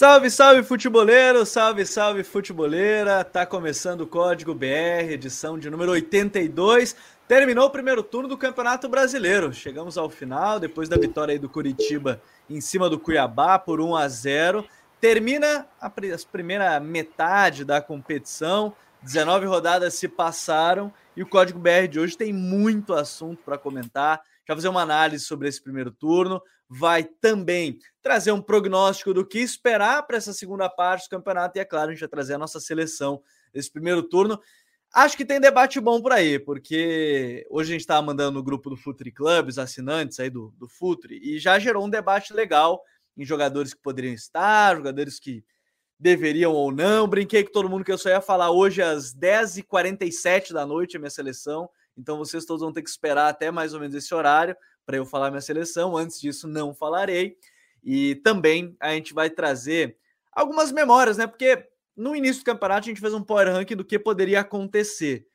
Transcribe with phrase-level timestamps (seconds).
[0.00, 3.22] Salve, salve futeboleiro, salve, salve futeboleira.
[3.22, 6.96] Tá começando o Código BR, edição de número 82.
[7.28, 9.52] Terminou o primeiro turno do Campeonato Brasileiro.
[9.52, 12.18] Chegamos ao final, depois da vitória aí do Curitiba
[12.48, 14.64] em cima do Cuiabá por 1 a 0.
[14.98, 15.90] Termina a
[16.32, 18.72] primeira metade da competição.
[19.02, 24.22] 19 rodadas se passaram e o Código BR de hoje tem muito assunto para comentar.
[24.48, 26.40] Já fazer uma análise sobre esse primeiro turno,
[26.72, 31.60] vai também trazer um prognóstico do que esperar para essa segunda parte do campeonato e,
[31.60, 33.20] é claro, a gente vai trazer a nossa seleção
[33.52, 34.40] desse primeiro turno.
[34.94, 38.70] Acho que tem debate bom por aí, porque hoje a gente estava mandando no grupo
[38.70, 42.80] do Futuri Club, os assinantes aí do, do Futuri, e já gerou um debate legal
[43.16, 45.44] em jogadores que poderiam estar, jogadores que
[45.98, 47.08] deveriam ou não.
[47.08, 51.00] Brinquei com todo mundo que eu só ia falar hoje às 10h47 da noite a
[51.00, 51.68] minha seleção.
[51.96, 54.56] Então vocês todos vão ter que esperar até mais ou menos esse horário
[54.90, 55.96] para eu falar minha seleção.
[55.96, 57.36] Antes disso, não falarei.
[57.82, 59.96] E também a gente vai trazer
[60.32, 61.28] algumas memórias, né?
[61.28, 65.28] Porque no início do campeonato a gente fez um power ranking do que poderia acontecer.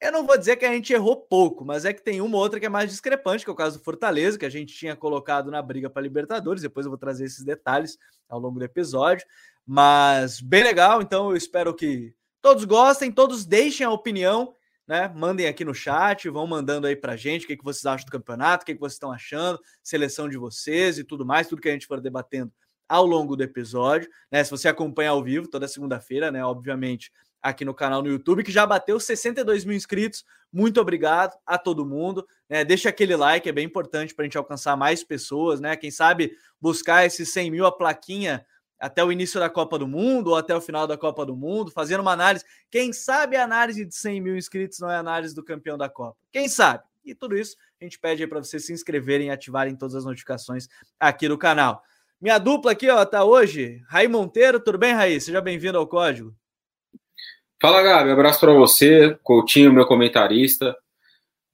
[0.00, 2.42] Eu não vou dizer que a gente errou pouco, mas é que tem uma ou
[2.42, 4.96] outra que é mais discrepante, que é o caso do Fortaleza, que a gente tinha
[4.96, 6.62] colocado na briga para Libertadores.
[6.62, 9.26] Depois eu vou trazer esses detalhes ao longo do episódio.
[9.66, 14.54] Mas bem legal, então eu espero que todos gostem, todos deixem a opinião,
[14.86, 15.08] né?
[15.14, 18.12] Mandem aqui no chat, vão mandando aí pra gente o que, que vocês acham do
[18.12, 21.68] campeonato, o que, que vocês estão achando, seleção de vocês e tudo mais, tudo que
[21.68, 22.52] a gente for debatendo
[22.88, 24.44] ao longo do episódio, né?
[24.44, 26.44] Se você acompanha ao vivo toda segunda-feira, né?
[26.44, 27.10] Obviamente,
[27.42, 30.24] aqui no canal no YouTube, que já bateu 62 mil inscritos.
[30.52, 32.26] Muito obrigado a todo mundo.
[32.48, 32.64] Né?
[32.64, 35.76] Deixa aquele like, é bem importante para a gente alcançar mais pessoas, né?
[35.76, 38.44] Quem sabe buscar esses 100 mil, a plaquinha
[38.78, 41.70] até o início da Copa do Mundo ou até o final da Copa do Mundo,
[41.70, 42.44] fazendo uma análise.
[42.70, 46.16] Quem sabe a análise de 100 mil inscritos não é análise do campeão da Copa?
[46.32, 46.84] Quem sabe?
[47.04, 50.68] E tudo isso a gente pede para vocês se inscreverem e ativarem todas as notificações
[50.98, 51.82] aqui no canal.
[52.20, 54.58] Minha dupla aqui, ó, tá hoje, Raí Monteiro.
[54.58, 55.20] Tudo bem, Raí?
[55.20, 56.34] Seja bem-vindo ao Código.
[57.60, 58.10] Fala, Gabi.
[58.10, 60.76] Abraço para você, Coutinho, meu comentarista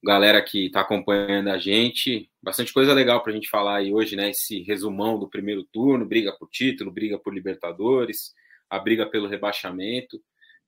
[0.03, 2.29] galera que está acompanhando a gente.
[2.41, 4.31] Bastante coisa legal para a gente falar aí hoje, né?
[4.31, 8.33] Esse resumão do primeiro turno, briga por título, briga por Libertadores,
[8.69, 10.21] a briga pelo rebaixamento.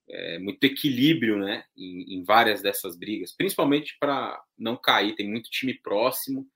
[0.07, 1.66] É, muito equilíbrio, né?
[1.75, 5.16] Em, em várias dessas brigas, principalmente para não cair.
[5.16, 6.47] Tem muito time próximo.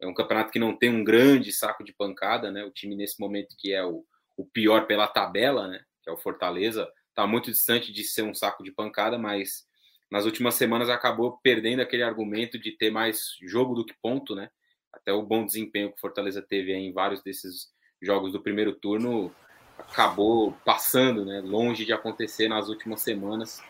[0.00, 2.62] É um campeonato que não tem um grande saco de pancada, né?
[2.64, 4.04] O time nesse momento que é o,
[4.36, 5.80] o pior pela tabela, né?
[6.02, 9.67] Que é o Fortaleza, está muito distante de ser um saco de pancada, mas
[10.10, 14.50] nas últimas semanas acabou perdendo aquele argumento de ter mais jogo do que ponto, né?
[14.92, 17.68] Até o bom desempenho que o Fortaleza teve em vários desses
[18.00, 19.34] jogos do primeiro turno
[19.78, 21.40] acabou passando, né?
[21.40, 23.62] Longe de acontecer nas últimas semanas.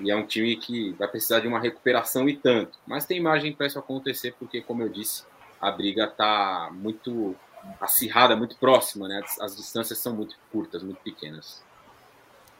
[0.00, 2.78] E é um time que vai precisar de uma recuperação e tanto.
[2.86, 5.24] Mas tem margem para isso acontecer, porque, como eu disse,
[5.60, 7.34] a briga está muito
[7.80, 9.20] acirrada, muito próxima, né?
[9.24, 11.64] As, as distâncias são muito curtas, muito pequenas.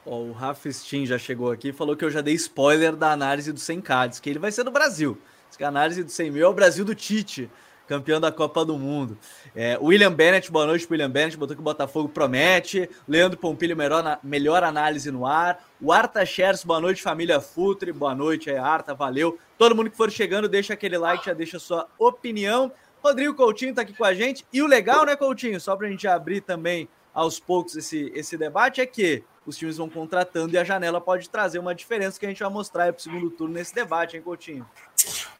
[0.07, 3.13] Ó, o Rafa Stein já chegou aqui e falou que eu já dei spoiler da
[3.13, 5.19] análise do 100 Cades, que ele vai ser do Brasil.
[5.57, 7.51] que a análise do 100 mil é o Brasil do Tite,
[7.87, 9.19] campeão da Copa do Mundo.
[9.57, 12.89] É, William Bennett, boa noite, William Bennett, botou que o Botafogo promete.
[13.09, 15.65] Leandro Pompilho, melhor, melhor análise no ar.
[15.81, 19.39] O Arta Chers, boa noite, família Futre, boa noite, é, Arta, valeu.
[19.57, 22.71] Todo mundo que for chegando, deixa aquele like, já deixa a sua opinião.
[23.03, 24.47] Rodrigo Coutinho tá aqui com a gente.
[24.53, 28.81] E o legal, né, Coutinho, só pra gente abrir também aos poucos esse, esse debate,
[28.81, 32.29] é que os times vão contratando e a janela pode trazer uma diferença que a
[32.29, 34.65] gente vai mostrar para o segundo turno nesse debate, hein, Coutinho?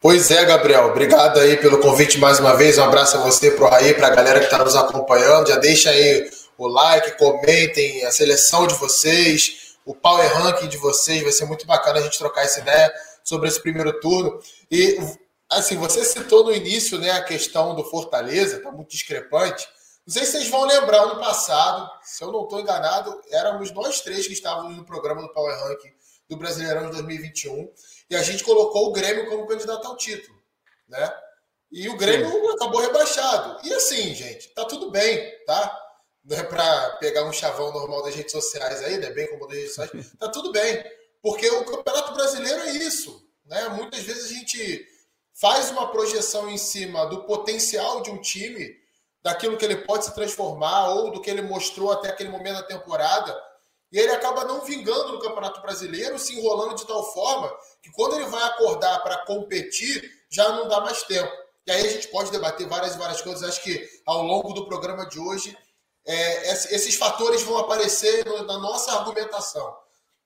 [0.01, 0.87] Pois é, Gabriel.
[0.87, 2.77] Obrigado aí pelo convite mais uma vez.
[2.77, 5.47] Um abraço a você, pro Raí, para a galera que está nos acompanhando.
[5.47, 11.23] Já deixa aí o like, comentem a seleção de vocês, o power ranking de vocês.
[11.23, 12.91] Vai ser muito bacana a gente trocar essa ideia
[13.23, 14.37] sobre esse primeiro turno.
[14.69, 14.99] E,
[15.49, 19.65] assim, você citou no início né, a questão do Fortaleza, está muito discrepante.
[20.09, 24.01] Não sei se vocês vão lembrar, no passado, se eu não estou enganado, éramos nós
[24.01, 25.93] três que estávamos no programa do Power Ranking
[26.27, 27.71] do Brasileirão de 2021
[28.09, 30.35] e a gente colocou o Grêmio como candidato ao título,
[30.87, 31.13] né?
[31.71, 32.49] E o Grêmio Sim.
[32.55, 33.59] acabou rebaixado.
[33.63, 35.79] E assim, gente, tá tudo bem, tá?
[36.25, 39.11] Não é para pegar um chavão normal das redes sociais aí, né?
[39.11, 40.83] Bem como das redes sociais, tá tudo bem.
[41.21, 43.69] Porque o Campeonato Brasileiro é isso, né?
[43.69, 44.87] Muitas vezes a gente
[45.39, 48.78] faz uma projeção em cima do potencial de um time
[49.21, 52.63] daquilo que ele pode se transformar ou do que ele mostrou até aquele momento da
[52.63, 53.35] temporada.
[53.91, 57.51] E ele acaba não vingando no Campeonato Brasileiro, se enrolando de tal forma
[57.81, 61.31] que quando ele vai acordar para competir, já não dá mais tempo.
[61.65, 63.47] E aí a gente pode debater várias e várias coisas.
[63.47, 65.57] Acho que ao longo do programa de hoje,
[66.05, 69.75] é, esses fatores vão aparecer na nossa argumentação,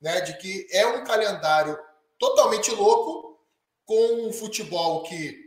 [0.01, 0.21] né?
[0.21, 1.77] De que é um calendário
[2.19, 3.39] totalmente louco,
[3.85, 5.37] com um futebol que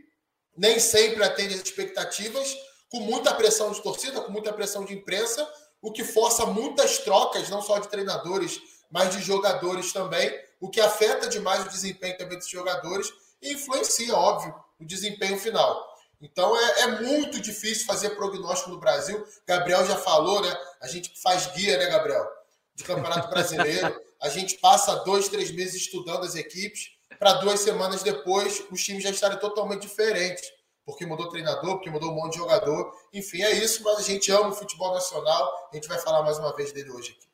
[0.55, 2.55] nem sempre atende às expectativas,
[2.89, 5.47] com muita pressão de torcida, com muita pressão de imprensa,
[5.81, 10.79] o que força muitas trocas, não só de treinadores, mas de jogadores também, o que
[10.79, 13.11] afeta demais o desempenho também dos jogadores
[13.41, 15.95] e influencia, óbvio, o desempenho final.
[16.21, 19.23] Então é, é, muito difícil fazer prognóstico no Brasil.
[19.45, 20.57] Gabriel já falou, né?
[20.81, 22.25] A gente faz guia, né, Gabriel?
[22.73, 24.01] De Campeonato Brasileiro.
[24.21, 29.03] A gente passa dois, três meses estudando as equipes, para duas semanas depois os times
[29.03, 30.51] já estarem totalmente diferentes.
[30.87, 32.93] Porque mudou treinador, porque mudou um monte de jogador.
[33.13, 35.69] Enfim, é isso, mas a gente ama o futebol nacional.
[35.69, 37.27] A gente vai falar mais uma vez dele hoje aqui.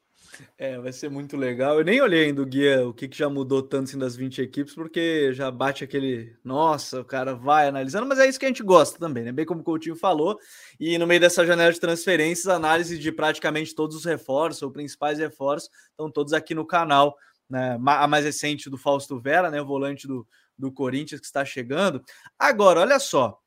[0.58, 1.78] É, vai ser muito legal.
[1.78, 4.42] Eu nem olhei ainda o guia, o que, que já mudou tanto assim das 20
[4.42, 6.36] equipes, porque já bate aquele.
[6.44, 9.32] Nossa, o cara vai analisando, mas é isso que a gente gosta também, né?
[9.32, 10.36] Bem como o Coutinho falou.
[10.80, 15.20] E no meio dessa janela de transferências, análise de praticamente todos os reforços, ou principais
[15.20, 17.16] reforços, estão todos aqui no canal.
[17.48, 17.78] Né?
[17.86, 19.62] A mais recente do Fausto Vera, né?
[19.62, 20.26] O volante do,
[20.58, 22.02] do Corinthians que está chegando.
[22.40, 23.40] Agora, olha só.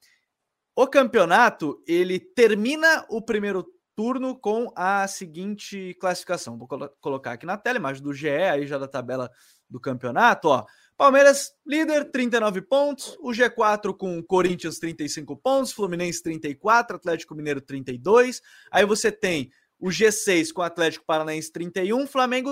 [0.78, 6.58] O campeonato ele termina o primeiro turno com a seguinte classificação.
[6.58, 9.31] Vou colo colocar aqui na tela, imagem do GE, aí já da tabela
[9.70, 10.67] do campeonato, ó.
[10.94, 13.17] Palmeiras, líder, 39 pontos.
[13.20, 15.73] O G4 com Corinthians, 35 pontos.
[15.73, 16.96] Fluminense, 34.
[16.96, 18.43] Atlético Mineiro, 32.
[18.70, 22.06] Aí você tem o G6 com Atlético Paranaense, 31.
[22.06, 22.50] Flamengo,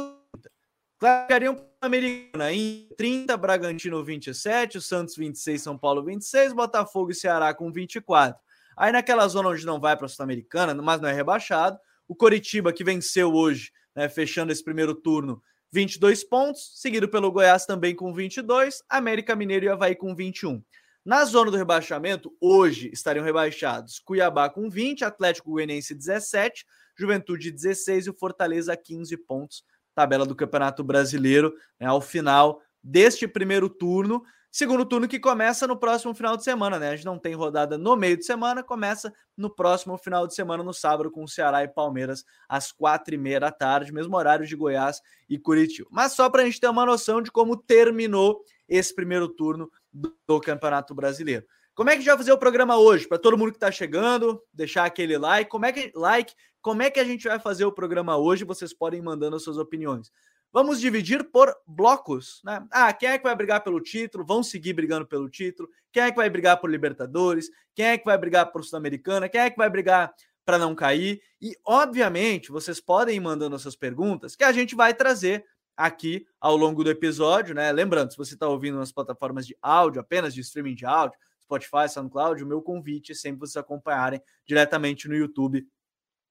[0.98, 0.98] 30.
[0.98, 3.36] Classificariam Americana em 30.
[3.36, 4.78] Bragantino, 27.
[4.78, 5.62] O Santos, 26.
[5.62, 6.52] São Paulo, 26.
[6.52, 8.38] Botafogo e Ceará com 24.
[8.76, 12.72] Aí naquela zona onde não vai para a Sul-Americana, mas não é rebaixado, o Coritiba,
[12.72, 15.40] que venceu hoje, né, fechando esse primeiro turno,
[15.72, 20.62] 22 pontos, seguido pelo Goiás também com 22, América Mineiro e Havaí com 21.
[21.04, 26.64] Na zona do rebaixamento, hoje estariam rebaixados Cuiabá com 20, Atlético Goianiense 17,
[26.96, 29.64] Juventude 16 e o Fortaleza 15 pontos.
[29.94, 34.22] Tabela do Campeonato Brasileiro né, ao final deste primeiro turno.
[34.50, 36.90] Segundo turno que começa no próximo final de semana, né?
[36.90, 40.62] A gente não tem rodada no meio de semana, começa no próximo final de semana,
[40.62, 44.54] no sábado, com Ceará e Palmeiras, às quatro e meia da tarde, mesmo horário de
[44.54, 45.88] Goiás e Curitiba.
[45.90, 50.40] Mas só para a gente ter uma noção de como terminou esse primeiro turno do
[50.40, 51.44] Campeonato Brasileiro.
[51.74, 53.08] Como é que a gente vai fazer o programa hoje?
[53.08, 55.50] Para todo mundo que está chegando, deixar aquele like.
[55.50, 56.32] Como é que like?
[56.64, 58.42] Como é que a gente vai fazer o programa hoje?
[58.42, 60.10] Vocês podem ir mandando as suas opiniões.
[60.50, 62.66] Vamos dividir por blocos, né?
[62.70, 64.24] Ah, quem é que vai brigar pelo título?
[64.24, 65.68] Vão seguir brigando pelo título?
[65.92, 67.50] Quem é que vai brigar por Libertadores?
[67.74, 69.28] Quem é que vai brigar por Sul-Americana?
[69.28, 70.10] Quem é que vai brigar
[70.42, 71.20] para não cair?
[71.38, 75.44] E, obviamente, vocês podem ir mandando suas perguntas que a gente vai trazer
[75.76, 77.70] aqui ao longo do episódio, né?
[77.72, 81.90] Lembrando, se você está ouvindo nas plataformas de áudio, apenas de streaming de áudio, Spotify,
[81.90, 85.66] SoundCloud, o meu convite é sempre vocês acompanharem diretamente no YouTube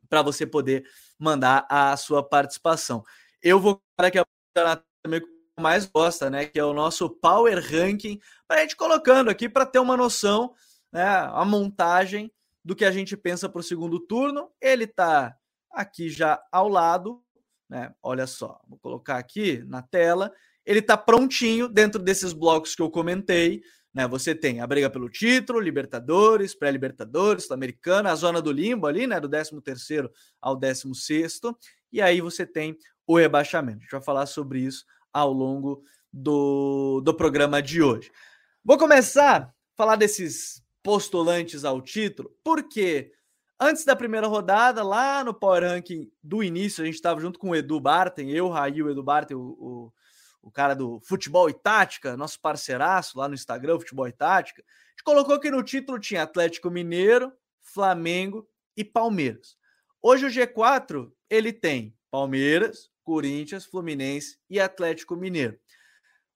[0.10, 0.86] para você poder
[1.18, 3.04] mandar a sua participação.
[3.42, 4.26] Eu vou para que a
[5.04, 5.22] também
[5.60, 6.46] mais gosta, né?
[6.46, 10.54] Que é o nosso Power Ranking, para a gente colocando aqui para ter uma noção,
[10.92, 11.04] né?
[11.04, 12.32] A montagem
[12.64, 14.50] do que a gente pensa para o segundo turno.
[14.62, 15.36] Ele está
[15.72, 17.22] aqui já ao lado,
[17.70, 17.94] né?
[18.02, 20.32] Olha só, vou colocar aqui na tela.
[20.66, 23.62] Ele está prontinho dentro desses blocos que eu comentei.
[23.94, 29.06] Né, você tem a briga pelo título, Libertadores, pré-Libertadores, Sul-Americana, a zona do limbo ali,
[29.06, 30.12] né, do 13 terceiro
[30.42, 31.42] ao 16
[31.92, 32.76] e aí você tem
[33.06, 33.78] o rebaixamento.
[33.78, 38.12] A gente vai falar sobre isso ao longo do, do programa de hoje.
[38.66, 43.12] Vou começar a falar desses postulantes ao título, porque
[43.60, 47.50] antes da primeira rodada, lá no Power Ranking do início, a gente estava junto com
[47.50, 49.94] o Edu Barten, eu, Raí, o Edu Barten, o, o,
[50.44, 54.64] o, cara do Futebol e Tática, nosso parceiraço lá no Instagram, Futebol e Tática.
[55.04, 58.48] Colocou que no título tinha Atlético Mineiro, Flamengo
[58.78, 59.58] e Palmeiras.
[60.02, 65.58] Hoje o G4 ele tem Palmeiras, Corinthians, Fluminense e Atlético Mineiro.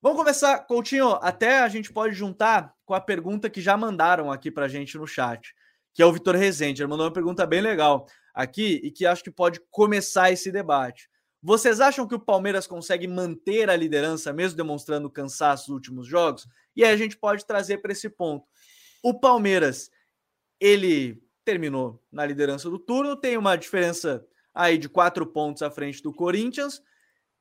[0.01, 1.13] Vamos começar, Coutinho.
[1.21, 5.07] Até a gente pode juntar com a pergunta que já mandaram aqui para gente no
[5.07, 5.53] chat,
[5.93, 6.81] que é o Vitor Rezende.
[6.81, 11.09] Ele mandou uma pergunta bem legal aqui e que acho que pode começar esse debate.
[11.41, 16.47] Vocês acham que o Palmeiras consegue manter a liderança, mesmo demonstrando cansaço nos últimos jogos?
[16.75, 18.45] E aí a gente pode trazer para esse ponto.
[19.03, 19.89] O Palmeiras,
[20.59, 26.01] ele terminou na liderança do turno, tem uma diferença aí de quatro pontos à frente
[26.01, 26.81] do Corinthians.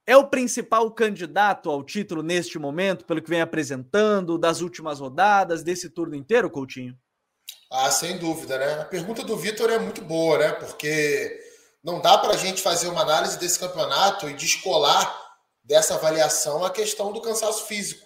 [0.06, 5.64] É o principal candidato ao título neste momento, pelo que vem apresentando, das últimas rodadas,
[5.64, 6.96] desse turno inteiro, Coutinho?
[7.72, 8.82] Ah, sem dúvida, né?
[8.82, 10.52] A pergunta do Vitor é muito boa, né?
[10.52, 11.40] Porque
[11.86, 15.24] não dá para a gente fazer uma análise desse campeonato e descolar
[15.62, 18.04] dessa avaliação a questão do cansaço físico.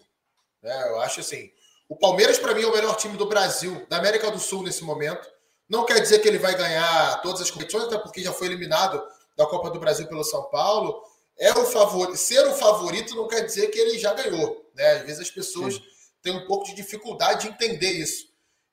[0.63, 0.89] Né?
[0.91, 1.51] Eu acho assim,
[1.89, 4.85] o Palmeiras, para mim, é o melhor time do Brasil, da América do Sul nesse
[4.85, 5.27] momento.
[5.67, 9.03] Não quer dizer que ele vai ganhar todas as competições, até porque já foi eliminado
[9.35, 11.03] da Copa do Brasil pelo São Paulo.
[11.39, 12.19] É o favorito.
[12.19, 14.63] Ser o favorito não quer dizer que ele já ganhou.
[14.75, 14.93] Né?
[14.93, 15.83] Às vezes as pessoas Sim.
[16.23, 18.27] têm um pouco de dificuldade de entender isso.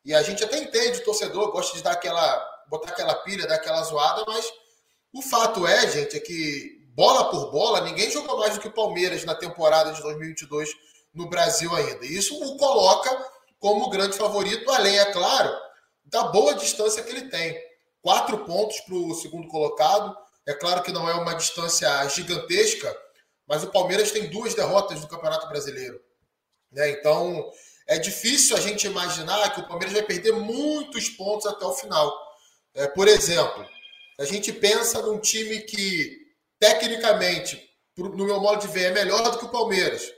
[0.04, 3.56] E a gente até entende, o torcedor gosta de dar aquela, botar aquela pilha, dar
[3.56, 4.46] aquela zoada, mas
[5.14, 8.74] O fato é, gente, é que bola por bola, ninguém jogou mais do que o
[8.74, 10.70] Palmeiras na temporada de 2022
[11.14, 12.06] no Brasil ainda.
[12.06, 13.10] E isso o coloca
[13.60, 15.56] como grande favorito, além, é claro,
[16.06, 17.58] da boa distância que ele tem.
[18.02, 20.16] Quatro pontos para o segundo colocado.
[20.48, 22.96] É claro que não é uma distância gigantesca,
[23.48, 26.00] mas o Palmeiras tem duas derrotas no Campeonato Brasileiro.
[26.72, 26.92] Né?
[26.92, 27.52] Então,
[27.88, 32.12] é difícil a gente imaginar que o Palmeiras vai perder muitos pontos até o final.
[32.74, 33.66] É, por exemplo,
[34.20, 36.18] a gente pensa num time que,
[36.60, 37.62] tecnicamente,
[37.98, 40.12] no meu modo de ver, é melhor do que o Palmeiras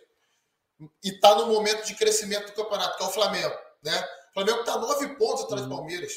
[1.03, 3.55] e está no momento de crescimento do campeonato, que é o Flamengo.
[3.83, 4.07] Né?
[4.31, 5.77] O Flamengo está nove pontos atrás do uhum.
[5.77, 6.13] Palmeiras.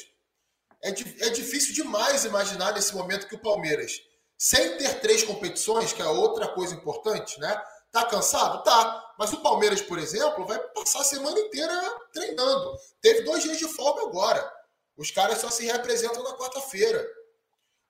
[0.81, 3.93] É, é difícil demais imaginar nesse momento que o Palmeiras,
[4.37, 7.61] sem ter três competições, que é outra coisa importante, né?
[7.91, 8.63] Tá cansado?
[8.63, 9.13] Tá.
[9.19, 11.73] Mas o Palmeiras, por exemplo, vai passar a semana inteira
[12.11, 12.75] treinando.
[13.01, 14.51] Teve dois dias de folga agora.
[14.97, 17.05] Os caras só se representam na quarta-feira.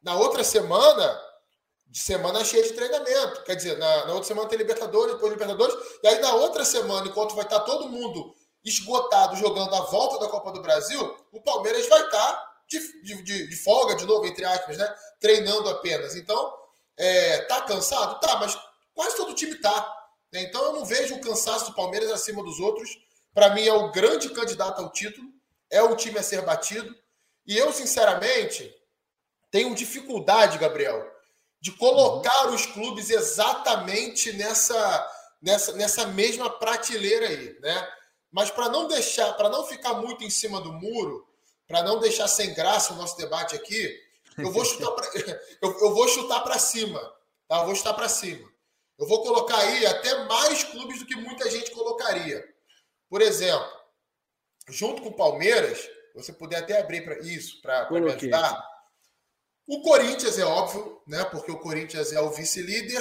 [0.04, 1.20] Na outra semana,
[1.88, 3.44] de semana cheia de treinamento.
[3.44, 5.76] Quer dizer, na, na outra semana tem Libertadores, depois Libertadores.
[6.04, 10.30] E aí na outra semana, enquanto vai estar todo mundo esgotado jogando a volta da
[10.30, 14.78] Copa do Brasil, o Palmeiras vai estar de, de, de folga, de novo, entre aspas,
[14.78, 14.96] né?
[15.20, 16.16] Treinando apenas.
[16.16, 16.54] Então,
[16.98, 18.20] é, tá cansado?
[18.20, 18.58] Tá, mas
[18.94, 19.94] quase todo time tá.
[20.32, 20.44] Né?
[20.44, 22.90] Então eu não vejo o cansaço do Palmeiras acima dos outros.
[23.34, 25.28] Para mim é o grande candidato ao título,
[25.70, 26.94] é o time a ser batido.
[27.46, 28.74] E eu, sinceramente,
[29.54, 31.08] tenho dificuldade, Gabriel,
[31.62, 37.88] de colocar os clubes exatamente nessa, nessa, nessa mesma prateleira aí, né?
[38.32, 41.28] Mas para não deixar, para não ficar muito em cima do muro,
[41.68, 43.96] para não deixar sem graça o nosso debate aqui,
[44.40, 45.08] eu vou chutar para
[45.62, 47.00] eu, eu vou chutar para cima,
[47.48, 47.60] tá?
[47.60, 48.52] Eu vou chutar para cima.
[48.98, 52.44] Eu vou colocar aí até mais clubes do que muita gente colocaria.
[53.08, 53.72] Por exemplo,
[54.68, 58.73] junto com o Palmeiras, você puder até abrir para isso para me ajudar.
[59.68, 61.24] O Corinthians é óbvio, né?
[61.26, 63.00] Porque o Corinthians é o vice-líder,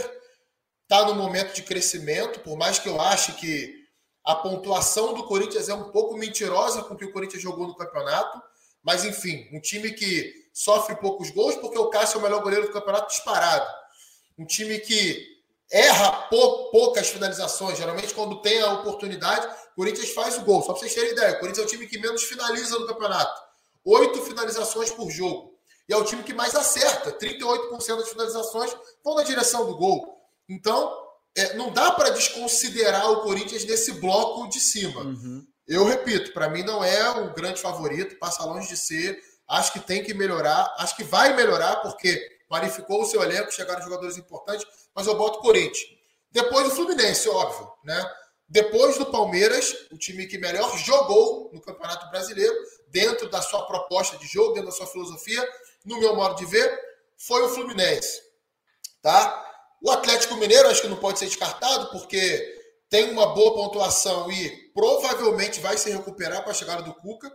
[0.83, 3.83] está no momento de crescimento, por mais que eu ache que
[4.25, 7.77] a pontuação do Corinthians é um pouco mentirosa com o que o Corinthians jogou no
[7.77, 8.41] campeonato,
[8.83, 12.67] mas enfim, um time que sofre poucos gols porque o Cássio é o melhor goleiro
[12.67, 13.67] do campeonato disparado.
[14.39, 15.27] Um time que
[15.71, 20.63] erra pou, poucas finalizações, geralmente quando tem a oportunidade, o Corinthians faz o gol.
[20.63, 23.41] Só para vocês terem ideia, o Corinthians é o time que menos finaliza no campeonato.
[23.85, 25.52] Oito finalizações por jogo.
[25.89, 27.13] E é o time que mais acerta.
[27.13, 30.21] 38% das finalizações vão na direção do gol.
[30.49, 30.97] Então,
[31.37, 35.03] é, não dá para desconsiderar o Corinthians nesse bloco de cima.
[35.03, 35.47] Uhum.
[35.67, 39.19] Eu repito, para mim não é um grande favorito, passa longe de ser.
[39.49, 43.83] Acho que tem que melhorar, acho que vai melhorar, porque qualificou o seu elenco, chegaram
[43.83, 45.79] jogadores importantes, mas eu boto o Corinthians.
[46.31, 48.11] Depois o Fluminense, óbvio, né?
[48.49, 52.55] Depois do Palmeiras, o time que melhor jogou no Campeonato Brasileiro,
[52.89, 55.43] dentro da sua proposta de jogo, dentro da sua filosofia,
[55.85, 56.79] no meu modo de ver,
[57.17, 58.21] foi o Fluminense.
[59.01, 59.51] Tá?
[59.83, 64.71] O Atlético Mineiro acho que não pode ser descartado, porque tem uma boa pontuação e
[64.75, 67.33] provavelmente vai se recuperar para a chegada do Cuca,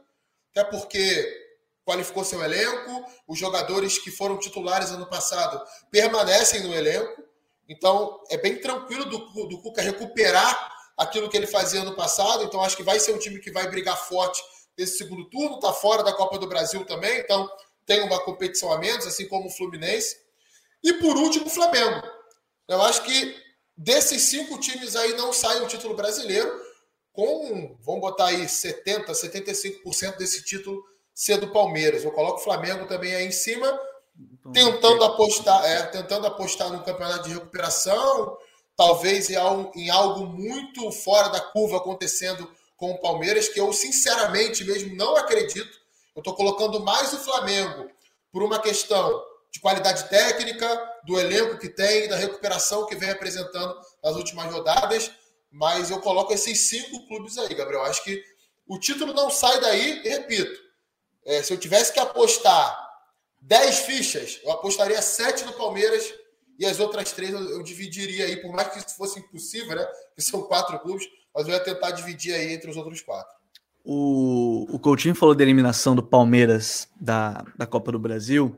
[0.51, 1.47] até porque
[1.83, 7.23] qualificou seu elenco, os jogadores que foram titulares ano passado permanecem no elenco,
[7.67, 12.61] então é bem tranquilo do, do Cuca recuperar aquilo que ele fazia ano passado, então
[12.61, 14.41] acho que vai ser um time que vai brigar forte
[14.77, 17.49] nesse segundo turno, está fora da Copa do Brasil também, então
[17.87, 20.17] tem uma competição a menos, assim como o Fluminense.
[20.83, 22.05] E por último, o Flamengo.
[22.67, 23.35] Eu acho que
[23.75, 26.51] desses cinco times aí não sai o título brasileiro,
[27.13, 30.83] com, vamos botar aí, 70%, 75% desse título
[31.15, 32.03] ser do Palmeiras.
[32.03, 33.67] Eu coloco o Flamengo também aí em cima,
[34.39, 38.37] então, tentando apostar, é, tentando apostar no campeonato de recuperação,
[38.75, 43.71] talvez em algo, em algo muito fora da curva acontecendo com o Palmeiras, que eu
[43.71, 45.86] sinceramente mesmo não acredito
[46.17, 47.91] eu estou colocando mais o Flamengo
[48.31, 50.67] por uma questão de qualidade técnica,
[51.05, 55.11] do elenco que tem, da recuperação que vem apresentando nas últimas rodadas.
[55.51, 57.83] Mas eu coloco esses cinco clubes aí, Gabriel.
[57.83, 58.19] Acho que
[58.67, 60.59] o título não sai daí, e repito.
[61.23, 62.75] É, se eu tivesse que apostar
[63.41, 66.03] 10 fichas, eu apostaria 7 no Palmeiras
[66.57, 69.87] e as outras três eu, dividiria aí, por mais que isso fosse impossível, né?
[70.15, 73.36] Que são quatro clubes, mas eu ia tentar dividir aí entre os outros quatro.
[73.89, 78.53] O, o Coutinho falou da eliminação do Palmeiras da, da Copa do Brasil.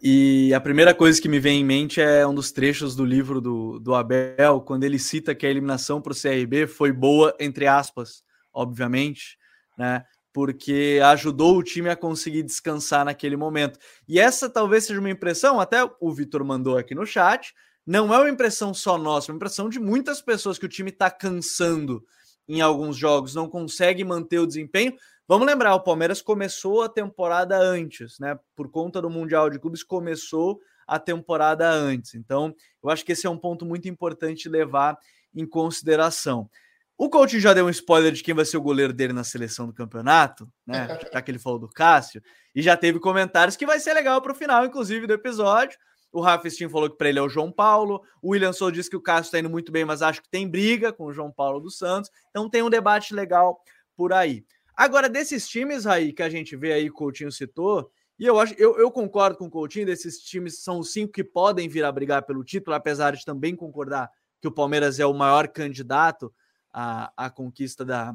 [0.00, 3.40] E a primeira coisa que me vem em mente é um dos trechos do livro
[3.40, 7.66] do, do Abel, quando ele cita que a eliminação para o CRB foi boa, entre
[7.66, 8.22] aspas,
[8.54, 9.36] obviamente,
[9.76, 10.04] né?
[10.32, 13.80] Porque ajudou o time a conseguir descansar naquele momento.
[14.08, 17.52] E essa talvez seja uma impressão, até o Vitor mandou aqui no chat,
[17.84, 20.90] não é uma impressão só nossa, é uma impressão de muitas pessoas que o time
[20.90, 22.00] está cansando
[22.48, 24.94] em alguns jogos, não consegue manter o desempenho.
[25.26, 28.38] Vamos lembrar, o Palmeiras começou a temporada antes, né?
[28.54, 32.14] Por conta do Mundial de Clubes, começou a temporada antes.
[32.14, 34.98] Então, eu acho que esse é um ponto muito importante levar
[35.34, 36.50] em consideração.
[36.98, 39.66] O coach já deu um spoiler de quem vai ser o goleiro dele na seleção
[39.66, 40.86] do campeonato, né?
[41.12, 42.22] Já que ele falou do Cássio,
[42.54, 45.78] e já teve comentários que vai ser legal para o final, inclusive, do episódio.
[46.12, 48.02] O Rafa falou que para ele é o João Paulo.
[48.20, 50.46] O William Sou disse que o Cássio está indo muito bem, mas acho que tem
[50.46, 52.10] briga com o João Paulo dos Santos.
[52.28, 53.60] Então tem um debate legal
[53.96, 54.44] por aí.
[54.76, 58.54] Agora, desses times aí que a gente vê aí, o Coutinho citou, e eu acho,
[58.58, 61.90] eu, eu concordo com o Coutinho, desses times são os cinco que podem vir a
[61.92, 66.32] brigar pelo título, apesar de também concordar que o Palmeiras é o maior candidato
[66.72, 68.14] à, à conquista da,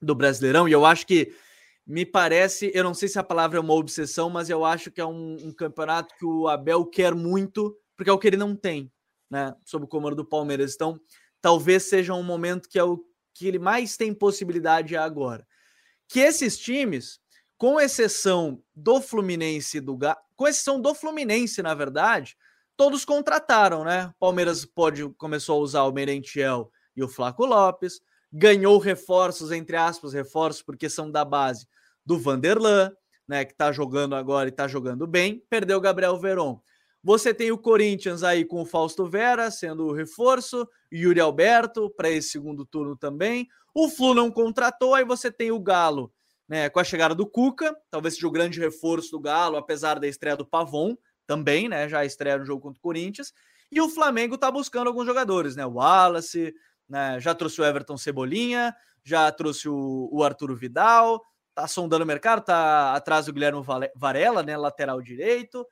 [0.00, 0.68] do Brasileirão.
[0.68, 1.34] E eu acho que
[1.86, 5.00] me parece, eu não sei se a palavra é uma obsessão, mas eu acho que
[5.00, 8.56] é um, um campeonato que o Abel quer muito, porque é o que ele não
[8.56, 8.90] tem,
[9.30, 9.54] né?
[9.64, 10.74] Sob o comando do Palmeiras.
[10.74, 11.00] Então,
[11.40, 15.46] talvez seja um momento que é o que ele mais tem possibilidade agora.
[16.08, 17.20] Que esses times,
[17.56, 19.96] com exceção do Fluminense do
[20.34, 22.36] com exceção do Fluminense, na verdade,
[22.76, 24.12] todos contrataram, né?
[24.18, 28.00] Palmeiras pode começou a usar o Merentiel e o Flaco Lopes,
[28.32, 31.66] ganhou reforços entre aspas, reforços porque são da base
[32.06, 32.92] do Vanderlan,
[33.26, 36.60] né, que tá jogando agora e tá jogando bem, perdeu o Gabriel Veron.
[37.02, 42.10] Você tem o Corinthians aí com o Fausto Vera sendo o reforço, Yuri Alberto para
[42.10, 43.48] esse segundo turno também.
[43.74, 46.12] O Flu não contratou, aí você tem o Galo,
[46.48, 50.06] né, com a chegada do Cuca, talvez seja o grande reforço do Galo, apesar da
[50.06, 50.96] estreia do Pavon,
[51.26, 53.32] também, né, já estreia no jogo contra o Corinthians.
[53.70, 56.54] E o Flamengo tá buscando alguns jogadores, né, o Wallace,
[56.88, 61.22] né, já trouxe o Everton Cebolinha, já trouxe o, o Arturo Vidal,
[61.56, 63.62] tá sondando o mercado, tá atrás do Guilherme
[63.96, 65.66] Varela, né, lateral direito.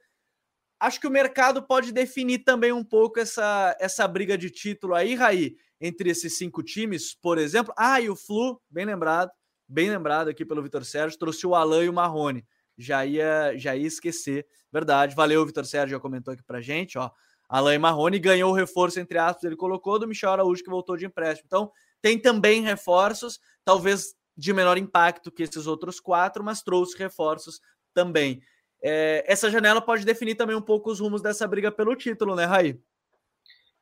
[0.81, 5.15] Acho que o mercado pode definir também um pouco essa, essa briga de título aí,
[5.15, 7.73] Raí, entre esses cinco times, por exemplo.
[7.77, 9.31] Ah, e o Flu, bem lembrado,
[9.69, 12.47] bem lembrado aqui pelo Vitor Sérgio, trouxe o Alan e o Marrone.
[12.79, 14.47] Já ia, já ia esquecer.
[14.73, 17.11] Verdade, valeu, Vitor Sérgio já comentou aqui pra gente, ó.
[17.47, 20.97] Alan e Marrone ganhou o reforço, entre aspas, ele colocou do Michel Araújo, que voltou
[20.97, 21.47] de empréstimo.
[21.47, 21.71] Então,
[22.01, 27.61] tem também reforços, talvez de menor impacto que esses outros quatro, mas trouxe reforços
[27.93, 28.43] também.
[28.83, 32.45] É, essa janela pode definir também um pouco os rumos dessa briga pelo título, né,
[32.45, 32.79] Raí?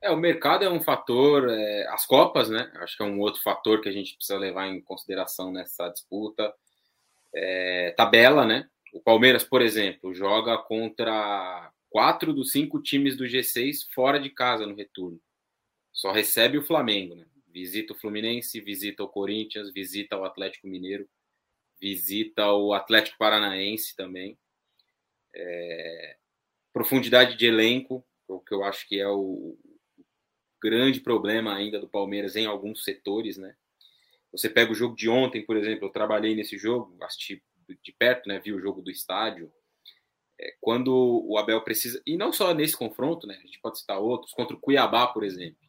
[0.00, 2.70] É, o mercado é um fator, é, as Copas, né?
[2.76, 6.52] Acho que é um outro fator que a gente precisa levar em consideração nessa disputa.
[7.34, 8.68] É, tabela, né?
[8.92, 14.66] O Palmeiras, por exemplo, joga contra quatro dos cinco times do G6 fora de casa
[14.66, 15.20] no retorno.
[15.92, 17.24] Só recebe o Flamengo, né?
[17.52, 21.06] Visita o Fluminense, visita o Corinthians, visita o Atlético Mineiro,
[21.78, 24.38] visita o Atlético Paranaense também.
[25.34, 26.16] É...
[26.72, 29.58] Profundidade de elenco, o que eu acho que é o
[30.62, 33.54] grande problema ainda do Palmeiras em alguns setores, né?
[34.30, 37.42] Você pega o jogo de ontem, por exemplo, eu trabalhei nesse jogo, assisti
[37.82, 38.40] de perto, né?
[38.40, 39.52] Vi o jogo do estádio.
[40.40, 40.90] É, quando
[41.28, 43.38] o Abel precisa, e não só nesse confronto, né?
[43.42, 45.61] A gente pode citar outros, contra o Cuiabá, por exemplo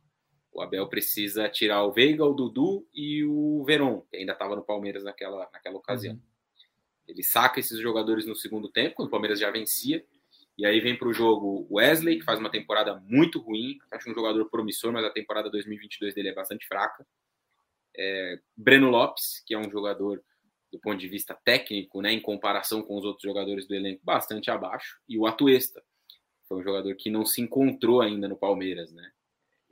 [0.54, 4.63] o Abel precisa tirar o Veiga, o Dudu e o Veron, que ainda estava no
[4.63, 6.13] Palmeiras naquela, naquela ocasião.
[6.13, 6.22] Uhum.
[7.08, 10.06] Ele saca esses jogadores no segundo tempo, quando o Palmeiras já vencia,
[10.58, 14.13] e aí vem para o jogo Wesley, que faz uma temporada muito ruim, acho um
[14.13, 17.06] jogador promissor, mas a temporada 2022 dele é bastante fraca.
[17.96, 20.24] É, Breno Lopes, que é um jogador
[20.72, 24.50] do ponto de vista técnico, né, em comparação com os outros jogadores do elenco, bastante
[24.50, 25.84] abaixo, e o Atuesta,
[26.48, 29.12] foi um jogador que não se encontrou ainda no Palmeiras, né?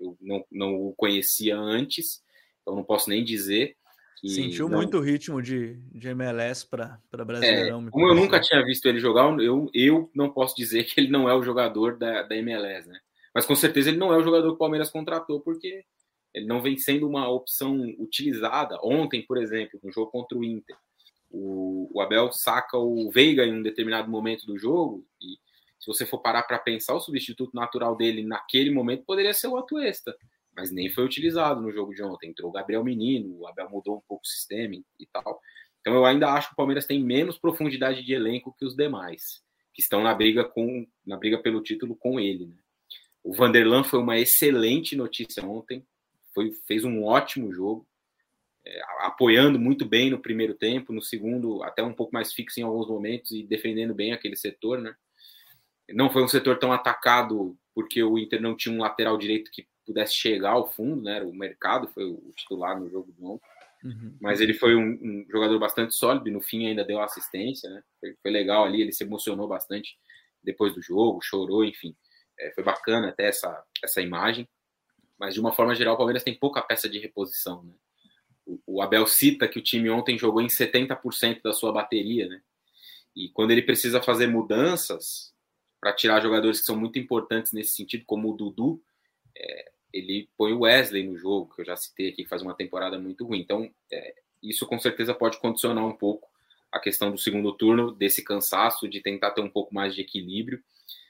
[0.02, 2.24] Eu não, não o conhecia antes,
[2.62, 3.76] então não posso nem dizer.
[4.20, 4.78] Que Sentiu não...
[4.78, 7.88] muito ritmo de, de MLS para Brasileirão.
[7.88, 11.10] É, como eu nunca tinha visto ele jogar, eu, eu não posso dizer que ele
[11.10, 13.00] não é o jogador da, da MLS, né?
[13.34, 15.86] Mas com certeza ele não é o jogador que o Palmeiras contratou, porque
[16.34, 18.78] ele não vem sendo uma opção utilizada.
[18.84, 20.76] Ontem, por exemplo, no jogo contra o Inter,
[21.30, 25.38] o, o Abel saca o Veiga em um determinado momento do jogo e
[25.82, 29.58] se você for parar para pensar, o substituto natural dele naquele momento poderia ser o
[29.58, 30.15] Atuesta,
[30.56, 32.30] mas nem foi utilizado no jogo de ontem.
[32.30, 35.41] Entrou o Gabriel Menino, o Abel mudou um pouco o sistema e tal.
[35.80, 39.41] Então eu ainda acho que o Palmeiras tem menos profundidade de elenco que os demais,
[39.74, 42.46] que estão na briga com na briga pelo título com ele.
[42.46, 42.56] Né?
[43.24, 45.84] O Vanderlan foi uma excelente notícia ontem,
[46.32, 47.88] foi, fez um ótimo jogo,
[48.63, 52.63] é, apoiando muito bem no primeiro tempo, no segundo até um pouco mais fixo em
[52.63, 54.94] alguns momentos e defendendo bem aquele setor, né?
[55.89, 59.67] Não foi um setor tão atacado porque o Inter não tinha um lateral direito que
[59.86, 61.22] pudesse chegar ao fundo, né?
[61.22, 63.46] O mercado foi o titular no jogo de ontem.
[63.84, 64.15] Uhum.
[64.22, 67.84] Mas ele foi um, um, jogador bastante sólido e no fim ainda deu assistência, né?
[68.00, 69.98] Foi, foi, legal ali, ele se emocionou bastante
[70.44, 71.96] depois do jogo, chorou, enfim.
[72.39, 74.48] É, foi bacana até essa, essa imagem.
[75.20, 77.74] Mas de uma forma geral, o Palmeiras tem pouca peça de reposição, né?
[78.46, 82.41] O, o Abel cita que o time ontem jogou em 70% da sua bateria, né?
[83.15, 85.34] E quando ele precisa fazer mudanças,
[85.82, 88.82] para tirar jogadores que são muito importantes nesse sentido, como o Dudu,
[89.36, 92.54] é, ele põe o Wesley no jogo, que eu já citei aqui, que faz uma
[92.54, 93.39] temporada muito ruim.
[93.39, 94.13] Então, é,
[94.44, 96.30] isso com certeza pode condicionar um pouco
[96.72, 100.63] a questão do segundo turno, desse cansaço, de tentar ter um pouco mais de equilíbrio.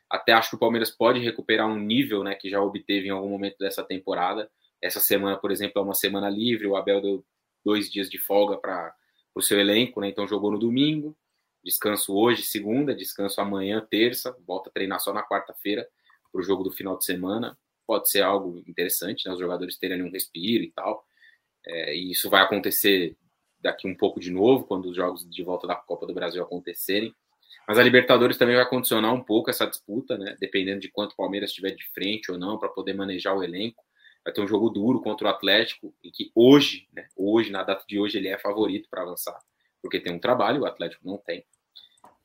[0.09, 3.29] Até acho que o Palmeiras pode recuperar um nível né, que já obteve em algum
[3.29, 4.49] momento dessa temporada.
[4.81, 7.25] Essa semana, por exemplo, é uma semana livre, o Abel deu
[7.63, 8.93] dois dias de folga para
[9.35, 10.09] o seu elenco, né?
[10.09, 11.15] Então jogou no domingo,
[11.63, 15.87] descanso hoje, segunda, descanso amanhã, terça, volta a treinar só na quarta-feira
[16.31, 17.57] para o jogo do final de semana.
[17.85, 19.33] Pode ser algo interessante, né?
[19.33, 21.05] Os jogadores terem um respiro e tal.
[21.65, 23.15] É, e isso vai acontecer
[23.59, 27.13] daqui um pouco de novo, quando os jogos de volta da Copa do Brasil acontecerem.
[27.67, 30.35] Mas a Libertadores também vai condicionar um pouco essa disputa, né?
[30.39, 33.83] Dependendo de quanto o Palmeiras estiver de frente ou não, para poder manejar o elenco.
[34.23, 37.07] Vai ter um jogo duro contra o Atlético, e que hoje, né?
[37.15, 39.39] Hoje, na data de hoje, ele é favorito para avançar,
[39.81, 41.45] porque tem um trabalho, o Atlético não tem.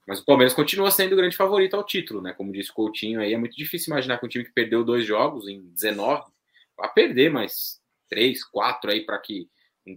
[0.07, 2.33] Mas o Palmeiras continua sendo o grande favorito ao título, né?
[2.33, 5.05] Como disse o Coutinho aí, é muito difícil imaginar que um time que perdeu dois
[5.05, 6.31] jogos em 19
[6.77, 9.49] vai perder mais três, quatro aí para que,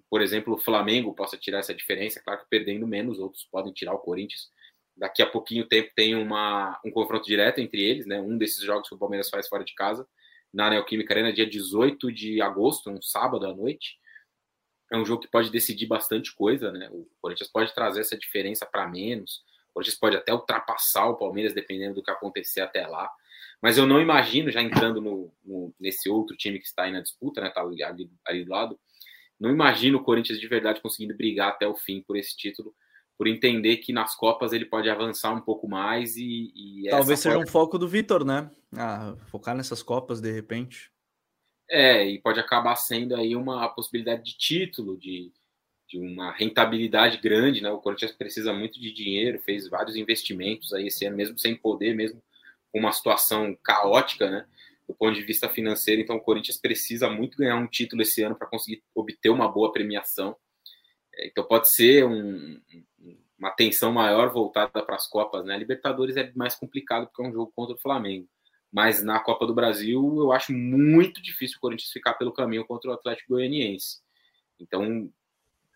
[0.10, 2.22] por exemplo, o Flamengo possa tirar essa diferença.
[2.24, 4.50] Claro que perdendo menos, outros podem tirar o Corinthians.
[4.98, 8.19] Daqui a pouquinho tempo tem uma, um confronto direto entre eles, né?
[8.19, 10.08] Um desses jogos que o Palmeiras faz fora de casa,
[10.52, 14.00] na Neoquímica Arena, dia 18 de agosto, um sábado à noite.
[14.91, 16.89] É um jogo que pode decidir bastante coisa, né?
[16.91, 21.54] O Corinthians pode trazer essa diferença para menos o Corinthians pode até ultrapassar o Palmeiras,
[21.54, 23.10] dependendo do que acontecer até lá.
[23.62, 27.02] Mas eu não imagino, já entrando no, no, nesse outro time que está aí na
[27.02, 27.49] disputa, né?
[27.49, 28.80] Tá ali, ali, do lado.
[29.39, 32.73] Não imagino o Corinthians de verdade conseguindo brigar até o fim por esse título,
[33.17, 36.52] por entender que nas Copas ele pode avançar um pouco mais e.
[36.56, 38.49] e Talvez seja um foco do Vitor, né?
[38.75, 40.91] Ah, focar nessas Copas de repente.
[41.70, 45.32] É, e pode acabar sendo aí uma possibilidade de título, de,
[45.88, 47.70] de uma rentabilidade grande, né?
[47.70, 51.96] O Corinthians precisa muito de dinheiro, fez vários investimentos aí esse ano, mesmo sem poder,
[51.96, 52.22] mesmo
[52.72, 54.46] com uma situação caótica, né?
[54.88, 58.36] Do ponto de vista financeiro, então o Corinthians precisa muito ganhar um título esse ano
[58.36, 60.36] para conseguir obter uma boa premiação.
[61.14, 62.60] É, então pode ser um,
[63.38, 65.54] uma tensão maior voltada para as Copas, né?
[65.54, 68.28] A Libertadores é mais complicado porque é um jogo contra o Flamengo.
[68.72, 72.92] Mas na Copa do Brasil, eu acho muito difícil o Corinthians ficar pelo caminho contra
[72.92, 73.98] o Atlético Goianiense.
[74.60, 75.12] Então,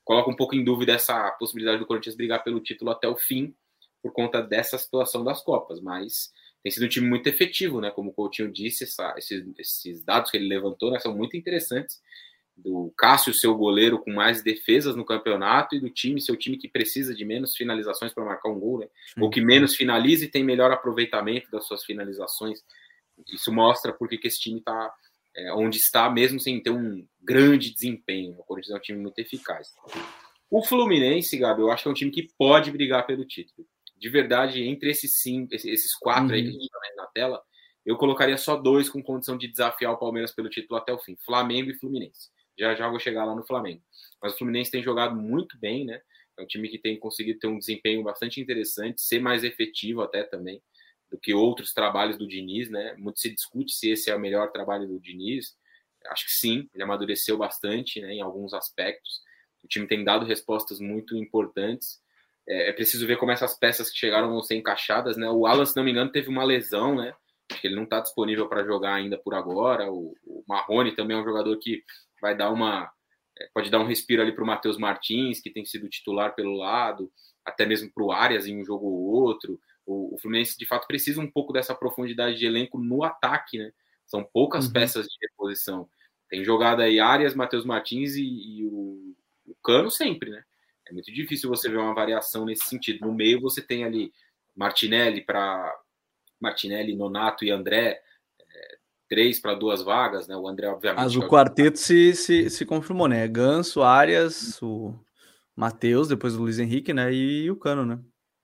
[0.03, 3.55] coloca um pouco em dúvida essa possibilidade do Corinthians brigar pelo título até o fim
[4.01, 6.31] por conta dessa situação das Copas, mas
[6.63, 7.91] tem sido um time muito efetivo, né?
[7.91, 12.01] Como o Coutinho disse, essa, esses, esses, dados que ele levantou né, são muito interessantes.
[12.55, 16.67] Do Cássio, seu goleiro com mais defesas no campeonato, e do time, seu time que
[16.67, 18.87] precisa de menos finalizações para marcar um gol, né?
[19.19, 22.63] Ou que menos finaliza e tem melhor aproveitamento das suas finalizações.
[23.31, 24.93] Isso mostra porque que esse time está
[25.35, 28.35] é, onde está, mesmo sem ter um grande desempenho.
[28.39, 29.69] O Corinthians é um time muito eficaz.
[30.49, 33.67] O Fluminense, Gabi, eu acho que é um time que pode brigar pelo título.
[33.97, 36.33] De verdade, entre esses cinco, esses quatro uhum.
[36.33, 37.41] aí que a gente vendo na tela,
[37.85, 41.15] eu colocaria só dois com condição de desafiar o Palmeiras pelo título até o fim:
[41.25, 42.29] Flamengo e Fluminense.
[42.57, 43.81] Já já vou chegar lá no Flamengo.
[44.21, 45.99] Mas o Fluminense tem jogado muito bem, né?
[46.37, 50.23] É um time que tem conseguido ter um desempenho bastante interessante, ser mais efetivo até
[50.23, 50.61] também
[51.13, 52.95] do que outros trabalhos do Diniz, né?
[52.97, 55.55] Muito se discute se esse é o melhor trabalho do Diniz.
[56.07, 59.21] Acho que sim, ele amadureceu bastante né, em alguns aspectos.
[59.63, 62.01] O time tem dado respostas muito importantes.
[62.49, 65.29] É, é preciso ver como essas peças que chegaram vão ser encaixadas, né?
[65.29, 67.13] O Alan, se não me engano, teve uma lesão, né?
[67.51, 69.91] Acho que ele não está disponível para jogar ainda por agora.
[69.91, 71.83] O, o Marrone também é um jogador que
[72.19, 72.91] vai dar uma.
[73.39, 76.57] É, pode dar um respiro ali para o Matheus Martins, que tem sido titular pelo
[76.57, 77.11] lado,
[77.45, 79.59] até mesmo para o Arias em um jogo ou outro.
[79.85, 83.71] O, o, Fluminense de fato precisa um pouco dessa profundidade de elenco no ataque, né?
[84.05, 84.73] São poucas uhum.
[84.73, 85.89] peças de reposição.
[86.29, 89.15] Tem jogado aí Arias, Matheus Martins e, e o,
[89.45, 90.43] o, Cano sempre, né?
[90.87, 93.05] É muito difícil você ver uma variação nesse sentido.
[93.05, 94.11] No meio você tem ali
[94.55, 95.73] Martinelli para
[96.39, 98.01] Martinelli, Nonato e André,
[98.39, 98.77] é,
[99.09, 100.35] três para duas vagas, né?
[100.35, 101.03] O André, obviamente.
[101.03, 103.27] Mas o quarteto se, se, se confirmou, né?
[103.27, 104.93] Ganso, Arias, o
[105.55, 107.13] Matheus, depois o Luiz Henrique, né?
[107.13, 107.99] E o Cano, né?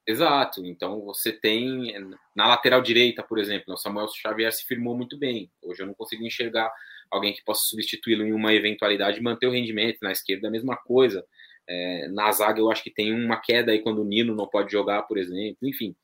[0.08, 0.66] Exato.
[0.66, 1.94] Então você tem
[2.36, 5.52] na lateral direita, por exemplo, o Samuel Xavier se firmou muito bem.
[5.62, 6.72] Hoje eu não consigo enxergar
[7.12, 10.00] alguém que possa substituí-lo em uma eventualidade e manter o rendimento.
[10.02, 11.26] Na esquerda a mesma coisa.
[11.68, 14.72] É, na zaga eu acho que tem uma queda aí quando o Nino não pode
[14.72, 15.68] jogar, por exemplo.
[15.68, 15.96] Enfim,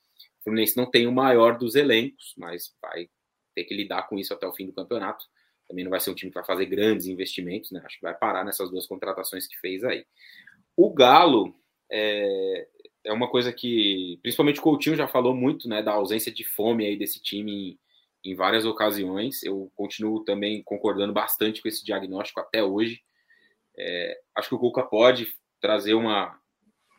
[0.42, 3.10] o Fluminense não tem o maior dos elencos, mas vai
[3.56, 5.26] ter que lidar com isso até o fim do campeonato.
[5.68, 7.82] Também não vai ser um time que vai fazer grandes investimentos, né?
[7.84, 10.06] Acho que vai parar nessas duas contratações que fez aí.
[10.78, 11.56] O Galo,
[11.92, 12.68] é,
[13.06, 16.86] é uma coisa que, principalmente o Coutinho já falou muito, né, da ausência de fome
[16.86, 17.80] aí desse time
[18.24, 19.44] em, em várias ocasiões.
[19.44, 23.02] Eu continuo também concordando bastante com esse diagnóstico até hoje.
[23.78, 26.40] É, acho que o Cuca pode trazer uma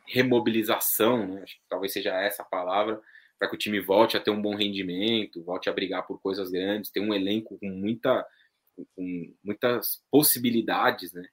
[0.07, 3.03] remobilização, né, talvez seja essa a palavra,
[3.39, 6.51] para que o time volte a ter um bom rendimento, volte a brigar por coisas
[6.51, 8.25] grandes, ter um elenco com muita
[8.95, 11.27] com muitas possibilidades, né?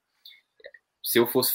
[1.04, 1.54] Se eu fosse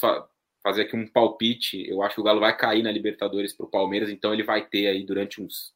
[0.69, 3.69] fazer aqui um palpite, eu acho que o Galo vai cair na Libertadores para o
[3.69, 5.73] Palmeiras, então ele vai ter aí durante uns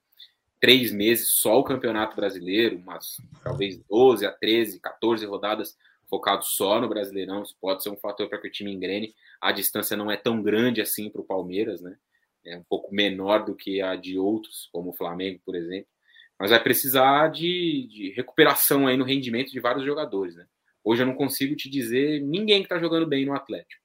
[0.62, 5.76] três meses só o Campeonato Brasileiro, umas talvez 12 a 13, 14 rodadas
[6.08, 7.42] focado só no Brasileirão.
[7.42, 9.16] Isso pode ser um fator para que o time engrene.
[9.42, 11.98] A distância não é tão grande assim para o Palmeiras, né?
[12.46, 15.88] É um pouco menor do que a de outros, como o Flamengo, por exemplo.
[16.40, 20.46] Mas vai precisar de, de recuperação aí no rendimento de vários jogadores, né?
[20.84, 23.83] Hoje eu não consigo te dizer ninguém que está jogando bem no Atlético.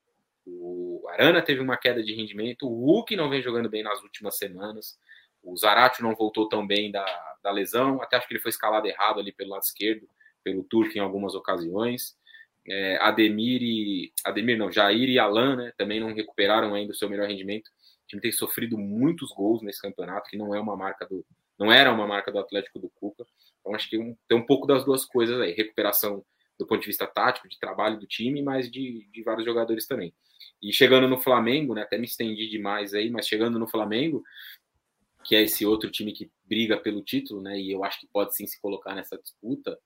[0.60, 4.36] O Arana teve uma queda de rendimento, o Hulk não vem jogando bem nas últimas
[4.36, 4.98] semanas,
[5.42, 7.04] o Zarate não voltou tão bem da,
[7.42, 10.08] da lesão, até acho que ele foi escalado errado ali pelo lado esquerdo,
[10.42, 12.16] pelo Turco em algumas ocasiões.
[12.66, 14.12] É, Ademir e.
[14.24, 15.72] Ademir não, Jair e Alan, né?
[15.76, 17.68] Também não recuperaram ainda o seu melhor rendimento.
[17.68, 21.24] O time tem sofrido muitos gols nesse campeonato, que não é uma marca do.
[21.58, 23.26] Não era uma marca do Atlético do Cuca.
[23.60, 25.52] Então acho que um, tem um pouco das duas coisas aí.
[25.52, 26.24] Recuperação
[26.58, 30.12] do ponto de vista tático, de trabalho do time, mas de, de vários jogadores também.
[30.62, 31.82] E chegando no Flamengo, né?
[31.82, 34.22] Até me estendi demais aí, mas chegando no Flamengo,
[35.24, 37.58] que é esse outro time que briga pelo título, né?
[37.60, 39.78] E eu acho que pode sim se colocar nessa disputa.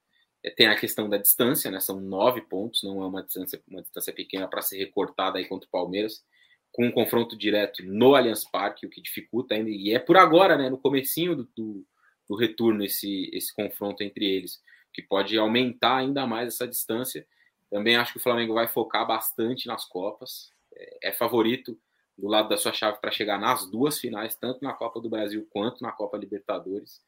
[0.42, 1.80] É, tem a questão da distância, né?
[1.80, 5.66] São nove pontos, não é uma distância, uma distância pequena para ser recortada aí contra
[5.66, 6.24] o Palmeiras,
[6.72, 9.68] com um confronto direto no Allianz Parque, o que dificulta ainda.
[9.68, 10.70] E é por agora, né?
[10.70, 11.86] No comecinho do, do,
[12.28, 14.60] do retorno esse, esse confronto entre eles,
[14.92, 17.26] que pode aumentar ainda mais essa distância.
[17.70, 20.50] Também acho que o Flamengo vai focar bastante nas Copas.
[20.76, 21.78] É, é favorito
[22.16, 25.46] do lado da sua chave para chegar nas duas finais, tanto na Copa do Brasil
[25.50, 27.00] quanto na Copa Libertadores.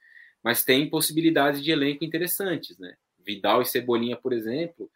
[0.43, 2.97] Mas tem possibilidades de elenco interessantes, né?
[3.19, 4.91] Vidal e Cebolinha, por exemplo,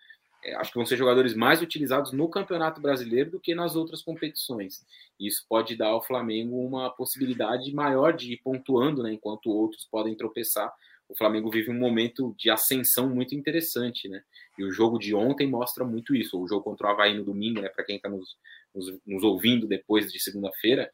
[0.44, 4.02] é, acho que vão ser jogadores mais utilizados no Campeonato Brasileiro do que nas outras
[4.02, 4.84] competições.
[5.18, 10.14] Isso pode dar ao Flamengo uma possibilidade maior de ir pontuando, né, enquanto outros podem
[10.14, 10.72] tropeçar.
[11.08, 14.22] O Flamengo vive um momento de ascensão muito interessante, né?
[14.58, 16.38] E o jogo de ontem mostra muito isso.
[16.38, 18.36] O jogo contra o Havaí no domingo, né, para quem está nos,
[18.74, 20.90] nos, nos, ouvindo depois de segunda-feira,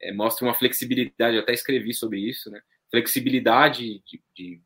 [0.00, 1.36] é, mostra uma flexibilidade.
[1.36, 2.60] Eu até escrevi sobre isso, né?
[2.90, 4.60] Flexibilidade de, de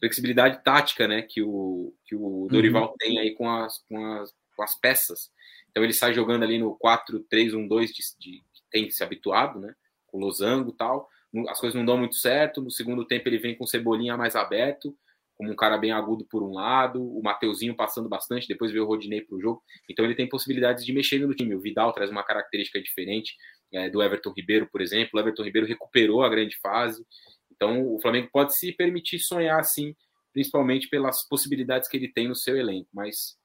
[0.00, 2.94] flexibilidade tática, né, que o, que o Dorival uhum.
[2.98, 5.30] tem aí com as, com, as, com as peças.
[5.70, 9.74] Então ele sai jogando ali no 4-3-1-2 de, de, que tem se habituado, né,
[10.06, 11.08] com o losango e tal.
[11.48, 12.60] As coisas não dão muito certo.
[12.60, 14.96] No segundo tempo ele vem com o Cebolinha mais aberto,
[15.40, 18.86] como um cara bem agudo por um lado, o Mateuzinho passando bastante, depois veio o
[18.86, 19.62] Rodinei para o jogo.
[19.88, 21.54] Então ele tem possibilidades de mexer no time.
[21.54, 23.34] O Vidal traz uma característica diferente
[23.72, 25.12] é, do Everton Ribeiro, por exemplo.
[25.14, 27.02] O Everton Ribeiro recuperou a grande fase.
[27.50, 29.96] Então, o Flamengo pode se permitir sonhar assim,
[30.30, 32.90] principalmente pelas possibilidades que ele tem no seu elenco.
[32.92, 33.38] Mas,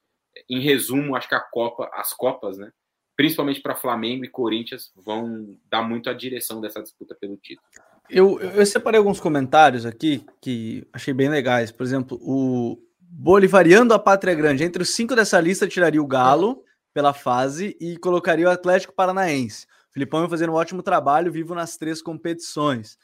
[0.50, 2.70] em resumo, acho que a Copa, as Copas, né,
[3.16, 7.66] principalmente para Flamengo e Corinthians, vão dar muito a direção dessa disputa pelo título.
[8.08, 11.70] Eu, eu separei alguns comentários aqui que achei bem legais.
[11.70, 14.62] Por exemplo, o Bolivariando a Pátria Grande.
[14.62, 19.64] Entre os cinco dessa lista, tiraria o Galo pela fase e colocaria o Atlético Paranaense.
[19.90, 22.98] O Filipão vai fazendo um ótimo trabalho, vivo nas três competições.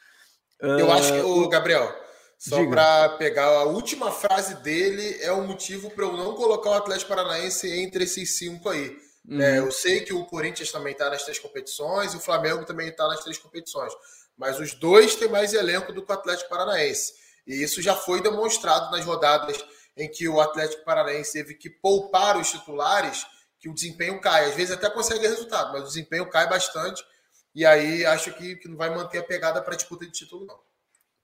[0.59, 1.91] Eu acho que, o Gabriel,
[2.37, 6.73] só para pegar a última frase dele, é o motivo para eu não colocar o
[6.73, 8.95] Atlético Paranaense entre esses cinco aí.
[9.27, 9.41] Uhum.
[9.41, 12.89] É, eu sei que o Corinthians também está nas três competições e o Flamengo também
[12.89, 13.93] está nas três competições.
[14.37, 17.13] Mas os dois têm mais elenco do que o Atlético Paranaense.
[17.45, 19.63] E isso já foi demonstrado nas rodadas
[19.95, 23.25] em que o Atlético Paranaense teve que poupar os titulares,
[23.59, 24.49] que o desempenho cai.
[24.49, 27.03] Às vezes até consegue resultado, mas o desempenho cai bastante
[27.55, 30.57] e aí acho que, que não vai manter a pegada para disputa de título, não.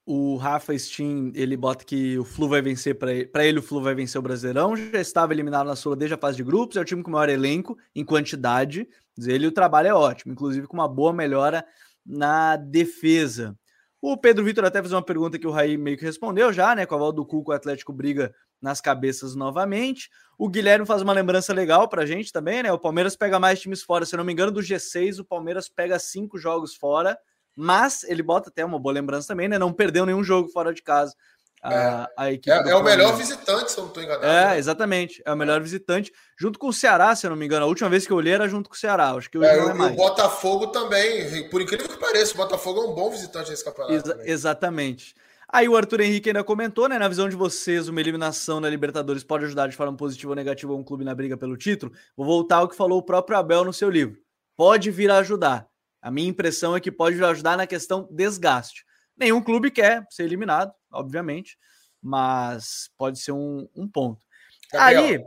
[0.06, 3.82] O Rafa Stein, ele bota que o Flu vai vencer para ele, ele o Flu
[3.82, 6.82] vai vencer o Brasileirão, já estava eliminado na sua desde a fase de grupos, é
[6.82, 10.78] o time com maior elenco em quantidade, diz ele, o trabalho é ótimo, inclusive com
[10.78, 11.63] uma boa melhora
[12.10, 13.56] na defesa.
[14.02, 16.86] O Pedro Vitor até fez uma pergunta que o Raí meio que respondeu já, né?
[16.86, 20.10] Com a volta do Cuco, o Atlético briga nas cabeças novamente.
[20.38, 22.72] O Guilherme faz uma lembrança legal pra gente também, né?
[22.72, 24.06] O Palmeiras pega mais times fora.
[24.06, 27.17] Se eu não me engano, do G6, o Palmeiras pega cinco jogos fora,
[27.56, 29.60] mas ele bota até uma boa lembrança também, né?
[29.60, 31.13] Não perdeu nenhum jogo fora de casa.
[31.62, 34.26] A, é, a equipe é, é o melhor visitante, se eu não estou enganado.
[34.26, 34.58] É, né?
[34.58, 35.22] exatamente.
[35.26, 37.65] É o melhor visitante, junto com o Ceará, se eu não me engano.
[37.65, 39.12] A última vez que eu olhei era junto com o Ceará.
[39.12, 39.93] Acho que hoje é, não é mais.
[39.93, 43.93] o Botafogo também, por incrível que pareça, o Botafogo é um bom visitante nesse campeonato.
[43.93, 45.13] Exa exatamente.
[45.52, 47.00] Aí o Arthur Henrique ainda comentou, né?
[47.00, 50.74] Na visão de vocês, uma eliminação na Libertadores pode ajudar de forma positiva ou negativa
[50.74, 51.91] um clube na briga pelo título?
[52.15, 54.17] Vou voltar ao que falou o próprio Abel no seu livro.
[54.56, 55.67] Pode vir a ajudar.
[56.02, 58.86] A minha impressão é que pode vir a ajudar na questão desgaste.
[59.17, 61.58] Nenhum clube quer ser eliminado, obviamente,
[62.02, 64.25] mas pode ser um, um ponto.
[64.71, 65.25] Gabriel, aí,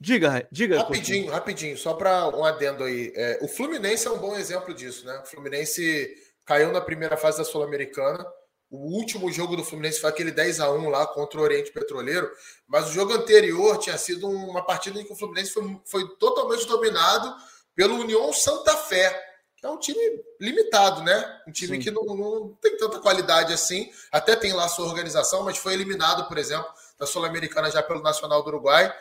[0.00, 0.78] diga, diga.
[0.78, 3.12] Rapidinho, rapidinho, só para um adendo aí.
[3.16, 5.18] É, o Fluminense é um bom exemplo disso, né?
[5.24, 8.26] O Fluminense caiu na primeira fase da Sul-Americana
[8.70, 12.30] O último jogo do Fluminense foi aquele 10 a 1 lá contra o Oriente Petroleiro,
[12.66, 16.66] mas o jogo anterior tinha sido uma partida em que o Fluminense foi, foi totalmente
[16.66, 17.34] dominado
[17.74, 19.31] pelo União Santa Fé,
[19.62, 20.00] é um time
[20.40, 21.40] limitado, né?
[21.46, 21.82] Um time Sim.
[21.82, 26.26] que não, não tem tanta qualidade assim, até tem lá sua organização, mas foi eliminado,
[26.26, 28.92] por exemplo, da Sul-Americana já pelo Nacional do Uruguai.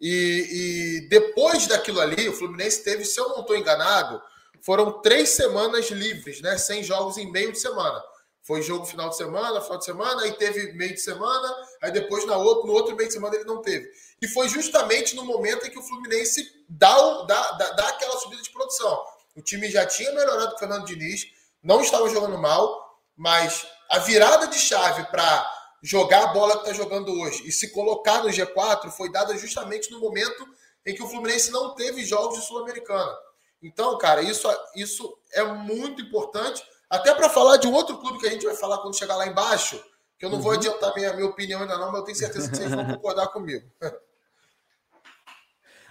[0.00, 4.20] E, e, depois daquilo ali, o Fluminense teve, se eu não estou enganado,
[4.62, 6.56] foram três semanas livres, né?
[6.56, 8.02] Sem jogos em meio de semana.
[8.42, 11.52] Foi jogo final de semana, final de semana, aí teve meio de semana,
[11.82, 13.90] aí depois na outro, no outro meio de semana ele não teve.
[14.22, 18.40] E foi justamente no momento em que o Fluminense dá, dá, dá, dá aquela subida
[18.40, 19.04] de produção.
[19.36, 21.26] O time já tinha melhorado com o Fernando Diniz,
[21.62, 26.72] não estava jogando mal, mas a virada de chave para jogar a bola que está
[26.72, 30.46] jogando hoje e se colocar no G4 foi dada justamente no momento
[30.84, 33.14] em que o Fluminense não teve jogos de Sul-Americana.
[33.62, 38.26] Então, cara, isso, isso é muito importante, até para falar de um outro clube que
[38.26, 39.82] a gente vai falar quando chegar lá embaixo,
[40.18, 40.42] que eu não uhum.
[40.42, 43.28] vou adiantar minha, minha opinião ainda não, mas eu tenho certeza que vocês vão concordar
[43.28, 43.68] comigo.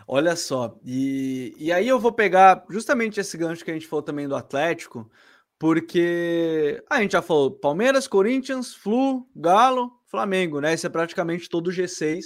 [0.08, 4.04] Olha só, e, e aí eu vou pegar justamente esse gancho que a gente falou
[4.04, 5.10] também do Atlético,
[5.58, 10.74] porque a gente já falou Palmeiras, Corinthians, Flu, Galo, Flamengo, né?
[10.74, 12.24] Esse é praticamente todo o G6,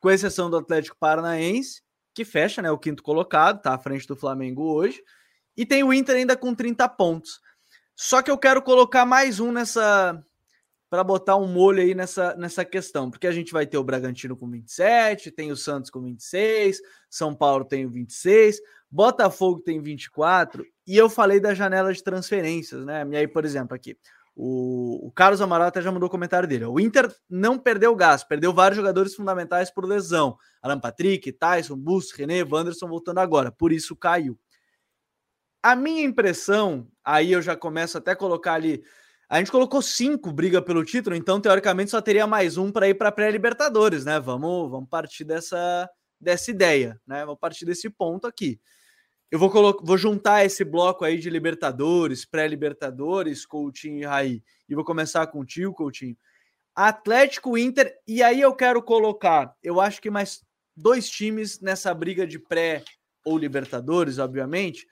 [0.00, 2.70] com exceção do Atlético Paranaense, que fecha, né?
[2.70, 5.00] O quinto colocado, tá à frente do Flamengo hoje.
[5.56, 7.40] E tem o Inter ainda com 30 pontos.
[7.94, 10.20] Só que eu quero colocar mais um nessa.
[10.90, 14.36] Para botar um molho aí nessa, nessa questão, porque a gente vai ter o Bragantino
[14.36, 20.66] com 27, tem o Santos com 26, São Paulo tem o 26, Botafogo tem 24,
[20.84, 23.06] e eu falei da janela de transferências, né?
[23.08, 23.96] E aí, por exemplo, aqui,
[24.34, 26.64] o, o Carlos Amaral até já mandou o comentário dele.
[26.64, 30.36] O Inter não perdeu gás, perdeu vários jogadores fundamentais por lesão.
[30.60, 34.36] Alan Patrick, Tyson, Bus, René, Wanderson voltando agora, por isso caiu.
[35.62, 38.82] A minha impressão, aí eu já começo até a colocar ali.
[39.30, 42.94] A gente colocou cinco briga pelo título, então teoricamente só teria mais um para ir
[42.94, 44.18] para pré-Libertadores, né?
[44.18, 45.88] Vamos, vamos partir dessa,
[46.20, 47.24] dessa ideia, né?
[47.24, 48.60] Vamos partir desse ponto aqui.
[49.30, 54.42] Eu vou, colocar, vou juntar esse bloco aí de Libertadores, pré-Libertadores, Coutinho e Raí.
[54.68, 56.16] E vou começar contigo, Coutinho.
[56.74, 60.42] Atlético, Inter, e aí eu quero colocar, eu acho que mais
[60.76, 62.82] dois times nessa briga de pré
[63.24, 64.88] ou Libertadores, obviamente.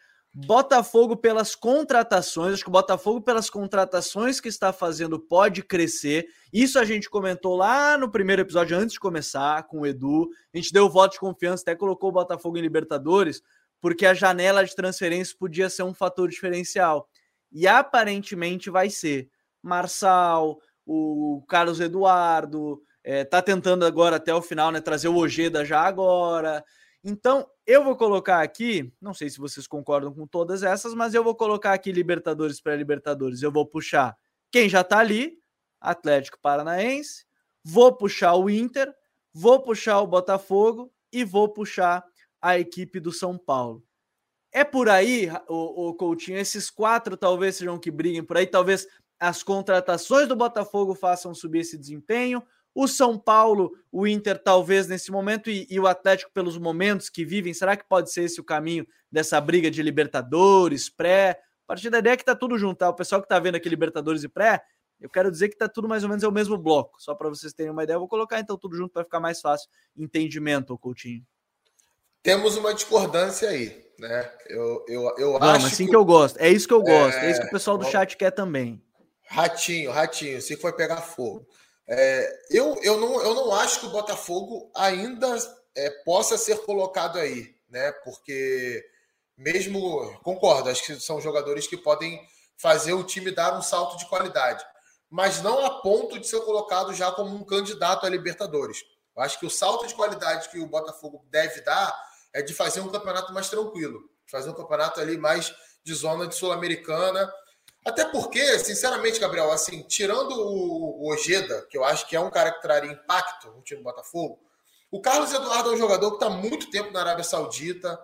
[0.47, 6.29] Botafogo pelas contratações, acho que o Botafogo pelas contratações que está fazendo pode crescer.
[6.53, 10.29] Isso a gente comentou lá no primeiro episódio, antes de começar, com o Edu.
[10.55, 13.43] A gente deu voto de confiança, até colocou o Botafogo em Libertadores,
[13.81, 17.09] porque a janela de transferência podia ser um fator diferencial.
[17.51, 19.29] E aparentemente vai ser.
[19.61, 25.81] Marçal, o Carlos Eduardo, é, tentando agora até o final, né, trazer o Ojeda já
[25.81, 26.65] agora.
[27.11, 31.25] Então, eu vou colocar aqui, não sei se vocês concordam com todas essas, mas eu
[31.25, 33.41] vou colocar aqui Libertadores para Libertadores.
[33.41, 34.15] Eu vou puxar
[34.51, 35.39] quem já tá ali,
[35.81, 37.25] Atlético Paranaense,
[37.65, 38.95] vou puxar o Inter,
[39.33, 42.05] vou puxar o Botafogo e vou puxar
[42.43, 43.83] a equipe do São Paulo.
[44.53, 48.87] É por aí, o, o Coutinho, esses quatro talvez sejam que briguem por aí, talvez
[49.19, 52.43] as contratações do Botafogo façam subir esse desempenho,
[52.75, 57.25] o São Paulo, o Inter, talvez nesse momento, e, e, o Atlético, pelos momentos que
[57.25, 61.41] vivem, será que pode ser esse o caminho dessa briga de Libertadores, pré?
[61.65, 62.89] A partir da ideia que tá tudo junto, tá?
[62.89, 64.63] O pessoal que tá vendo aqui Libertadores e pré,
[65.01, 67.01] eu quero dizer que tá tudo mais ou menos é o mesmo bloco.
[67.01, 69.41] Só para vocês terem uma ideia, eu vou colocar então tudo junto para ficar mais
[69.41, 71.25] fácil entendimento, Coutinho
[72.29, 74.31] temos uma discordância aí, né?
[74.49, 75.67] Eu, eu, eu Vamos, acho.
[75.67, 75.91] assim que...
[75.91, 75.97] que...
[75.97, 76.39] eu gosto.
[76.39, 77.17] É isso que eu gosto.
[77.17, 78.83] É, é isso que o pessoal do chat quer também.
[79.27, 81.47] Ratinho, ratinho, se for pegar fogo.
[81.89, 85.37] É, eu, eu, não, eu não acho que o Botafogo ainda
[85.75, 87.91] é, possa ser colocado aí, né?
[88.05, 88.85] Porque
[89.37, 92.21] mesmo concordo, acho que são jogadores que podem
[92.59, 94.65] fazer o time dar um salto de qualidade,
[95.09, 98.79] mas não a ponto de ser colocado já como um candidato a Libertadores.
[99.17, 101.97] Eu acho que o salto de qualidade que o Botafogo deve dar
[102.35, 104.01] é de fazer um campeonato mais tranquilo,
[104.31, 107.33] fazer um campeonato ali mais de zona de sul-americana.
[107.85, 112.53] Até porque, sinceramente, Gabriel, assim, tirando o Ojeda, que eu acho que é um cara
[112.53, 114.39] que traria impacto no time do Botafogo,
[114.91, 117.99] o Carlos Eduardo é um jogador que está muito tempo na Arábia Saudita.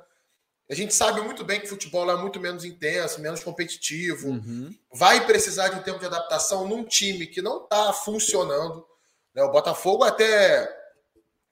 [0.70, 4.28] A gente sabe muito bem que o futebol é muito menos intenso, menos competitivo.
[4.28, 4.74] Uhum.
[4.92, 8.86] Vai precisar de um tempo de adaptação num time que não está funcionando.
[9.34, 9.42] Né?
[9.42, 10.68] O Botafogo até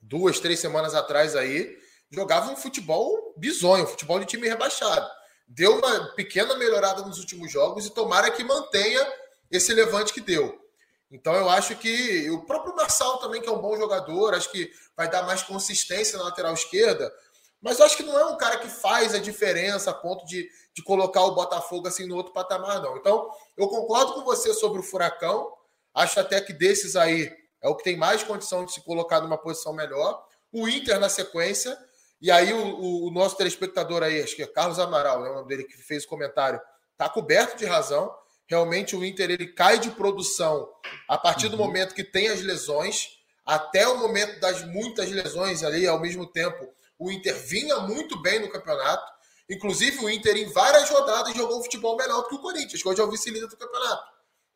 [0.00, 1.78] duas, três semanas atrás aí,
[2.10, 5.08] jogava um futebol bizonho, um futebol de time rebaixado.
[5.46, 9.06] Deu uma pequena melhorada nos últimos jogos e tomara que mantenha
[9.50, 10.58] esse levante que deu.
[11.10, 14.72] Então eu acho que o próprio Marçal também, que é um bom jogador, acho que
[14.96, 17.12] vai dar mais consistência na lateral esquerda,
[17.60, 20.48] mas eu acho que não é um cara que faz a diferença a ponto de,
[20.74, 22.96] de colocar o Botafogo assim no outro patamar, não.
[22.96, 25.52] Então, eu concordo com você sobre o Furacão,
[25.94, 27.30] Acho até que desses aí
[27.60, 30.24] é o que tem mais condição de se colocar numa posição melhor.
[30.50, 31.78] O Inter na sequência.
[32.22, 35.34] E aí o, o, o nosso telespectador aí, acho que é Carlos Amaral, né, o
[35.34, 36.60] nome dele que fez o comentário,
[36.92, 38.14] está coberto de razão.
[38.46, 40.70] Realmente o Inter ele cai de produção
[41.08, 41.66] a partir do uhum.
[41.66, 43.08] momento que tem as lesões,
[43.44, 46.72] até o momento das muitas lesões ali ao mesmo tempo.
[46.96, 49.10] O Inter vinha muito bem no campeonato.
[49.50, 52.88] Inclusive, o Inter, em várias rodadas, jogou um futebol melhor do que o Corinthians, que
[52.88, 54.04] hoje é o vice-líder do campeonato.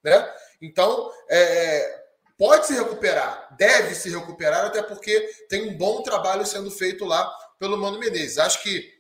[0.05, 0.35] Né?
[0.63, 2.05] Então, é,
[2.39, 7.29] pode se recuperar, deve se recuperar, até porque tem um bom trabalho sendo feito lá
[7.59, 8.39] pelo Mano Menezes.
[8.39, 8.97] Acho que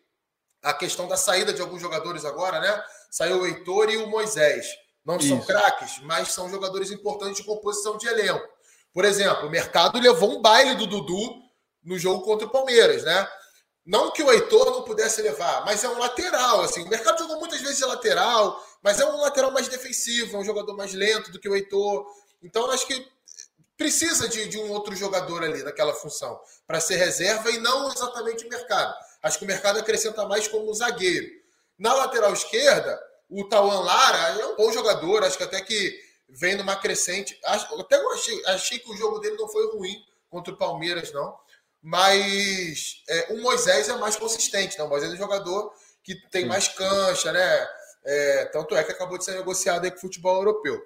[0.62, 2.84] a questão da saída de alguns jogadores agora, né?
[3.11, 4.66] Saiu o Heitor e o Moisés.
[5.04, 5.28] Não Isso.
[5.28, 8.44] são craques, mas são jogadores importantes de composição de elenco.
[8.92, 11.42] Por exemplo, o mercado levou um baile do Dudu
[11.84, 13.28] no jogo contra o Palmeiras, né?
[13.84, 16.62] Não que o Heitor não pudesse levar, mas é um lateral.
[16.62, 20.40] Assim, o mercado jogou muitas vezes de lateral, mas é um lateral mais defensivo, é
[20.40, 22.04] um jogador mais lento do que o Heitor.
[22.42, 23.07] Então, acho que
[23.77, 28.47] precisa de, de um outro jogador ali naquela função para ser reserva e não exatamente
[28.47, 28.95] o mercado.
[29.22, 31.27] Acho que o mercado acrescenta mais como zagueiro.
[31.79, 32.99] Na lateral esquerda,
[33.29, 37.39] o Tauan Lara é um bom jogador, acho que até que vem numa crescente.
[37.45, 41.37] Até eu achei, achei que o jogo dele não foi ruim contra o Palmeiras, não.
[41.83, 44.85] Mas é, o Moisés é mais consistente, né?
[44.85, 45.72] O Moisés é um jogador
[46.03, 47.68] que tem mais cancha, né?
[48.05, 50.81] É, tanto é que acabou de ser negociado aí com o futebol europeu.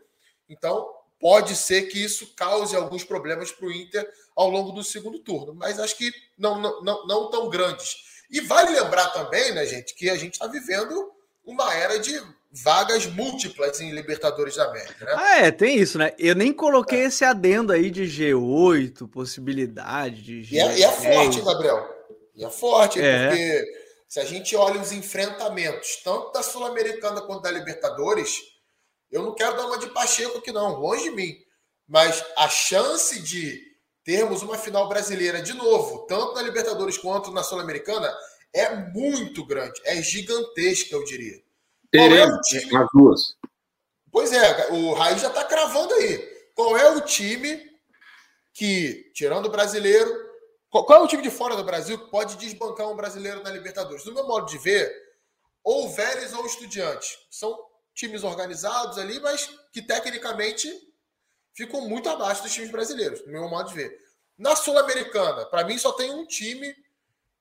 [0.49, 5.19] Então, pode ser que isso cause alguns problemas para o Inter ao longo do segundo
[5.19, 7.97] turno, mas acho que não, não, não, não tão grandes.
[8.31, 11.13] E vale lembrar também, né, gente, que a gente está vivendo
[11.45, 12.21] uma era de
[12.53, 15.05] vagas múltiplas em Libertadores da América.
[15.05, 15.13] Né?
[15.15, 16.13] Ah, é, tem isso, né?
[16.19, 17.05] Eu nem coloquei é.
[17.05, 20.53] esse adendo aí de G8, possibilidade de G10.
[20.53, 22.01] E é, e é forte, Gabriel.
[22.35, 23.27] E é forte, é.
[23.29, 23.65] porque
[24.09, 28.41] se a gente olha os enfrentamentos, tanto da Sul-Americana quanto da Libertadores,
[29.11, 31.37] eu não quero dar uma de Pacheco aqui, não, longe de mim.
[31.87, 33.61] Mas a chance de
[34.05, 38.13] termos uma final brasileira de novo, tanto na Libertadores quanto na Sul-Americana,
[38.53, 41.43] é muito grande, é gigantesca, eu diria.
[41.91, 43.37] Teremos é as duas.
[44.13, 46.19] Pois é, o Raiz já está cravando aí.
[46.55, 47.69] Qual é o time
[48.53, 50.13] que, tirando o brasileiro,
[50.69, 53.51] qual, qual, é o time de fora do Brasil que pode desbancar um brasileiro na
[53.51, 54.05] Libertadores?
[54.05, 54.93] No meu modo de ver,
[55.63, 57.19] ou Vélez ou Estudiantes.
[57.31, 57.57] São
[58.01, 60.73] times organizados ali, mas que tecnicamente
[61.53, 63.97] ficam muito abaixo dos times brasileiros, no meu modo de ver.
[64.39, 66.75] Na Sul-Americana, para mim só tem um time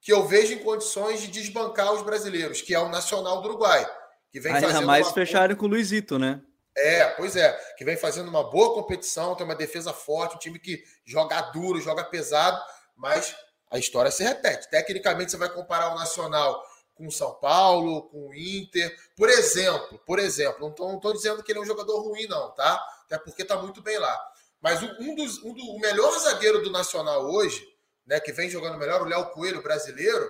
[0.02, 3.90] que eu vejo em condições de desbancar os brasileiros, que é o Nacional do Uruguai
[4.32, 5.14] que vem Ainda fazendo mais uma...
[5.14, 6.42] fecharam com o Luizito, né?
[6.78, 10.60] É, pois é, que vem fazendo uma boa competição, tem uma defesa forte, um time
[10.60, 12.62] que joga duro, joga pesado,
[12.96, 13.36] mas
[13.70, 14.70] a história se repete.
[14.70, 16.64] Tecnicamente, você vai comparar o Nacional
[17.00, 21.50] com o São Paulo, com o Inter, por exemplo, por exemplo, não estou dizendo que
[21.50, 22.78] ele é um jogador ruim, não, tá?
[23.06, 24.20] Até porque está muito bem lá.
[24.62, 27.66] Mas um dos, um do, o melhor zagueiro do Nacional hoje,
[28.06, 30.30] né, que vem jogando melhor, o Léo Coelho, brasileiro,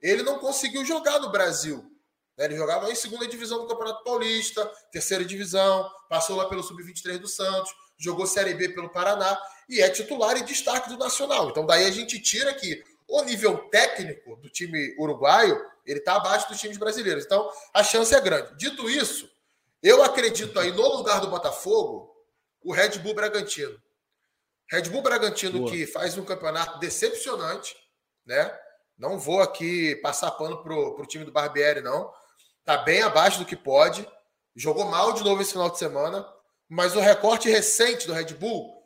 [0.00, 1.84] ele não conseguiu jogar no Brasil.
[2.38, 2.44] Né?
[2.44, 7.26] Ele jogava em segunda divisão do Campeonato Paulista, terceira divisão, passou lá pelo Sub-23 do
[7.26, 9.36] Santos, jogou Série B pelo Paraná
[9.68, 11.50] e é titular e destaque do Nacional.
[11.50, 16.48] Então daí a gente tira que o nível técnico do time uruguaio ele está abaixo
[16.48, 17.24] dos times brasileiros.
[17.24, 18.56] Então a chance é grande.
[18.56, 19.30] Dito isso,
[19.82, 22.14] eu acredito aí no lugar do Botafogo
[22.62, 23.80] o Red Bull Bragantino.
[24.70, 25.70] Red Bull Bragantino Boa.
[25.70, 27.76] que faz um campeonato decepcionante,
[28.24, 28.50] né?
[28.96, 32.10] Não vou aqui passar pano pro, pro time do Barbieri, não.
[32.60, 34.08] Está bem abaixo do que pode.
[34.56, 36.26] Jogou mal de novo esse final de semana.
[36.68, 38.82] Mas o recorte recente do Red Bull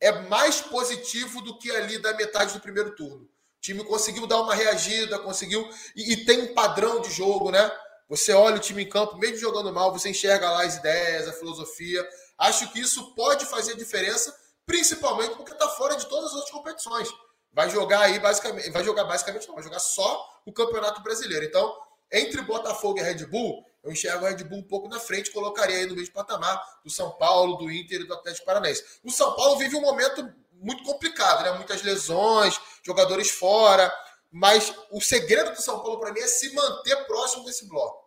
[0.00, 3.28] é mais positivo do que ali da metade do primeiro turno.
[3.62, 5.66] Time conseguiu dar uma reagida, conseguiu.
[5.94, 7.70] E, e, tem um padrão de jogo, né?
[8.08, 11.32] Você olha o time em campo, mesmo jogando mal, você enxerga lá as ideias, a
[11.32, 12.04] filosofia.
[12.36, 14.36] Acho que isso pode fazer diferença,
[14.66, 17.08] principalmente porque está fora de todas as outras competições.
[17.52, 21.44] Vai jogar aí basicamente, vai jogar basicamente não, vai jogar só o Campeonato Brasileiro.
[21.44, 21.72] Então,
[22.10, 25.76] entre Botafogo e Red Bull, eu enxergo o Red Bull um pouco na frente, colocaria
[25.76, 28.84] aí no mesmo patamar do São Paulo, do Inter e do Atlético Paranaense.
[29.04, 30.28] O São Paulo vive um momento
[30.62, 31.52] muito complicado, né?
[31.52, 33.92] Muitas lesões, jogadores fora,
[34.30, 38.02] mas o segredo do São Paulo para mim é se manter próximo desse bloco.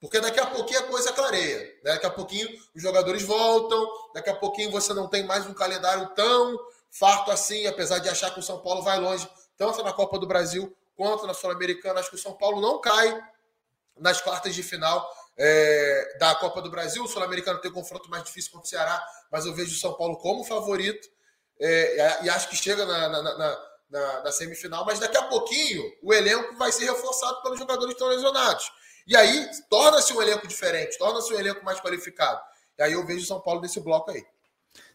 [0.00, 1.58] Porque daqui a pouquinho a coisa clareia.
[1.84, 1.92] Né?
[1.92, 6.08] Daqui a pouquinho os jogadores voltam, daqui a pouquinho você não tem mais um calendário
[6.14, 6.58] tão
[6.90, 10.26] farto assim, apesar de achar que o São Paulo vai longe, tanto na Copa do
[10.26, 12.00] Brasil quanto na Sul-Americana.
[12.00, 13.18] Acho que o São Paulo não cai
[13.96, 17.04] nas quartas de final é, da Copa do Brasil.
[17.04, 19.94] O Sul-Americano tem um confronto mais difícil contra o Ceará, mas eu vejo o São
[19.94, 21.08] Paulo como favorito
[21.60, 23.58] é, e acho que chega na, na, na,
[23.90, 24.84] na, na semifinal.
[24.84, 28.72] Mas daqui a pouquinho o elenco vai ser reforçado pelos jogadores que estão lesionados.
[29.06, 32.40] E aí torna-se um elenco diferente, torna-se um elenco mais qualificado.
[32.78, 34.24] E aí eu vejo o São Paulo nesse bloco aí.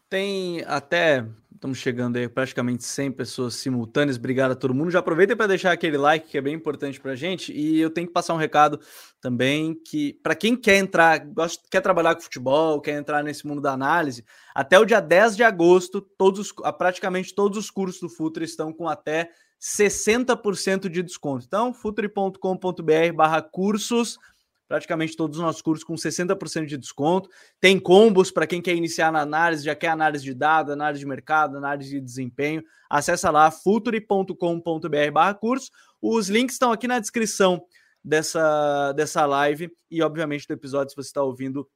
[0.08, 1.24] Tem até
[1.56, 4.18] Estamos chegando aí praticamente 100 pessoas simultâneas.
[4.18, 4.90] Obrigado a todo mundo.
[4.90, 7.50] Já aproveita para deixar aquele like que é bem importante para a gente.
[7.50, 8.78] E eu tenho que passar um recado
[9.22, 13.62] também que para quem quer entrar, gosta, quer trabalhar com futebol, quer entrar nesse mundo
[13.62, 14.22] da análise,
[14.54, 18.86] até o dia 10 de agosto, todos praticamente todos os cursos do Futre estão com
[18.86, 21.46] até 60% de desconto.
[21.46, 24.18] Então, futre.com.br/cursos
[24.68, 27.28] praticamente todos os nossos cursos com 60% de desconto.
[27.60, 31.06] Tem combos para quem quer iniciar na análise, já quer análise de dados, análise de
[31.06, 32.62] mercado, análise de desempenho.
[32.90, 35.70] Acesse lá futuri.com.br curso.
[36.00, 37.62] Os links estão aqui na descrição
[38.02, 41.68] dessa, dessa live e, obviamente, do episódio, se você está ouvindo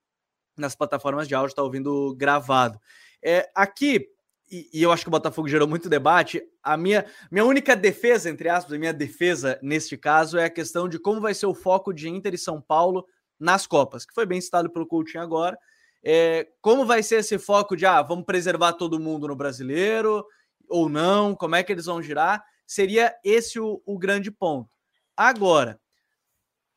[0.57, 2.78] nas plataformas de áudio, está ouvindo gravado.
[3.22, 4.07] É, aqui,
[4.51, 6.43] e, e, eu acho que o Botafogo gerou muito debate.
[6.63, 10.89] A minha, minha única defesa, entre aspas, a minha defesa neste caso é a questão
[10.89, 13.07] de como vai ser o foco de Inter e São Paulo
[13.39, 15.57] nas Copas, que foi bem citado pelo Coutinho agora.
[16.03, 20.25] É, como vai ser esse foco de ah, vamos preservar todo mundo no brasileiro
[20.69, 21.35] ou não?
[21.35, 22.43] Como é que eles vão girar?
[22.67, 24.69] Seria esse o, o grande ponto.
[25.17, 25.79] Agora,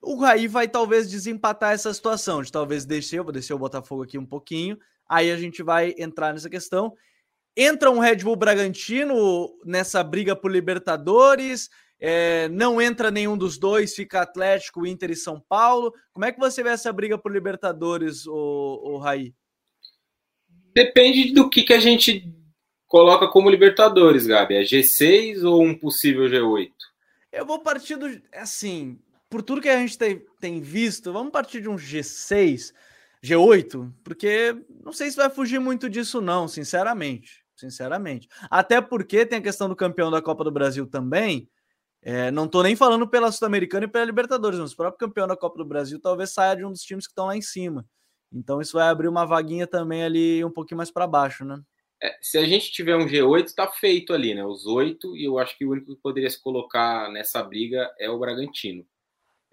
[0.01, 4.03] o Raí vai talvez desempatar essa situação, de talvez descer, eu vou descer o Botafogo
[4.03, 6.93] aqui um pouquinho, aí a gente vai entrar nessa questão.
[7.55, 11.69] Entra um Red Bull Bragantino nessa briga por Libertadores?
[11.99, 15.93] É, não entra nenhum dos dois, fica Atlético, Inter e São Paulo.
[16.11, 19.33] Como é que você vê essa briga por Libertadores, o, o Raí?
[20.73, 22.27] Depende do que, que a gente
[22.87, 24.55] coloca como Libertadores, Gabi.
[24.55, 26.71] É G6 ou um possível G8?
[27.31, 28.19] Eu vou partir do.
[28.33, 28.99] Assim,
[29.29, 32.73] por tudo que a gente tem, tem visto, vamos partir de um G6,
[33.23, 38.27] G8, porque não sei se vai fugir muito disso, não, sinceramente sinceramente.
[38.49, 41.49] Até porque tem a questão do campeão da Copa do Brasil também.
[42.01, 45.37] É, não estou nem falando pela Sul-Americana e pela Libertadores, mas o próprio campeão da
[45.37, 47.85] Copa do Brasil talvez saia de um dos times que estão lá em cima.
[48.31, 51.61] Então isso vai abrir uma vaguinha também ali um pouquinho mais para baixo, né?
[52.01, 54.43] É, se a gente tiver um G8, está feito ali, né?
[54.43, 58.09] Os oito, e eu acho que o único que poderia se colocar nessa briga é
[58.09, 58.85] o Bragantino.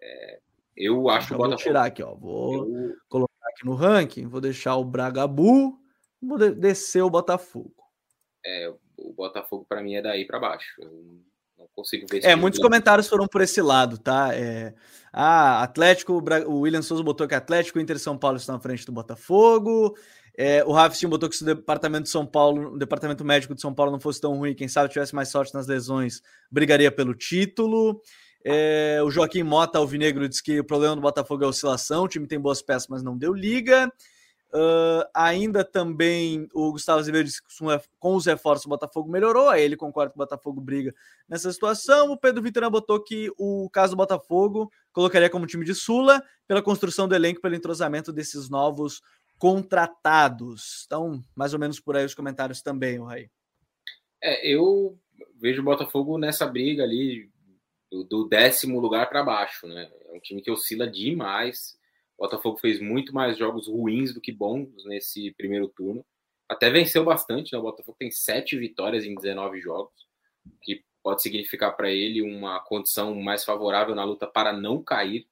[0.02, 0.40] É,
[0.76, 1.62] eu acho que o Botafogo.
[1.62, 2.14] Vou tirar aqui, ó.
[2.16, 2.94] Vou eu...
[3.08, 5.78] colocar aqui no ranking, vou deixar o Bragabu,
[6.20, 7.80] vou descer o Botafogo
[8.45, 10.74] é, o Botafogo para mim é daí para baixo.
[10.78, 10.91] Eu
[11.59, 12.24] não consigo ver.
[12.24, 14.34] É, muitos comentários foram por esse lado, tá?
[14.34, 14.74] É,
[15.12, 18.86] ah, Atlético, o William Souza botou que Atlético e Inter São Paulo estão na frente
[18.86, 19.97] do Botafogo.
[20.36, 23.61] É, o Rafinha botou que se o departamento de São Paulo, o departamento médico de
[23.61, 27.14] São Paulo não fosse tão ruim, quem sabe tivesse mais sorte nas lesões, brigaria pelo
[27.14, 28.01] título.
[28.43, 32.09] É, o Joaquim Mota, Alvinegro, diz que o problema do Botafogo é a oscilação, o
[32.09, 33.93] time tem boas peças, mas não deu liga.
[34.53, 37.48] Uh, ainda também o Gustavo Azevedo disse que
[38.01, 40.92] com os reforços o Botafogo melhorou, aí ele concorda que o Botafogo briga
[41.28, 42.11] nessa situação.
[42.11, 46.61] O Pedro Vitor botou que o caso do Botafogo colocaria como time de Sula pela
[46.61, 49.01] construção do elenco, pelo entrosamento desses novos
[49.38, 50.82] contratados.
[50.84, 53.30] Então, mais ou menos por aí os comentários também, o Raí.
[54.20, 54.98] É, eu
[55.40, 57.30] vejo o Botafogo nessa briga ali
[57.88, 59.88] do, do décimo lugar para baixo, né?
[60.09, 61.78] É um time que oscila demais
[62.21, 66.05] o Botafogo fez muito mais jogos ruins do que bons nesse primeiro turno.
[66.47, 67.59] Até venceu bastante, né?
[67.59, 70.07] O Botafogo tem sete vitórias em 19 jogos,
[70.61, 75.27] que pode significar para ele uma condição mais favorável na luta para não cair,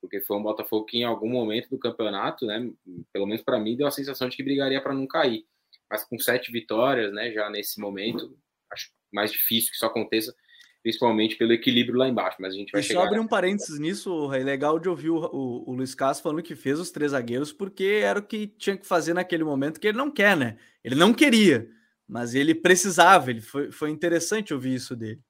[0.00, 2.68] porque foi um Botafogo que em algum momento do campeonato, né,
[3.12, 5.46] pelo menos para mim, deu a sensação de que brigaria para não cair.
[5.88, 8.36] Mas com sete vitórias, né, já nesse momento,
[8.68, 10.34] acho mais difícil que isso aconteça
[10.82, 13.00] principalmente pelo equilíbrio lá embaixo, mas a gente vai e chegar...
[13.00, 16.42] só abrir um parênteses nisso, é legal de ouvir o, o, o Luiz Castro falando
[16.42, 19.86] que fez os três zagueiros porque era o que tinha que fazer naquele momento que
[19.86, 20.58] ele não quer, né?
[20.82, 21.68] Ele não queria,
[22.08, 25.20] mas ele precisava, ele foi, foi interessante ouvir isso dele.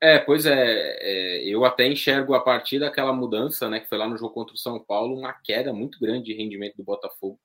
[0.00, 4.08] É, pois é, é, eu até enxergo a partir daquela mudança, né, que foi lá
[4.08, 7.40] no jogo contra o São Paulo, uma queda muito grande de rendimento do Botafogo.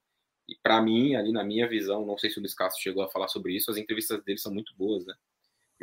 [0.48, 3.10] E para mim, ali na minha visão, não sei se o Luiz Castro chegou a
[3.10, 5.16] falar sobre isso, as entrevistas dele são muito boas, né?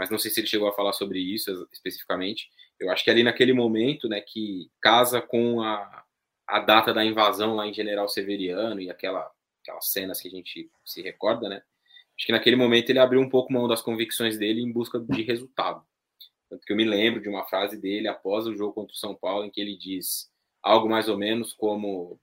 [0.00, 2.48] Mas não sei se ele chegou a falar sobre isso especificamente.
[2.78, 6.04] Eu acho que ali naquele momento, né, que casa com a,
[6.46, 9.30] a data da invasão lá em General Severiano e aquela,
[9.62, 11.62] aquelas cenas que a gente se recorda, né?
[12.16, 15.20] Acho que naquele momento ele abriu um pouco mão das convicções dele em busca de
[15.22, 15.84] resultado.
[16.48, 19.14] Tanto que eu me lembro de uma frase dele após o jogo contra o São
[19.14, 20.30] Paulo, em que ele diz
[20.62, 22.18] algo mais ou menos como: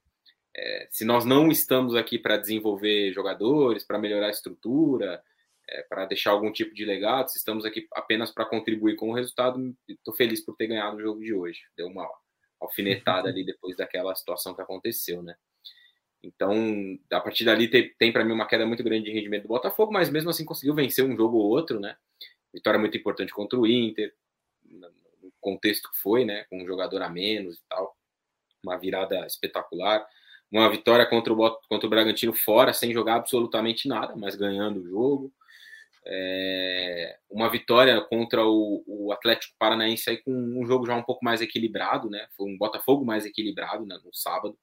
[0.56, 5.22] é, se nós não estamos aqui para desenvolver jogadores, para melhorar a estrutura,
[5.70, 9.14] é, para deixar algum tipo de legado, se estamos aqui apenas para contribuir com o
[9.14, 11.62] resultado, estou feliz por ter ganhado o jogo de hoje.
[11.76, 12.10] Deu uma
[12.60, 15.36] alfinetada ali depois daquela situação que aconteceu, né?
[16.24, 16.54] Então,
[17.12, 19.94] a partir dali tem, tem para mim uma queda muito grande de rendimento do Botafogo,
[19.94, 21.96] mas mesmo assim conseguiu vencer um jogo ou outro, né?
[22.54, 24.14] Vitória muito importante contra o Inter,
[24.66, 26.46] no contexto que foi, né?
[26.50, 27.96] Com um jogador a menos e tal,
[28.64, 30.06] uma virada espetacular.
[30.52, 34.88] uma vitória contra o, contra o Bragantino fora, sem jogar absolutamente nada, mas ganhando o
[34.88, 35.34] jogo.
[36.10, 41.24] É, uma vitória contra o, o, Atlético Paranaense aí com um jogo já um pouco
[41.26, 42.28] mais equilibrado, né?
[42.38, 44.58] Foi um Botafogo mais equilibrado né, no sábado,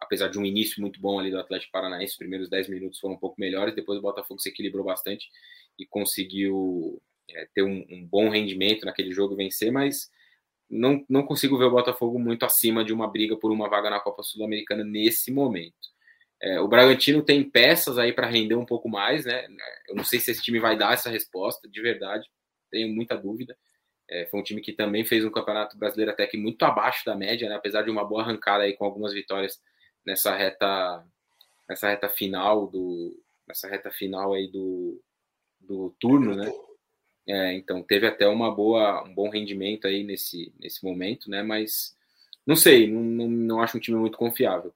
[0.00, 3.14] apesar de um início muito bom ali do Atlético Paranaense, os primeiros 10 minutos foram
[3.14, 5.28] um pouco melhores, depois o Botafogo se equilibrou bastante
[5.78, 7.00] e conseguiu
[7.30, 10.10] é, ter um, um, bom rendimento naquele jogo vencer, mas
[10.70, 14.00] não, não consigo ver o Botafogo muito acima de uma briga por uma vaga na
[14.00, 15.91] Copa Sul-Americana nesse momento.
[16.42, 19.46] É, o Bragantino tem peças aí para render um pouco mais, né?
[19.88, 22.28] Eu não sei se esse time vai dar essa resposta, de verdade,
[22.68, 23.56] tenho muita dúvida.
[24.10, 27.14] É, foi um time que também fez um campeonato brasileiro até que muito abaixo da
[27.14, 27.54] média, né?
[27.54, 29.62] apesar de uma boa arrancada aí com algumas vitórias
[30.04, 31.04] nessa reta,
[31.68, 33.16] nessa reta final do,
[33.46, 35.00] nessa reta final aí do,
[35.60, 36.52] do turno, né?
[37.24, 41.40] É, então teve até uma boa, um bom rendimento aí nesse, nesse momento, né?
[41.42, 41.96] Mas
[42.44, 44.74] não sei, não, não, não acho um time muito confiável.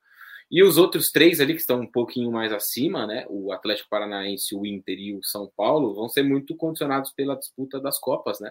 [0.50, 3.26] E os outros três ali que estão um pouquinho mais acima, né?
[3.28, 7.80] O Atlético Paranaense, o Inter e o São Paulo vão ser muito condicionados pela disputa
[7.80, 8.50] das Copas, né?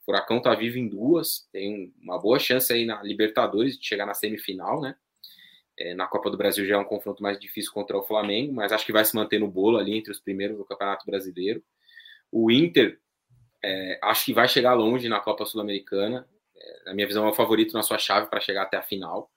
[0.00, 4.06] O Furacão tá vivo em duas, tem uma boa chance aí na Libertadores de chegar
[4.06, 4.96] na semifinal, né?
[5.78, 8.72] É, na Copa do Brasil já é um confronto mais difícil contra o Flamengo, mas
[8.72, 11.62] acho que vai se manter no bolo ali entre os primeiros do Campeonato Brasileiro.
[12.30, 13.00] O Inter
[13.62, 16.28] é, acho que vai chegar longe na Copa Sul-Americana.
[16.56, 19.30] É, na minha visão, é o favorito na sua chave para chegar até a final.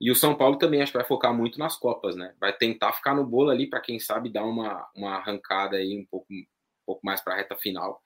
[0.00, 2.34] E o São Paulo também acho que vai focar muito nas Copas, né?
[2.40, 6.04] Vai tentar ficar no bolo ali para quem sabe dar uma, uma arrancada aí um
[6.04, 6.44] pouco, um
[6.84, 8.02] pouco mais para a reta final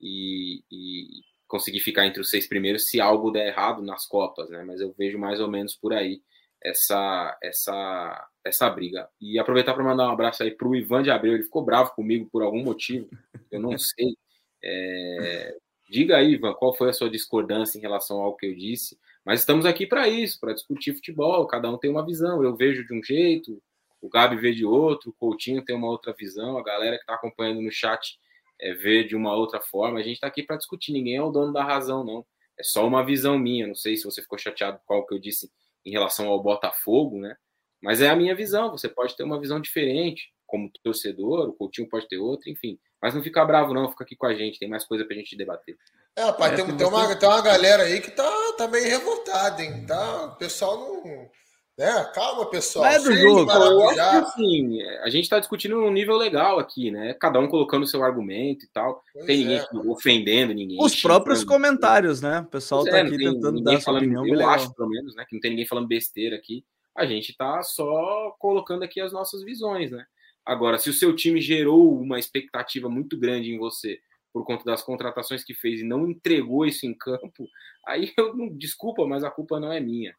[0.00, 1.06] e, e,
[1.46, 4.62] conseguir ficar entre os seis primeiros se algo der errado nas Copas, né?
[4.64, 6.22] Mas eu vejo mais ou menos por aí
[6.62, 9.08] essa essa essa briga.
[9.20, 11.34] E aproveitar para mandar um abraço aí para o Ivan de Abreu.
[11.34, 13.08] Ele ficou bravo comigo por algum motivo,
[13.50, 14.16] eu não sei.
[14.62, 15.56] É,
[15.88, 18.98] diga aí, Ivan, qual foi a sua discordância em relação ao que eu disse?
[19.24, 21.46] Mas estamos aqui para isso, para discutir futebol.
[21.46, 22.42] Cada um tem uma visão.
[22.42, 23.62] Eu vejo de um jeito,
[24.00, 27.14] o Gabi vê de outro, o Coutinho tem uma outra visão, a galera que está
[27.14, 28.18] acompanhando no chat
[28.60, 29.98] é, vê de uma outra forma.
[29.98, 30.92] A gente está aqui para discutir.
[30.92, 32.24] Ninguém é o dono da razão, não.
[32.58, 33.66] É só uma visão minha.
[33.66, 35.50] Não sei se você ficou chateado com o que eu disse
[35.84, 37.36] em relação ao Botafogo, né?
[37.82, 38.70] Mas é a minha visão.
[38.70, 42.78] Você pode ter uma visão diferente, como torcedor, o Coutinho pode ter outra, enfim.
[43.00, 45.36] Mas não fica bravo, não, fica aqui com a gente, tem mais coisa pra gente
[45.36, 45.78] debater.
[46.20, 49.86] É, rapaz, tem, tem, uma, tem uma galera aí que tá, tá meio revoltada, hein?
[49.86, 51.30] Tá, o pessoal não.
[51.78, 52.10] Né?
[52.14, 52.84] Calma, pessoal.
[52.84, 53.50] Não é do jogo.
[53.50, 57.14] Eu acho que, assim, a gente está discutindo um nível legal aqui, né?
[57.14, 59.02] Cada um colocando o seu argumento e tal.
[59.14, 59.66] Pois tem ninguém é.
[59.88, 60.76] ofendendo ninguém.
[60.78, 62.40] Os próprios comentários, né?
[62.40, 64.26] O pessoal pois tá é, aqui tentando dar sua opinião.
[64.26, 65.24] Eu acho, pelo menos, né?
[65.26, 66.62] Que não tem ninguém falando besteira aqui.
[66.94, 70.04] A gente tá só colocando aqui as nossas visões, né?
[70.44, 73.98] Agora, se o seu time gerou uma expectativa muito grande em você
[74.32, 77.48] por conta das contratações que fez e não entregou isso em campo,
[77.86, 80.14] aí eu não desculpa, mas a culpa não é minha.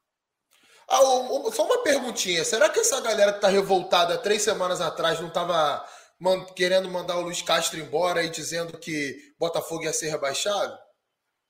[0.90, 1.00] Ah,
[1.54, 5.86] só uma perguntinha: será que essa galera que está revoltada três semanas atrás não estava
[6.56, 10.78] querendo mandar o Luiz Castro embora e dizendo que Botafogo ia ser rebaixado?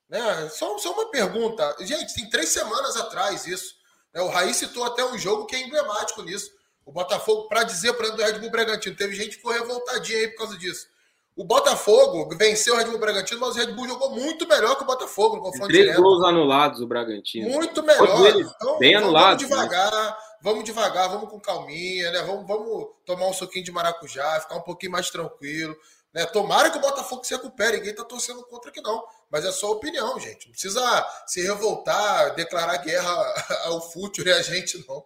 [0.08, 0.50] Né?
[0.50, 1.76] Só, só uma pergunta.
[1.80, 3.74] Gente, tem três semanas atrás isso.
[4.14, 4.22] Né?
[4.22, 6.52] O Raí citou até um jogo que é emblemático nisso.
[6.86, 10.28] O Botafogo, para dizer para do Red Bull Bragantino, teve gente que ficou revoltadinha aí
[10.30, 10.88] por causa disso.
[11.42, 14.84] O Botafogo venceu o Red Bull Bragantino, mas o Red Bull jogou muito melhor que
[14.84, 16.00] o Botafogo no confronto Três direto.
[16.00, 17.50] gols anulados o Bragantino.
[17.50, 18.38] Muito melhor.
[18.38, 19.42] Então, bem anulados.
[19.50, 19.64] Vamos né?
[19.64, 20.16] devagar, né?
[20.40, 22.22] vamos devagar, vamos com calminha, né?
[22.22, 25.76] Vamos, vamos tomar um suquinho de maracujá, ficar um pouquinho mais tranquilo.
[26.14, 26.28] Né?
[26.28, 29.04] Tomara que o Botafogo se recupere, ninguém está torcendo contra aqui não.
[29.28, 30.46] Mas é só opinião, gente.
[30.46, 33.12] Não precisa se revoltar, declarar guerra
[33.66, 35.04] ao futuro e a gente, não.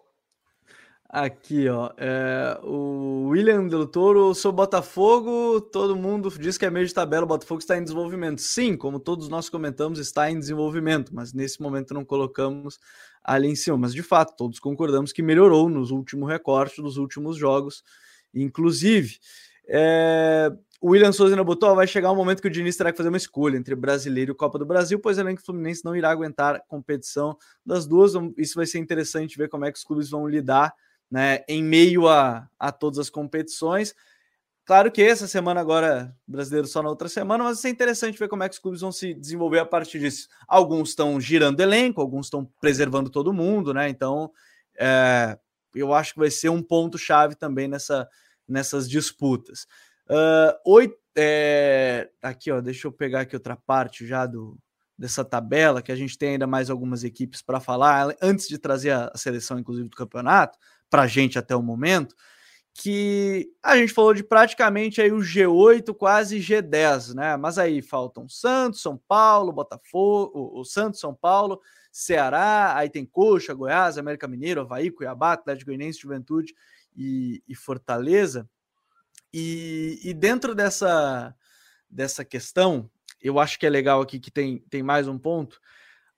[1.18, 1.92] Aqui, ó.
[1.96, 5.62] É, o William Del Toro, sou Botafogo.
[5.62, 7.24] Todo mundo diz que é meio de tabela.
[7.24, 8.42] O Botafogo está em desenvolvimento.
[8.42, 12.82] Sim, como todos nós comentamos, está em desenvolvimento, mas nesse momento não colocamos
[13.24, 13.78] ali em cima.
[13.78, 17.82] Mas de fato, todos concordamos que melhorou nos últimos recortes dos últimos jogos,
[18.34, 19.18] inclusive.
[19.70, 20.52] É,
[20.82, 23.16] o William Souza botou, vai chegar um momento que o Diniz terá que fazer uma
[23.16, 26.62] escolha entre brasileiro e Copa do Brasil, pois além que o Fluminense não irá aguentar
[26.68, 28.12] competição das duas.
[28.38, 30.74] Isso vai ser interessante ver como é que os clubes vão lidar
[31.10, 33.94] né, em meio a, a todas as competições.
[34.66, 38.44] Claro que essa semana agora, brasileiro só na outra semana, mas é interessante ver como
[38.44, 40.28] é que os clubes vão se desenvolver a partir disso.
[40.48, 43.88] Alguns estão girando elenco, alguns estão preservando todo mundo, né?
[43.88, 44.32] Então,
[44.76, 45.38] é,
[45.76, 48.10] eu acho que vai ser um ponto-chave também nessa,
[48.48, 49.68] nessas disputas.
[50.10, 54.58] Uh, oito, é, aqui, ó, deixa eu pegar aqui outra parte já do,
[54.98, 58.92] dessa tabela, que a gente tem ainda mais algumas equipes para falar, antes de trazer
[58.92, 60.58] a, a seleção, inclusive, do campeonato
[60.96, 62.16] para gente até o momento.
[62.74, 67.38] que a gente falou de praticamente aí o G8, quase G10, né?
[67.38, 73.54] Mas aí faltam Santos, São Paulo, Botafogo, o Santos, São Paulo, Ceará, aí tem Coxa,
[73.54, 76.54] Goiás, América Mineiro, Havaí, Cuiabá, Atlético Goianiense, Juventude
[76.96, 78.50] e, e Fortaleza.
[79.34, 81.36] E, e, dentro dessa,
[81.90, 82.90] dessa questão,
[83.22, 85.60] eu acho que é legal aqui que tem, tem mais um ponto.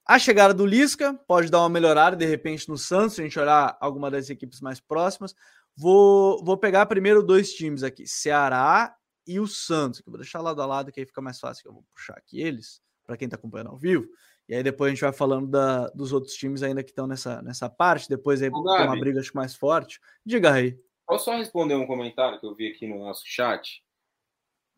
[0.07, 3.37] A chegada do Lisca pode dar uma melhorada de repente no Santos, se a gente
[3.37, 5.35] olhar alguma das equipes mais próximas.
[5.75, 8.95] Vou, vou pegar primeiro dois times aqui: Ceará
[9.27, 9.99] e o Santos.
[9.99, 11.61] Que vou deixar lado a lado, que aí fica mais fácil.
[11.61, 14.07] Que eu vou puxar aqui eles, para quem está acompanhando ao vivo.
[14.47, 17.41] E aí depois a gente vai falando da, dos outros times ainda que estão nessa,
[17.41, 18.07] nessa parte.
[18.07, 19.99] Depois aí tem uma briga acho, mais forte.
[20.25, 20.79] Diga aí.
[21.05, 23.83] Posso só responder um comentário que eu vi aqui no nosso chat?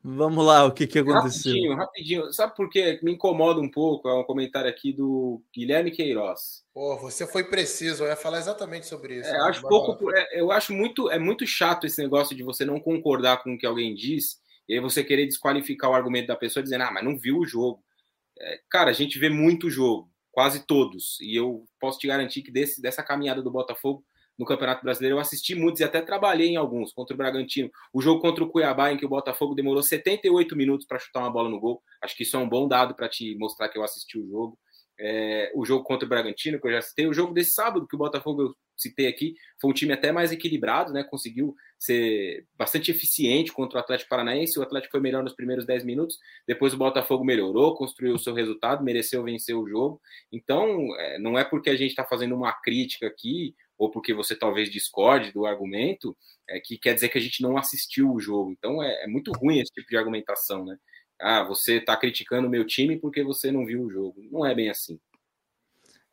[0.02, 1.52] Vamos lá, o que, que aconteceu?
[1.52, 2.34] Rapidinho, rapidinho.
[2.34, 3.00] Sabe por quê?
[3.04, 4.08] Me incomoda um pouco.
[4.08, 6.64] É um comentário aqui do Guilherme Queiroz.
[6.74, 9.30] Pô, você foi preciso, eu ia falar exatamente sobre isso.
[9.30, 12.80] É, acho pouco, é, eu acho muito, é muito chato esse negócio de você não
[12.80, 14.40] concordar com o que alguém diz
[14.70, 17.46] e aí você querer desqualificar o argumento da pessoa dizendo, ah, mas não viu o
[17.46, 17.84] jogo.
[18.40, 21.18] É, cara, a gente vê muito jogo, quase todos.
[21.20, 24.06] E eu posso te garantir que desse, dessa caminhada do Botafogo,
[24.40, 25.18] no Campeonato Brasileiro.
[25.18, 27.70] Eu assisti muitos e até trabalhei em alguns, contra o Bragantino.
[27.94, 31.30] O jogo contra o Cuiabá, em que o Botafogo demorou 78 minutos para chutar uma
[31.30, 31.84] bola no gol.
[32.02, 34.58] Acho que isso é um bom dado para te mostrar que eu assisti o jogo.
[34.98, 37.96] É, o jogo contra o Bragantino, que eu já citei, o jogo desse sábado, que
[37.96, 41.04] o Botafogo eu citei aqui, foi um time até mais equilibrado, né?
[41.04, 44.58] Conseguiu ser bastante eficiente contra o Atlético Paranaense.
[44.58, 46.18] O Atlético foi melhor nos primeiros 10 minutos,
[46.48, 50.02] depois o Botafogo melhorou, construiu o seu resultado, mereceu vencer o jogo.
[50.32, 54.36] Então, é, não é porque a gente está fazendo uma crítica aqui ou porque você
[54.36, 56.16] talvez discorde do argumento,
[56.48, 58.52] é que quer dizer que a gente não assistiu o jogo.
[58.52, 60.78] Então é, é muito ruim esse tipo de argumentação, né?
[61.18, 64.22] Ah, você está criticando o meu time porque você não viu o jogo.
[64.30, 65.00] Não é bem assim.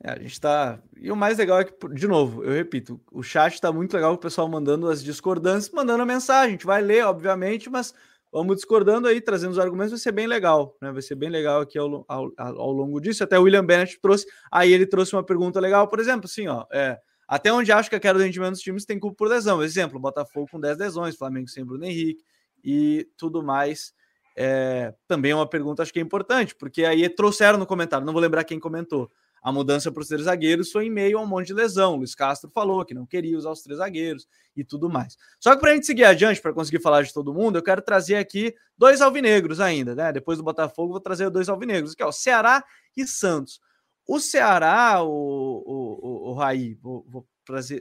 [0.03, 0.81] É, a gente está.
[0.97, 4.13] E o mais legal é que, de novo, eu repito, o chat está muito legal,
[4.13, 6.49] o pessoal mandando as discordâncias, mandando a mensagem.
[6.49, 7.95] A gente vai ler, obviamente, mas
[8.31, 10.93] vamos discordando aí, trazendo os argumentos, vai ser bem legal, né?
[10.93, 13.25] Vai ser bem legal aqui ao, ao, ao longo disso.
[13.25, 16.65] Até o William Bennett trouxe, aí ele trouxe uma pergunta legal, por exemplo, assim, ó.
[16.71, 19.63] É, até onde acho que a queda do rendimento dos times tem culpa por lesão.
[19.63, 22.23] Exemplo, Botafogo com 10 lesões, Flamengo sem Bruno Henrique
[22.63, 23.93] e tudo mais.
[24.37, 28.13] É, também é uma pergunta, acho que é importante, porque aí trouxeram no comentário, não
[28.13, 29.11] vou lembrar quem comentou.
[29.43, 31.95] A mudança para os três zagueiros foi em meio a um monte de lesão.
[31.95, 35.17] Luiz Castro falou que não queria usar os três zagueiros e tudo mais.
[35.39, 37.81] Só que para a gente seguir adiante, para conseguir falar de todo mundo, eu quero
[37.81, 40.13] trazer aqui dois alvinegros ainda, né?
[40.13, 42.65] Depois do Botafogo, vou trazer dois alvinegros, que é o Ceará
[42.97, 43.61] e Santos.
[44.07, 47.29] O Ceará, o, o, o, o Raí, vou, vou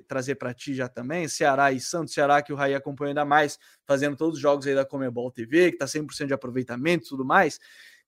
[0.05, 3.59] trazer, para ti já também, Ceará e Santos, Ceará que o Raí acompanha ainda mais,
[3.85, 7.25] fazendo todos os jogos aí da Comebol TV, que está 100% de aproveitamento e tudo
[7.25, 7.59] mais,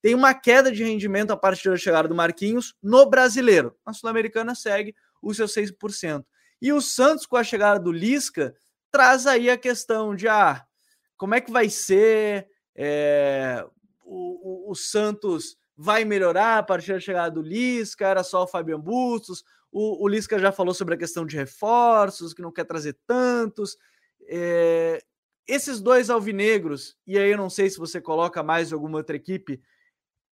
[0.02, 3.76] tem uma queda de rendimento a partir da chegada do Marquinhos no brasileiro.
[3.86, 6.24] A Sul-Americana segue os seus 6%.
[6.62, 8.56] E o Santos, com a chegada do Lisca,
[8.92, 10.64] traz aí a questão de ah,
[11.18, 13.66] como é que vai ser é,
[14.04, 18.48] o, o, o Santos vai melhorar a partir da chegada do Lisca, era só o
[18.48, 19.44] Fabian Bustos.
[19.72, 23.78] O, o Lisca já falou sobre a questão de reforços, que não quer trazer tantos.
[24.28, 25.00] É,
[25.48, 29.62] esses dois alvinegros, e aí eu não sei se você coloca mais alguma outra equipe,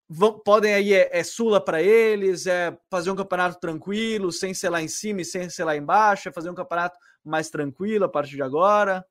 [0.09, 4.69] vão, podem aí, é, é Sula para eles, é fazer um campeonato tranquilo, sem ser
[4.69, 8.09] lá em cima e sem ser lá embaixo, é fazer um campeonato mais tranquilo a
[8.09, 9.05] partir de agora?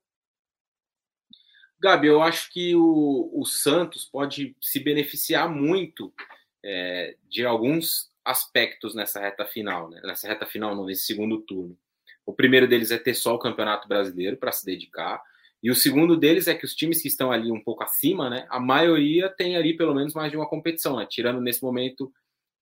[1.84, 6.14] Gabi, eu acho que o, o Santos pode se beneficiar muito
[6.64, 10.00] é, de alguns aspectos nessa reta final, né?
[10.02, 11.76] nessa reta final, não, nesse segundo turno.
[12.24, 15.22] O primeiro deles é ter só o Campeonato Brasileiro para se dedicar.
[15.62, 18.46] E o segundo deles é que os times que estão ali um pouco acima, né,
[18.48, 22.10] a maioria tem ali pelo menos mais de uma competição, né, tirando nesse momento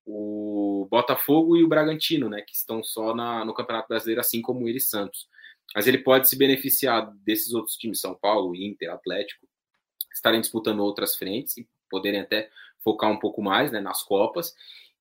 [0.04, 4.68] o Botafogo e o Bragantino, né, que estão só na, no Campeonato Brasileiro, assim como
[4.68, 5.28] eles Santos
[5.74, 9.46] mas ele pode se beneficiar desses outros times, São Paulo, Inter, Atlético,
[10.12, 12.50] estarem disputando outras frentes e poderem até
[12.82, 14.54] focar um pouco mais né, nas Copas,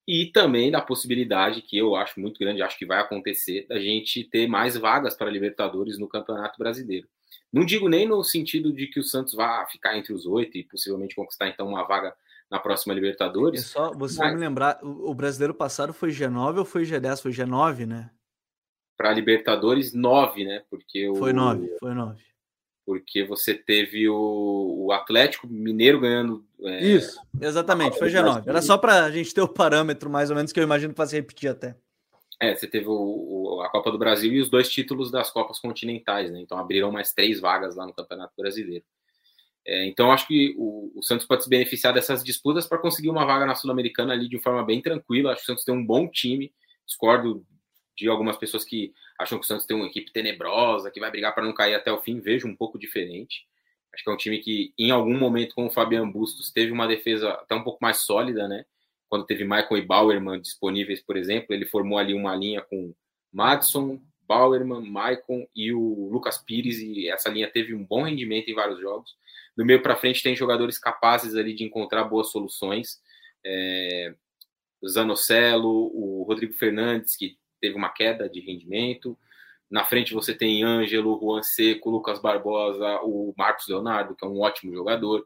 [0.08, 4.24] e também da possibilidade, que eu acho muito grande, acho que vai acontecer, da gente
[4.24, 7.08] ter mais vagas para Libertadores no Campeonato Brasileiro.
[7.52, 10.64] Não digo nem no sentido de que o Santos vá ficar entre os oito e
[10.64, 12.16] possivelmente conquistar então uma vaga
[12.50, 13.62] na próxima Libertadores.
[13.62, 14.28] E só você mas...
[14.28, 17.22] vai me lembrar, o brasileiro passado foi G9 ou foi G10?
[17.22, 18.10] Foi G9, né?
[19.02, 20.62] Para Libertadores nove, né?
[20.70, 22.22] Porque o, foi nove, foi nove.
[22.86, 26.46] Porque você teve o, o Atlético Mineiro ganhando.
[26.62, 28.44] É, Isso, exatamente, foi G9.
[28.46, 30.98] Era só para a gente ter o parâmetro, mais ou menos, que eu imagino que
[31.00, 31.76] vai se repetir até.
[32.40, 35.60] É, você teve o, o, a Copa do Brasil e os dois títulos das Copas
[35.60, 36.40] Continentais, né?
[36.40, 38.86] Então abriram mais três vagas lá no Campeonato Brasileiro.
[39.66, 43.26] É, então acho que o, o, Santos pode se beneficiar dessas disputas para conseguir uma
[43.26, 45.32] vaga na Sul-Americana ali de forma bem tranquila.
[45.32, 46.54] Acho que o Santos tem um bom time.
[46.86, 47.44] Discordo
[47.98, 51.34] de algumas pessoas que acham que o Santos tem uma equipe tenebrosa, que vai brigar
[51.34, 52.20] para não cair até o fim.
[52.20, 53.46] Vejo um pouco diferente.
[53.94, 56.88] Acho que é um time que, em algum momento, com o Fabian Bustos, teve uma
[56.88, 58.66] defesa até um pouco mais sólida, né?
[59.10, 62.94] Quando teve Michael e Bauerman disponíveis, por exemplo, ele formou ali uma linha com
[63.32, 68.54] Madison, Bauerman, Maicon e o Lucas Pires, e essa linha teve um bom rendimento em
[68.54, 69.14] vários jogos.
[69.58, 73.02] Do meio para frente tem jogadores capazes ali de encontrar boas soluções.
[73.46, 74.16] É,
[74.88, 79.18] Zanocelo, o Rodrigo Fernandes, que teve uma queda de rendimento.
[79.70, 84.42] Na frente você tem Ângelo, Juan Seco, Lucas Barbosa, o Marcos Leonardo, que é um
[84.42, 85.26] ótimo jogador.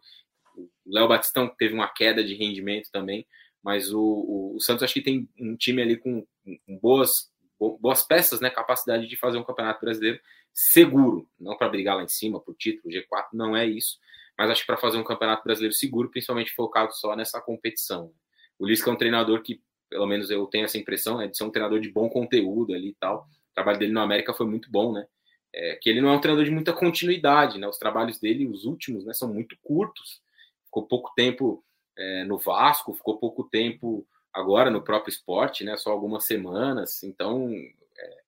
[0.56, 3.26] O Léo Batistão teve uma queda de rendimento também.
[3.64, 8.04] Mas o, o, o Santos acho que tem um time ali com, com boas boas
[8.04, 10.20] peças, né, capacidade de fazer um campeonato brasileiro
[10.54, 13.98] seguro, não para brigar lá em cima por título, G4, não é isso,
[14.38, 18.14] mas acho que para fazer um campeonato brasileiro seguro, principalmente focado só nessa competição.
[18.60, 21.44] O Lisca é um treinador que, pelo menos eu tenho essa impressão, né, de ser
[21.44, 23.28] um treinador de bom conteúdo ali e tal.
[23.52, 25.06] O trabalho dele no América foi muito bom, né?
[25.54, 27.68] É, que ele não é um treinador de muita continuidade, né?
[27.68, 30.22] Os trabalhos dele, os últimos, né, são muito curtos.
[30.66, 31.64] Ficou pouco tempo
[31.98, 35.78] é, no Vasco, ficou pouco tempo agora no próprio esporte, né?
[35.78, 37.50] Só algumas semanas, então
[37.98, 38.24] é,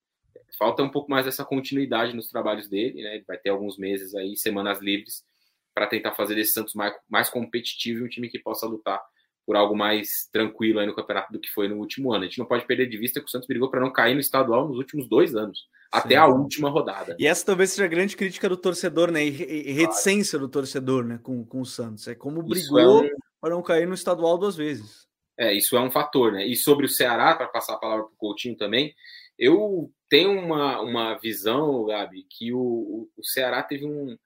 [0.57, 3.15] falta um pouco mais dessa continuidade nos trabalhos dele, né?
[3.15, 5.25] Ele vai ter alguns meses aí, semanas livres,
[5.73, 9.03] para tentar fazer desse Santos mais, mais competitivo e um time que possa lutar
[9.47, 12.25] por algo mais tranquilo aí no campeonato do que foi no último ano.
[12.25, 14.19] A gente não pode perder de vista que o Santos brigou para não cair no
[14.19, 15.65] estadual nos últimos dois anos, Sim.
[15.89, 17.15] até a última rodada.
[17.17, 19.23] E essa talvez seja a grande crítica do torcedor, né?
[19.25, 21.17] E reticência do torcedor, né?
[21.23, 22.09] Com, com o Santos.
[22.09, 23.09] É como brigou é um...
[23.39, 25.07] para não cair no estadual duas vezes.
[25.39, 26.45] É, isso é um fator, né?
[26.45, 28.93] E sobre o Ceará, para passar a palavra para o Coutinho também,
[29.39, 34.17] eu tenho uma, uma visão, Gabi, que o, o Ceará teve um.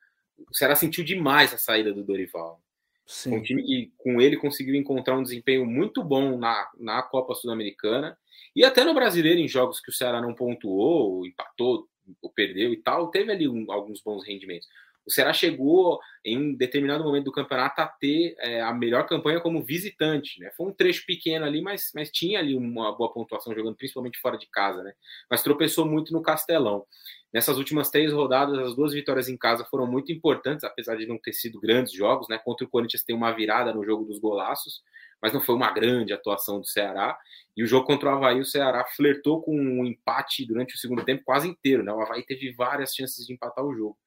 [0.50, 2.60] O Ceará sentiu demais a saída do Dorival.
[3.06, 3.36] Sim.
[3.36, 8.18] Um time que com ele conseguiu encontrar um desempenho muito bom na, na Copa Sul-Americana
[8.56, 11.88] e até no brasileiro, em jogos que o Ceará não pontuou, empatou
[12.22, 14.68] ou perdeu e tal, teve ali um, alguns bons rendimentos
[15.06, 19.42] o Ceará chegou em um determinado momento do campeonato a ter é, a melhor campanha
[19.42, 20.40] como visitante.
[20.40, 20.52] Né?
[20.56, 24.38] Foi um trecho pequeno ali, mas, mas tinha ali uma boa pontuação jogando principalmente fora
[24.38, 24.94] de casa, né?
[25.30, 26.86] Mas tropeçou muito no Castelão.
[27.34, 31.18] Nessas últimas três rodadas, as duas vitórias em casa foram muito importantes, apesar de não
[31.18, 32.38] ter sido grandes jogos, né?
[32.38, 34.84] Contra o Corinthians tem uma virada no jogo dos golaços,
[35.22, 37.18] mas não foi uma grande atuação do Ceará.
[37.56, 41.04] E o jogo contra o Havaí, o Ceará flertou com um empate durante o segundo
[41.06, 41.92] tempo quase inteiro, né?
[41.92, 43.98] O Havaí teve várias chances de empatar o jogo.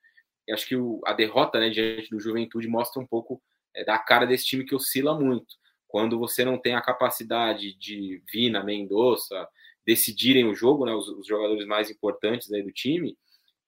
[0.46, 3.42] E acho que o, a derrota né, diante do Juventude mostra um pouco
[3.74, 5.54] é, da cara desse time que oscila muito.
[5.88, 9.48] Quando você não tem a capacidade de Vina, Mendonça
[9.86, 13.16] decidirem o jogo, né, os, os jogadores mais importantes aí do time,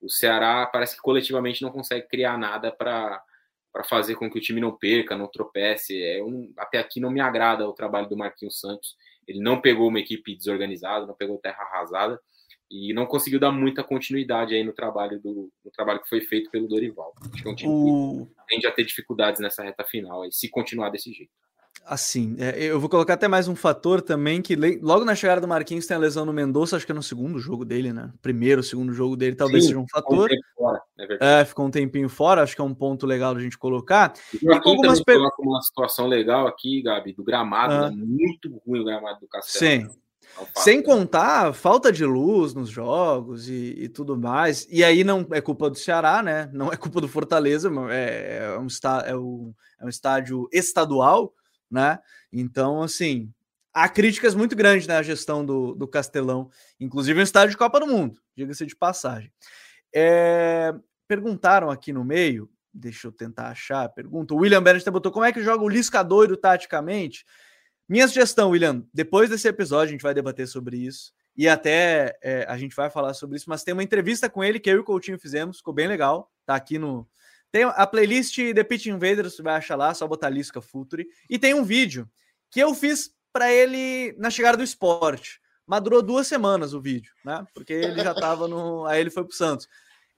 [0.01, 3.23] o Ceará parece que coletivamente não consegue criar nada para
[3.73, 6.03] para fazer com que o time não perca, não tropece.
[6.03, 8.97] É um, até aqui não me agrada o trabalho do Marquinhos Santos.
[9.29, 12.19] Ele não pegou uma equipe desorganizada, não pegou terra arrasada
[12.71, 16.51] e não conseguiu dar muita continuidade aí no trabalho do no trabalho que foi feito
[16.51, 17.15] pelo Dorival.
[17.33, 18.27] Acho que é um time o...
[18.27, 21.33] que tende a ter dificuldades nessa reta final aí, se continuar desse jeito.
[21.85, 25.47] Assim, é, eu vou colocar até mais um fator também, que logo na chegada do
[25.47, 28.13] Marquinhos tem a lesão no Mendonça, acho que é no segundo jogo dele, né?
[28.21, 30.29] Primeiro, segundo jogo dele, talvez Sim, seja um fator.
[30.29, 33.41] Um fora, é, é, ficou um tempinho fora, acho que é um ponto legal da
[33.41, 34.15] gente colocar.
[34.35, 35.17] E, com algumas per...
[35.39, 37.91] uma situação legal aqui, Gabi, do gramado, ah.
[37.91, 37.97] né?
[37.97, 39.83] muito ruim o gramado do Castelo.
[39.83, 40.06] Sim.
[40.39, 44.67] É Sem contar falta de luz nos jogos e, e, tudo mais.
[44.71, 46.51] E aí não é culpa do Ceará, né?
[46.53, 48.67] Não é culpa do Fortaleza, é, é, um,
[49.07, 51.33] é, um, é um estádio estadual,
[51.71, 51.99] né?
[52.33, 53.33] Então, assim,
[53.73, 57.87] há críticas muito grandes na gestão do, do Castelão, inclusive um estádio de Copa do
[57.87, 59.33] Mundo, diga-se de passagem.
[59.95, 60.75] É,
[61.09, 64.35] perguntaram aqui no meio, deixa eu tentar achar a pergunta.
[64.35, 67.25] O William Bennett botou como é que joga o Lisca doido taticamente.
[67.89, 72.45] Minha sugestão, William, depois desse episódio a gente vai debater sobre isso e até é,
[72.49, 74.79] a gente vai falar sobre isso, mas tem uma entrevista com ele que eu e
[74.81, 77.07] o Coutinho fizemos, ficou bem legal, tá aqui no...
[77.53, 81.39] Tem a playlist The Pitch Invaders, você vai achar lá, só botar Lisca Futuri, e
[81.39, 82.11] tem um vídeo
[82.51, 87.13] que eu fiz para ele na chegada do esporte, mas durou duas semanas o vídeo,
[87.25, 87.47] né?
[87.55, 88.85] Porque ele já tava no...
[88.87, 89.69] aí ele foi pro Santos.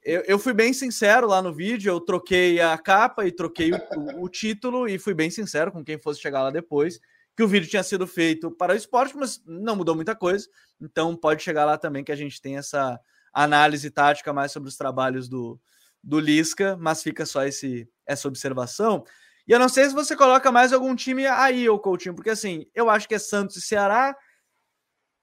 [0.03, 3.77] Eu, eu, fui bem sincero lá no vídeo, eu troquei a capa e troquei o,
[3.77, 6.99] o, o título e fui bem sincero com quem fosse chegar lá depois
[7.39, 10.45] que o vídeo tinha sido feito para o esporte, mas não mudou muita coisa.
[10.81, 12.99] Então pode chegar lá também que a gente tem essa
[13.33, 15.57] análise tática mais sobre os trabalhos do,
[16.03, 19.05] do Lisca, mas fica só esse, essa observação.
[19.47, 22.67] E eu não sei se você coloca mais algum time aí, ô Coutinho, porque assim,
[22.75, 24.17] eu acho que é Santos e Ceará,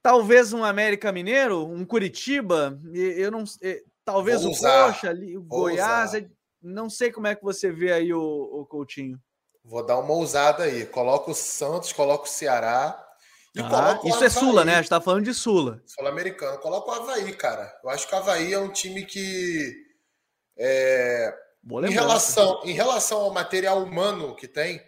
[0.01, 3.43] talvez um América Mineiro, um Curitiba, eu não
[4.05, 4.57] talvez Vou o.
[4.57, 6.26] Coxa ali, o Goiás, usar.
[6.61, 9.22] não sei como é que você vê aí o, o Coutinho.
[9.66, 10.86] Vou dar uma ousada aí.
[10.86, 13.03] Coloco o Santos, coloco o Ceará
[13.57, 14.76] Ah, isso é Sula, né?
[14.76, 15.82] A gente tá falando de Sula.
[15.86, 16.59] Sul-Americano.
[16.59, 17.76] Coloca o Havaí, cara.
[17.84, 19.74] Eu acho que o Havaí é um time que.
[20.57, 21.34] É,
[21.84, 24.82] em, relação, em relação ao material humano que tem,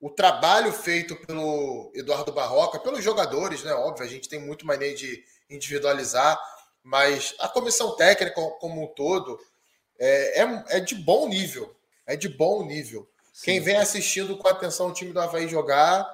[0.00, 3.72] o trabalho feito pelo Eduardo Barroca, pelos jogadores, né?
[3.72, 6.38] Óbvio, a gente tem muito maneira de individualizar,
[6.82, 9.38] mas a comissão técnica como um todo
[9.98, 11.74] é, é, é de bom nível.
[12.06, 13.08] É de bom nível.
[13.34, 13.46] Sim.
[13.46, 16.08] Quem vem assistindo com atenção o time do Havaí jogar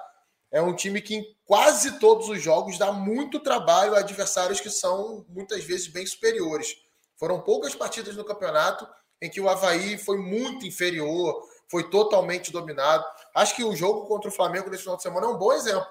[0.51, 4.71] é um time que em quase todos os jogos dá muito trabalho a adversários que
[4.71, 6.75] são muitas vezes bem superiores.
[7.17, 8.87] Foram poucas partidas no campeonato
[9.21, 13.05] em que o Havaí foi muito inferior, foi totalmente dominado.
[13.35, 15.85] Acho que o jogo contra o Flamengo nesse final de semana é um bom exemplo.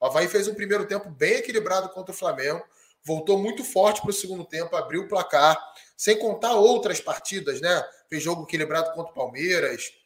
[0.00, 2.60] O Havaí fez um primeiro tempo bem equilibrado contra o Flamengo,
[3.04, 5.56] voltou muito forte para o segundo tempo, abriu o placar,
[5.96, 7.88] sem contar outras partidas, né?
[8.08, 10.01] Fez jogo equilibrado contra o Palmeiras,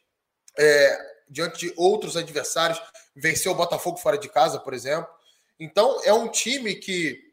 [0.57, 0.99] é,
[1.29, 2.81] diante de outros adversários,
[3.15, 5.09] venceu o Botafogo fora de casa, por exemplo.
[5.59, 7.27] Então, é um time que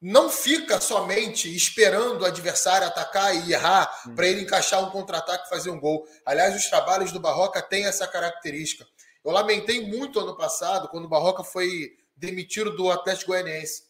[0.00, 4.14] não fica somente esperando o adversário atacar e errar hum.
[4.14, 6.06] para ele encaixar um contra-ataque e fazer um gol.
[6.26, 8.86] Aliás, os trabalhos do Barroca têm essa característica.
[9.24, 13.84] Eu lamentei muito ano passado, quando o Barroca foi demitido do Atlético Goianiense.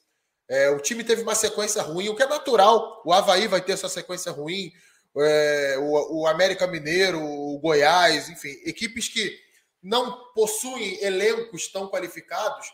[0.49, 3.03] É, o time teve uma sequência ruim, o que é natural.
[3.05, 4.71] O Havaí vai ter sua sequência ruim,
[5.17, 9.39] é, o, o América Mineiro, o Goiás, enfim, equipes que
[9.83, 12.67] não possuem elencos tão qualificados,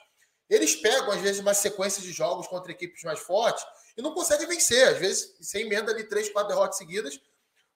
[0.48, 3.64] eles pegam, às vezes, uma sequência de jogos contra equipes mais fortes
[3.96, 4.88] e não conseguem vencer.
[4.88, 7.20] Às vezes, você emenda ali três, quatro derrotas seguidas,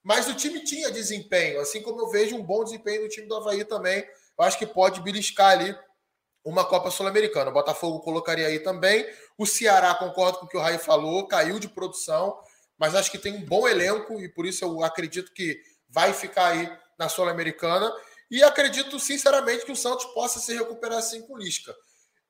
[0.02, 3.36] mas o time tinha desempenho, assim como eu vejo um bom desempenho no time do
[3.36, 4.04] Havaí também.
[4.38, 5.76] Eu acho que pode beliscar ali
[6.44, 7.50] uma Copa Sul-Americana.
[7.50, 9.06] O Botafogo colocaria aí também.
[9.38, 12.38] O Ceará, concordo com o que o Raí falou, caiu de produção,
[12.84, 15.58] mas acho que tem um bom elenco e por isso eu acredito que
[15.88, 17.90] vai ficar aí na Sul-Americana.
[18.30, 21.74] E acredito sinceramente que o Santos possa se recuperar assim com Lisca.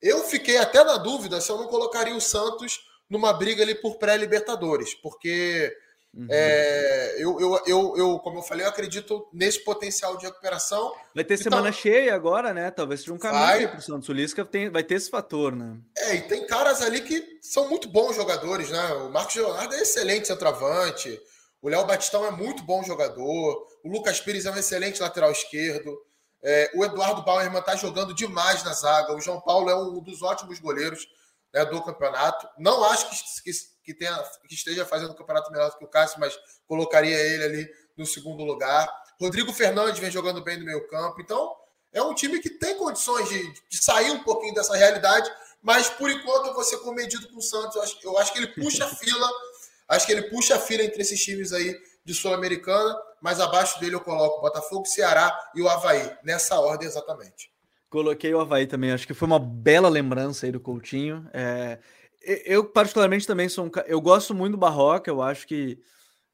[0.01, 3.97] Eu fiquei até na dúvida se eu não colocaria o Santos numa briga ali por
[3.97, 5.75] pré-Libertadores, porque
[6.15, 6.27] Uhum.
[6.29, 10.93] É, eu, eu, eu, eu, como eu falei, eu acredito nesse potencial de recuperação.
[11.13, 12.71] Vai ter então, semana cheia agora, né?
[12.71, 14.07] Talvez seja um caminho para o Santos.
[14.07, 15.77] O Lisca tem, vai ter esse fator, né?
[15.97, 18.93] É, e tem caras ali que são muito bons jogadores, né?
[18.93, 21.19] O Marcos Leonardo é excelente centroavante.
[21.61, 23.67] O Léo Batistão é muito bom jogador.
[23.83, 25.97] O Lucas Pires é um excelente lateral esquerdo.
[26.41, 29.13] É, o Eduardo Bauerman está jogando demais na zaga.
[29.13, 31.05] O João Paulo é um dos ótimos goleiros
[31.53, 32.47] né, do campeonato.
[32.57, 33.51] Não acho que, que
[33.85, 34.17] que, tenha,
[34.47, 38.05] que esteja fazendo o campeonato melhor do que o Cássio, mas colocaria ele ali no
[38.05, 38.89] segundo lugar.
[39.21, 41.21] Rodrigo Fernandes vem jogando bem no meio campo.
[41.21, 41.55] Então,
[41.93, 45.31] é um time que tem condições de, de sair um pouquinho dessa realidade,
[45.61, 47.75] mas por enquanto eu vou ser comedido com o Santos.
[47.75, 49.29] Eu acho, eu acho que ele puxa a fila,
[49.87, 53.95] acho que ele puxa a fila entre esses times aí de Sul-Americana, mas abaixo dele
[53.95, 57.49] eu coloco Botafogo, Ceará e o Havaí, nessa ordem exatamente.
[57.89, 61.27] Coloquei o Havaí também, acho que foi uma bela lembrança aí do Coutinho.
[61.33, 61.79] É,
[62.25, 65.79] eu, particularmente, também sou um Eu gosto muito do Barroca, eu acho que.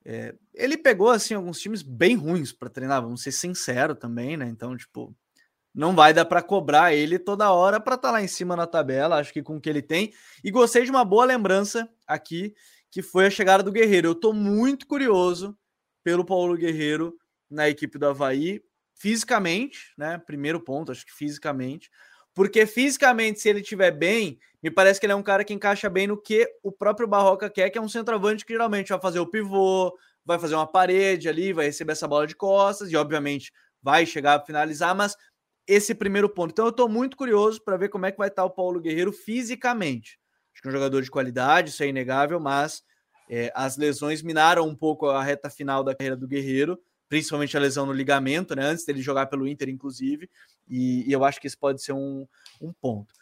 [0.04, 4.48] É, ele pegou, assim, alguns times bem ruins para treinar, vamos ser sinceros também, né?
[4.48, 5.16] Então, tipo,
[5.74, 8.68] não vai dar para cobrar ele toda hora para estar tá lá em cima na
[8.68, 10.14] tabela, acho que com o que ele tem.
[10.44, 12.54] E gostei de uma boa lembrança aqui,
[12.90, 14.10] que foi a chegada do Guerreiro.
[14.10, 15.58] Eu tô muito curioso
[16.04, 17.16] pelo Paulo Guerreiro
[17.50, 18.62] na equipe do Havaí,
[18.96, 20.18] fisicamente, né?
[20.18, 21.90] Primeiro ponto, acho que fisicamente.
[22.34, 25.90] Porque fisicamente, se ele estiver bem, me parece que ele é um cara que encaixa
[25.90, 29.20] bem no que o próprio Barroca quer, que é um centroavante que geralmente vai fazer
[29.20, 29.94] o pivô,
[30.26, 33.52] vai fazer uma parede ali, vai receber essa bola de costas e, obviamente,
[33.82, 35.16] vai chegar a finalizar, mas
[35.68, 36.52] esse primeiro ponto.
[36.52, 39.12] Então, eu estou muito curioso para ver como é que vai estar o Paulo Guerreiro
[39.12, 40.20] fisicamente.
[40.54, 42.84] Acho que é um jogador de qualidade, isso é inegável, mas
[43.30, 46.80] é, as lesões minaram um pouco a reta final da carreira do Guerreiro
[47.12, 48.64] principalmente a lesão no ligamento, né?
[48.64, 50.30] Antes dele jogar pelo Inter, inclusive,
[50.72, 52.26] e, e eu acho que isso pode ser um,
[52.62, 53.14] um ponto.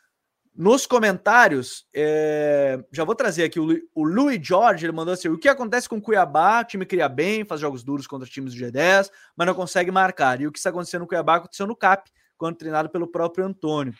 [0.55, 5.37] Nos comentários, é, já vou trazer aqui o, o Louis George, ele mandou assim: o
[5.37, 6.61] que acontece com Cuiabá?
[6.61, 10.39] O time cria bem, faz jogos duros contra times do G10, mas não consegue marcar.
[10.41, 13.93] E o que está acontecendo no Cuiabá aconteceu no CAP, quando treinado pelo próprio Antônio.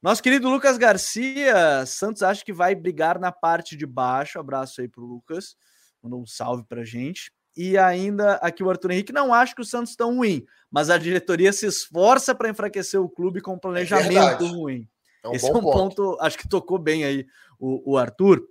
[0.00, 4.38] Nosso querido Lucas Garcia, Santos acha que vai brigar na parte de baixo.
[4.38, 5.56] Abraço aí pro Lucas.
[6.02, 7.32] Mandou um salve pra gente.
[7.60, 10.96] E ainda aqui o Arthur Henrique não acha que o Santos tão ruim, mas a
[10.96, 14.88] diretoria se esforça para enfraquecer o clube com um planejamento é ruim.
[15.24, 15.96] É um Esse é um ponto.
[15.96, 16.18] ponto.
[16.20, 17.26] acho que tocou bem aí
[17.58, 18.46] o, o Arthur.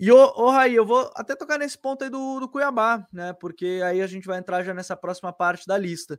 [0.00, 3.34] E o, o Raí, eu vou até tocar nesse ponto aí do, do Cuiabá, né?
[3.34, 6.18] Porque aí a gente vai entrar já nessa próxima parte da lista.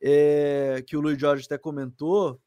[0.00, 2.40] É, que o Luiz Jorge até comentou,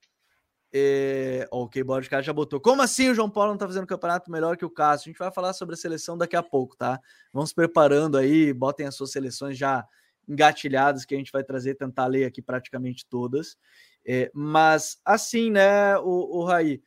[0.74, 1.48] é...
[1.52, 2.60] Oh, o Keyboard cara já botou.
[2.60, 5.10] Como assim o João Paulo não tá fazendo campeonato melhor que o Cássio?
[5.10, 7.00] A gente vai falar sobre a seleção daqui a pouco, tá?
[7.34, 9.86] Vamos preparando aí, botem as suas seleções já
[10.28, 13.58] engatilhadas que a gente vai trazer, tentar ler aqui praticamente todas.
[14.06, 16.82] É, mas assim, né, o, o Raí,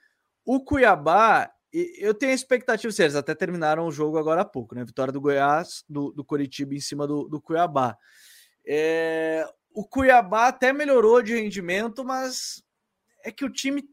[0.45, 4.85] o Cuiabá, eu tenho a expectativa, eles até terminaram o jogo agora há pouco, né?
[4.85, 7.97] Vitória do Goiás, do, do Coritiba em cima do, do Cuiabá.
[8.65, 12.63] É, o Cuiabá até melhorou de rendimento, mas
[13.25, 13.85] é que o time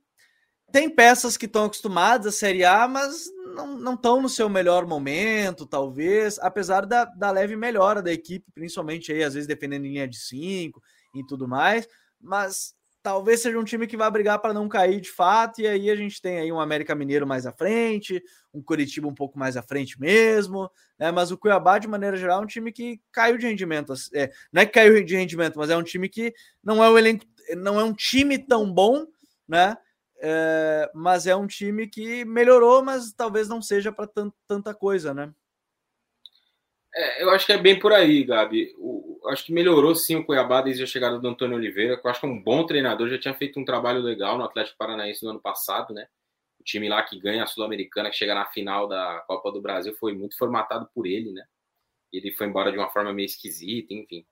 [0.71, 3.25] tem peças que estão acostumadas à Série A, mas
[3.55, 9.11] não estão no seu melhor momento, talvez, apesar da, da leve melhora da equipe, principalmente
[9.11, 10.81] aí, às vezes defendendo em linha de 5
[11.15, 11.87] e tudo mais,
[12.21, 15.89] mas talvez seja um time que vai brigar para não cair de fato, e aí
[15.89, 18.21] a gente tem aí um América Mineiro mais à frente,
[18.53, 21.11] um Curitiba um pouco mais à frente mesmo, né?
[21.11, 23.93] Mas o Cuiabá, de maneira geral, é um time que caiu de rendimento.
[24.13, 26.97] É, não é que caiu de rendimento, mas é um time que não é um
[26.97, 27.25] elenco,
[27.57, 29.07] não é um time tão bom,
[29.49, 29.75] né?
[30.21, 34.09] É, mas é um time que melhorou, mas talvez não seja para
[34.47, 35.33] tanta coisa, né?
[36.93, 38.73] É, eu acho que é bem por aí, Gabi.
[38.77, 42.11] O, acho que melhorou sim o Cuiabá desde a chegada do Antônio Oliveira, que eu
[42.11, 45.23] acho que é um bom treinador, já tinha feito um trabalho legal no Atlético Paranaense
[45.23, 46.07] no ano passado, né?
[46.59, 49.95] O time lá que ganha a Sul-Americana, que chega na final da Copa do Brasil,
[49.95, 51.45] foi muito formatado por ele, né?
[52.11, 54.25] Ele foi embora de uma forma meio esquisita, enfim.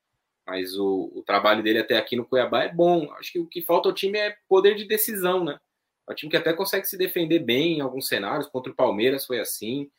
[0.47, 3.11] Mas o, o trabalho dele até aqui no Cuiabá é bom.
[3.13, 5.59] Acho que o que falta ao time é poder de decisão, né?
[6.07, 8.47] É um time que até consegue se defender bem em alguns cenários.
[8.47, 9.91] Contra o Palmeiras foi assim.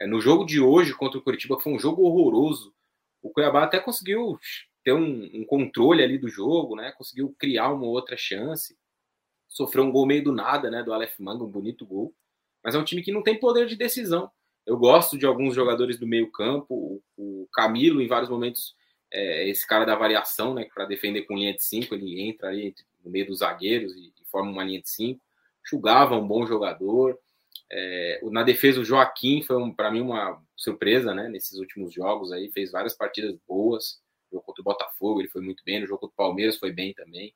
[0.00, 2.74] É, no jogo de hoje contra o Curitiba foi um jogo horroroso.
[3.22, 4.40] O Cuiabá até conseguiu
[4.82, 6.90] ter um, um, controle ali do jogo, né?
[6.98, 8.76] Conseguiu criar uma outra chance.
[9.46, 10.82] Sofreu um gol meio do nada, né?
[10.82, 12.12] Do Aleph Manga, um bonito gol.
[12.64, 14.28] Mas é um time que não tem poder de decisão.
[14.66, 16.74] Eu gosto de alguns jogadores do meio campo.
[16.74, 18.74] O, o Camilo, em vários momentos,
[19.12, 20.66] é esse cara da variação, né?
[20.74, 24.24] Para defender com linha de 5, ele entra ali no meio dos zagueiros e, e
[24.30, 25.22] forma uma linha de 5.
[25.62, 27.18] Chugava um bom jogador.
[27.70, 31.28] É, na defesa, o Joaquim foi um, para mim uma surpresa, né?
[31.28, 34.00] Nesses últimos jogos aí, fez várias partidas boas.
[34.30, 35.80] No jogo contra o Botafogo, ele foi muito bem.
[35.80, 37.34] No jogo contra o Palmeiras, foi bem também.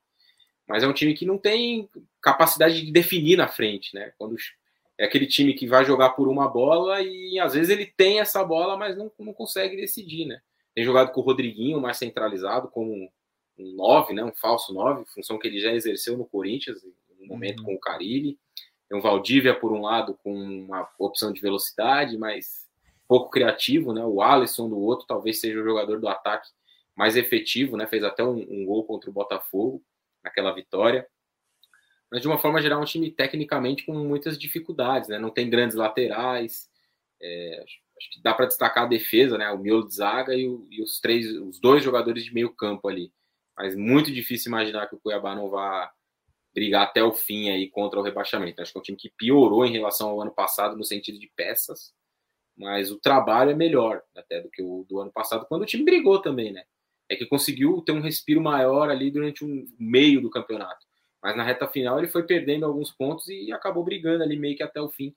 [0.67, 1.89] Mas é um time que não tem
[2.21, 4.13] capacidade de definir na frente, né?
[4.19, 4.35] Quando
[4.99, 8.43] é aquele time que vai jogar por uma bola e às vezes ele tem essa
[8.43, 10.41] bola, mas não, não consegue decidir, né?
[10.77, 13.09] Tem jogado com o Rodriguinho mais centralizado, como um
[13.77, 14.23] 9, né?
[14.23, 16.83] Um falso 9, função que ele já exerceu no Corinthians,
[17.19, 17.65] no momento uhum.
[17.65, 18.39] com o Carilli.
[18.87, 22.69] Tem o Valdívia, por um lado, com uma opção de velocidade, mas
[23.09, 24.05] pouco criativo, né?
[24.05, 26.51] O Alisson do outro talvez seja o jogador do ataque
[26.95, 27.87] mais efetivo, né?
[27.87, 29.83] Fez até um, um gol contra o Botafogo
[30.23, 31.09] naquela vitória.
[32.11, 35.19] Mas de uma forma geral, um time tecnicamente com muitas dificuldades, né?
[35.19, 36.69] Não tem grandes laterais.
[37.19, 37.65] É,
[37.99, 39.51] acho que dá para destacar a defesa, né?
[39.51, 42.89] O miolo de zaga e, o, e, os três, os dois jogadores de meio campo
[42.89, 43.13] ali.
[43.57, 45.91] Mas muito difícil imaginar que o Cuiabá não vá
[46.55, 48.61] brigar até o fim aí contra o rebaixamento.
[48.61, 51.31] Acho que é um time que piorou em relação ao ano passado no sentido de
[51.35, 51.95] peças,
[52.57, 55.85] mas o trabalho é melhor até do que o do ano passado, quando o time
[55.85, 56.65] brigou também, né?
[57.09, 60.85] É que conseguiu ter um respiro maior ali durante um meio do campeonato.
[61.23, 64.63] Mas na reta final ele foi perdendo alguns pontos e acabou brigando ali meio que
[64.63, 65.15] até o fim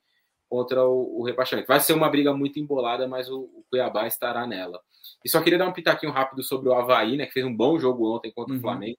[0.49, 1.67] contra o, o rebaixamento.
[1.67, 4.81] Vai ser uma briga muito embolada, mas o, o, Cuiabá estará nela.
[5.23, 7.27] E só queria dar um pitaquinho rápido sobre o Havaí, né?
[7.27, 8.59] Que fez um bom jogo ontem contra uhum.
[8.59, 8.97] o Flamengo.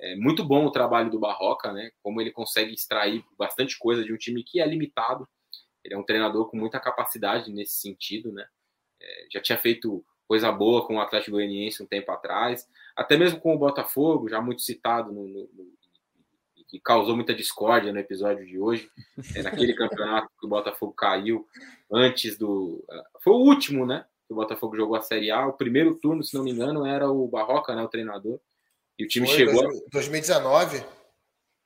[0.00, 1.90] É muito bom o trabalho do Barroca, né?
[2.02, 5.28] Como ele consegue extrair bastante coisa de um time que é limitado.
[5.84, 8.46] Ele é um treinador com muita capacidade nesse sentido, né?
[9.00, 13.40] É, já tinha feito coisa boa com o Atlético Goianiense um tempo atrás, até mesmo
[13.40, 15.77] com o Botafogo, já muito citado no, no, no
[16.68, 18.90] que causou muita discórdia no episódio de hoje,
[19.34, 21.48] é naquele campeonato que o Botafogo caiu
[21.90, 22.84] antes do.
[23.20, 24.04] Foi o último, né?
[24.26, 25.46] Que o Botafogo jogou a Série A.
[25.46, 27.82] O primeiro turno, se não me engano, era o Barroca, né?
[27.82, 28.38] O treinador.
[28.98, 29.66] E o time Foi, chegou.
[29.90, 30.84] 2019.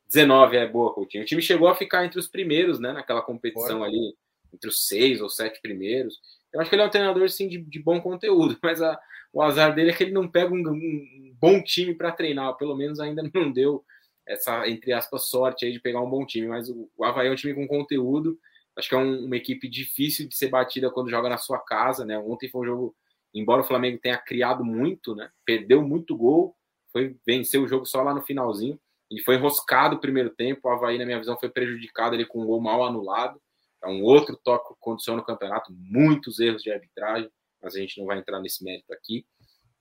[0.07, 1.25] 19, é boa, Coutinho.
[1.25, 2.93] O time chegou a ficar entre os primeiros, né?
[2.93, 3.89] Naquela competição Foi.
[3.89, 4.15] ali,
[4.55, 6.21] entre os seis ou sete primeiros.
[6.53, 9.01] Eu acho que ele é um treinador, sim, de, de bom conteúdo, mas a,
[9.33, 12.55] o azar dele é que ele não pega um, um bom time para treinar.
[12.57, 13.83] Pelo menos ainda não deu
[14.27, 16.47] essa, entre aspas, sorte aí de pegar um bom time.
[16.49, 18.39] Mas o, o Havaí é um time com conteúdo.
[18.77, 22.05] Acho que é um, uma equipe difícil de ser batida quando joga na sua casa,
[22.05, 22.19] né?
[22.19, 22.97] Ontem foi um jogo,
[23.35, 25.31] embora o Flamengo tenha criado muito, né?
[25.45, 26.57] Perdeu muito gol,
[26.91, 28.79] foi vencer o jogo só lá no finalzinho.
[29.11, 30.69] E foi enroscado o primeiro tempo.
[30.69, 33.41] O Havaí, na minha visão, foi prejudicado ali com um gol mal anulado.
[33.85, 37.29] É um outro toque que aconteceu no campeonato, muitos erros de arbitragem,
[37.61, 39.27] mas a gente não vai entrar nesse mérito aqui.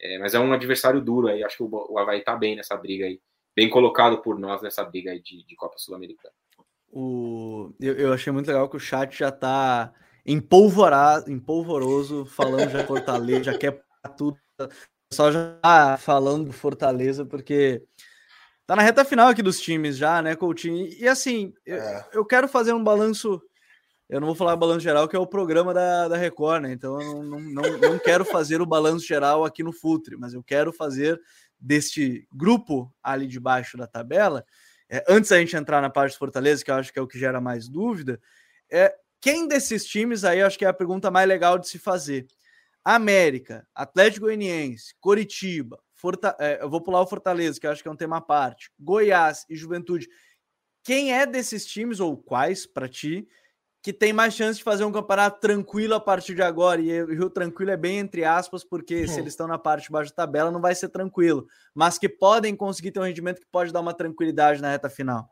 [0.01, 1.43] É, mas é um adversário duro aí.
[1.43, 3.22] Acho que o, Havaí tá bem nessa briga aí.
[3.56, 6.34] Bem colocado por nós nessa briga aí de, de Copa Sul-Americana.
[6.91, 7.73] O...
[7.80, 9.94] Eu, eu, achei muito legal que o chat já tá
[10.26, 13.84] empolvorado, empolvoroso, falando já Fortaleza, já quer
[14.18, 14.38] tudo
[15.11, 17.84] pessoal já tá falando do Fortaleza, porque
[18.65, 20.88] tá na reta final aqui dos times já, né, Coutinho?
[20.88, 21.78] E assim, é.
[22.14, 23.41] eu, eu, quero fazer um balanço.
[24.10, 26.72] Eu não vou falar balanço geral, que é o programa da, da Record, né?
[26.72, 30.41] Então eu não, não, não quero fazer o balanço geral aqui no Futre, mas eu
[30.41, 31.19] quero fazer
[31.62, 34.46] deste grupo ali debaixo da tabela.
[34.90, 37.08] é, antes da gente entrar na parte do Fortaleza, que eu acho que é o
[37.08, 38.20] que gera mais dúvida,
[38.70, 42.26] é quem desses times aí, acho que é a pergunta mais legal de se fazer.
[42.84, 47.88] América, Atlético Goianiense, Coritiba, Forta, é, eu vou pular o Fortaleza, que eu acho que
[47.88, 50.10] é um tema à parte, Goiás e Juventude.
[50.84, 53.28] Quem é desses times, ou quais, para ti,
[53.82, 56.80] que tem mais chance de fazer um campeonato tranquilo a partir de agora?
[56.80, 60.12] E o tranquilo é bem entre aspas, porque se eles estão na parte de baixo
[60.12, 63.74] da tabela, não vai ser tranquilo, mas que podem conseguir ter um rendimento que pode
[63.74, 65.30] dar uma tranquilidade na reta final.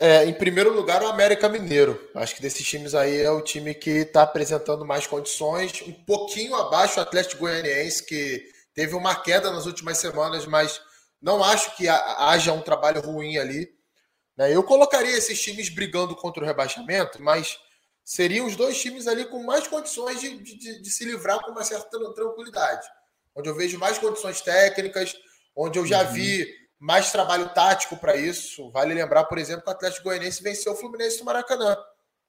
[0.00, 2.00] É, em primeiro lugar, o América Mineiro.
[2.16, 5.82] Acho que desses times aí é o time que está apresentando mais condições.
[5.86, 10.80] Um pouquinho abaixo o Atlético Goianiense, que teve uma queda nas últimas semanas, mas
[11.22, 13.68] não acho que haja um trabalho ruim ali.
[14.36, 14.54] Né?
[14.54, 17.58] Eu colocaria esses times brigando contra o rebaixamento, mas
[18.04, 21.64] seriam os dois times ali com mais condições de, de, de se livrar com uma
[21.64, 22.86] certa tranquilidade.
[23.34, 25.16] Onde eu vejo mais condições técnicas,
[25.56, 26.12] onde eu já uhum.
[26.12, 28.70] vi mais trabalho tático para isso.
[28.70, 31.76] Vale lembrar, por exemplo, que o Atlético Goianiense venceu o Fluminense no Maracanã.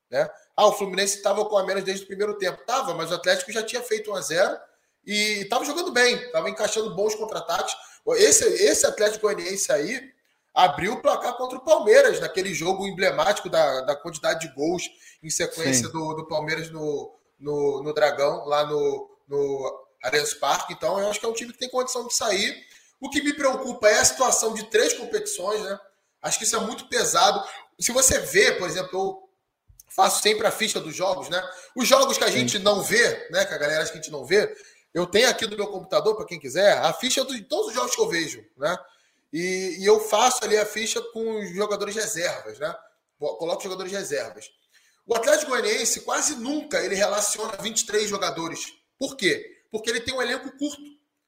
[0.10, 0.30] Né?
[0.56, 2.64] Ah, o Fluminense estava com a menos desde o primeiro tempo.
[2.66, 4.58] Tava, mas o Atlético já tinha feito 1 a 0
[5.06, 7.76] e estava jogando bem, estava encaixando bons contra-ataques.
[8.18, 10.15] Esse, esse Atlético Goianiense aí
[10.56, 14.84] abriu o placar contra o Palmeiras, naquele jogo emblemático da, da quantidade de gols
[15.22, 20.74] em sequência do, do Palmeiras no, no, no Dragão, lá no, no Allianz Parque.
[20.74, 22.56] Então, eu acho que é um time que tem condição de sair
[23.00, 25.80] o que me preocupa é a situação de três competições, né?
[26.22, 27.44] Acho que isso é muito pesado.
[27.80, 29.30] Se você vê, por exemplo, eu
[29.90, 31.42] faço sempre a ficha dos jogos, né?
[31.76, 33.46] Os jogos que a gente não vê, né?
[33.46, 34.56] Que a galera acha que a gente não vê,
[34.94, 37.96] eu tenho aqui no meu computador, para quem quiser, a ficha de todos os jogos
[37.96, 38.76] que eu vejo, né?
[39.38, 42.74] E, e eu faço ali a ficha com os jogadores reservas, né?
[43.20, 44.50] Coloco jogadores reservas.
[45.06, 48.72] O Atlético Goianiense quase nunca ele relaciona 23 jogadores.
[48.98, 49.46] Por quê?
[49.70, 50.82] Porque ele tem um elenco curto.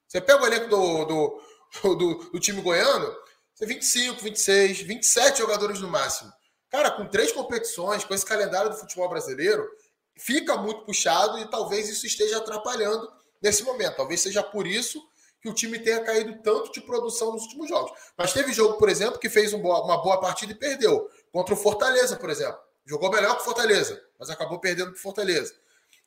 [0.08, 3.14] Você pega o elenco do, do, do, do time goiano,
[3.54, 6.32] você 25, 26, 27 jogadores no máximo.
[6.70, 9.70] Cara, com três competições, com esse calendário do futebol brasileiro,
[10.18, 13.12] fica muito puxado e talvez isso esteja atrapalhando
[13.42, 13.98] nesse momento.
[13.98, 15.06] Talvez seja por isso
[15.42, 17.92] que o time tenha caído tanto de produção nos últimos jogos.
[18.18, 21.10] Mas teve jogo, por exemplo, que fez uma boa partida e perdeu.
[21.32, 22.60] Contra o Fortaleza, por exemplo.
[22.86, 25.54] Jogou melhor que o Fortaleza, mas acabou perdendo para o Fortaleza.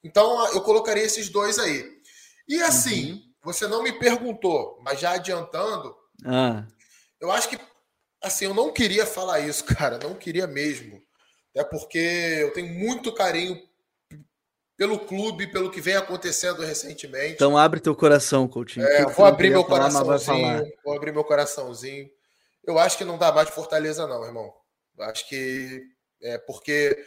[0.02, 2.00] Então, eu colocaria esses dois aí.
[2.48, 3.30] E assim, uhum.
[3.42, 5.96] Você não me perguntou, mas já adiantando,
[6.26, 6.64] ah.
[7.18, 7.58] eu acho que
[8.22, 11.02] assim, eu não queria falar isso, cara, não queria mesmo.
[11.54, 13.60] É porque eu tenho muito carinho
[14.80, 17.34] pelo clube, pelo que vem acontecendo recentemente.
[17.34, 18.86] Então abre teu coração, Coutinho.
[18.86, 20.72] É, vou abrir meu falar, coraçãozinho.
[20.82, 22.10] Vou abrir meu coraçãozinho.
[22.66, 24.50] Eu acho que não dá mais Fortaleza, não, irmão.
[24.96, 25.82] Eu acho que
[26.22, 26.98] é porque.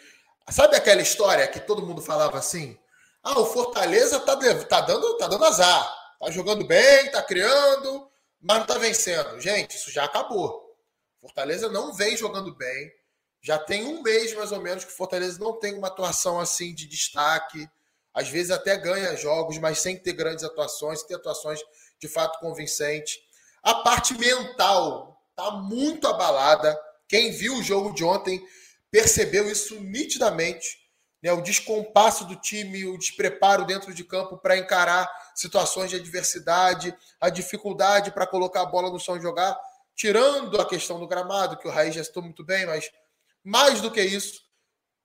[0.52, 2.78] Sabe aquela história que todo mundo falava assim?
[3.24, 4.38] Ah, o Fortaleza tá,
[4.70, 5.92] tá, dando, tá dando azar.
[6.20, 8.08] Tá jogando bem, tá criando,
[8.40, 9.42] mas não tá vencendo.
[9.42, 10.64] Gente, isso já acabou.
[11.20, 12.92] Fortaleza não vem jogando bem.
[13.44, 16.88] Já tem um mês mais ou menos que Fortaleza não tem uma atuação assim de
[16.88, 17.70] destaque.
[18.14, 21.60] Às vezes até ganha jogos, mas sem ter grandes atuações, sem ter atuações
[22.00, 23.20] de fato convincentes.
[23.62, 26.80] A parte mental tá muito abalada.
[27.08, 28.42] Quem viu o jogo de ontem
[28.90, 30.84] percebeu isso nitidamente
[31.24, 36.94] né, o descompasso do time, o despreparo dentro de campo para encarar situações de adversidade,
[37.20, 39.58] a dificuldade para colocar a bola no chão e jogar,
[39.96, 42.92] tirando a questão do gramado, que o Raiz já citou muito bem, mas
[43.44, 44.42] mais do que isso,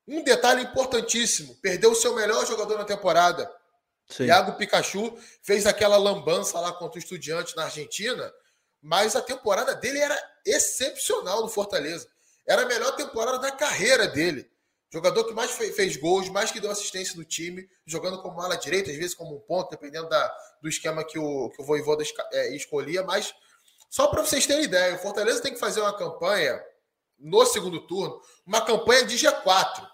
[0.07, 3.51] um detalhe importantíssimo: perdeu o seu melhor jogador na temporada.
[4.09, 4.25] Sim.
[4.25, 8.33] Iago Pikachu fez aquela lambança lá contra o Estudiante na Argentina,
[8.81, 12.09] mas a temporada dele era excepcional no Fortaleza.
[12.47, 14.51] Era a melhor temporada da carreira dele.
[14.91, 18.91] Jogador que mais fez gols, mais que deu assistência no time, jogando como ala direita,
[18.91, 22.03] às vezes como um ponto, dependendo da, do esquema que o, que o Voivoda
[22.33, 23.03] é, escolhia.
[23.03, 23.35] Mas
[23.91, 26.59] só para vocês terem ideia, o Fortaleza tem que fazer uma campanha
[27.19, 29.87] no segundo turno, uma campanha de G4.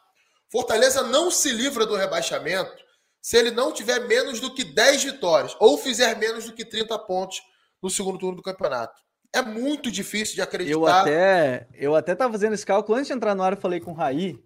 [0.50, 2.84] Fortaleza não se livra do rebaixamento
[3.20, 6.98] se ele não tiver menos do que 10 vitórias ou fizer menos do que 30
[7.00, 7.40] pontos
[7.82, 9.00] no segundo turno do campeonato.
[9.32, 10.78] É muito difícil de acreditar.
[10.78, 13.80] Eu até, eu até tava fazendo esse cálculo antes de entrar no ar, eu falei
[13.80, 14.38] com o Raí,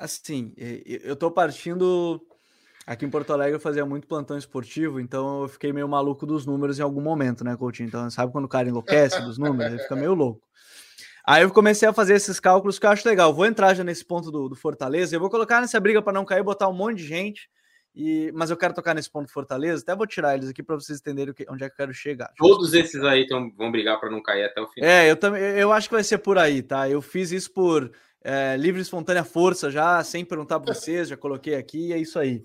[0.00, 2.18] Assim, eu tô partindo.
[2.86, 6.46] Aqui em Porto Alegre eu fazia muito plantão esportivo, então eu fiquei meio maluco dos
[6.46, 7.86] números em algum momento, né, Coutinho?
[7.86, 9.74] Então, sabe quando o cara enlouquece dos números?
[9.74, 10.40] Ele fica meio louco.
[11.26, 13.32] Aí eu comecei a fazer esses cálculos que eu acho legal.
[13.32, 15.14] Vou entrar já nesse ponto do, do Fortaleza.
[15.14, 17.48] Eu vou colocar nessa briga para não cair, botar um monte de gente.
[17.94, 19.82] E, mas eu quero tocar nesse ponto do Fortaleza.
[19.82, 22.32] Até vou tirar eles aqui para vocês entenderem que, onde é que eu quero chegar.
[22.36, 24.88] Todos esses aí tão, vão brigar para não cair até o final.
[24.88, 25.42] É, eu também.
[25.42, 26.88] Eu acho que vai ser por aí, tá?
[26.88, 27.90] Eu fiz isso por
[28.22, 32.44] é, livre espontânea força já, sem perguntar para vocês, já coloquei aqui, é isso aí.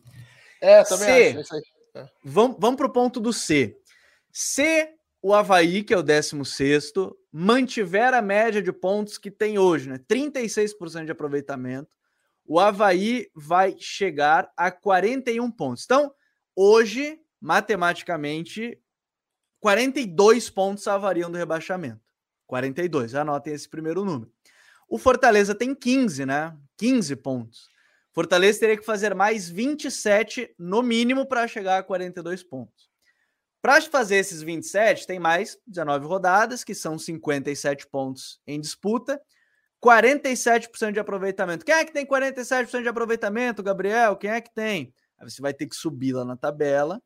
[0.61, 1.61] É, também C, acho, é isso aí.
[1.95, 2.05] É.
[2.23, 3.77] Vamos, vamos para o ponto do C.
[4.31, 4.89] Se
[5.27, 6.93] o Havaí, que é o 16,
[7.31, 9.97] mantiver a média de pontos que tem hoje, né?
[10.07, 11.89] 36% de aproveitamento,
[12.45, 15.83] o Havaí vai chegar a 41 pontos.
[15.83, 16.13] Então,
[16.55, 18.79] hoje, matematicamente,
[19.59, 22.05] 42 pontos salvariam do rebaixamento.
[22.45, 24.31] 42, anotem esse primeiro número.
[24.87, 26.55] O Fortaleza tem 15, né?
[26.77, 27.67] 15 pontos.
[28.11, 32.93] Fortaleza teria que fazer mais 27 no mínimo para chegar a 42 pontos.
[33.65, 39.19] Para fazer esses 27, tem mais 19 rodadas, que são 57 pontos em disputa.
[39.83, 41.65] 47% de aproveitamento.
[41.65, 44.15] Quem é que tem 47% de aproveitamento, Gabriel?
[44.17, 44.93] Quem é que tem?
[45.17, 47.01] Aí você vai ter que subir lá na tabela.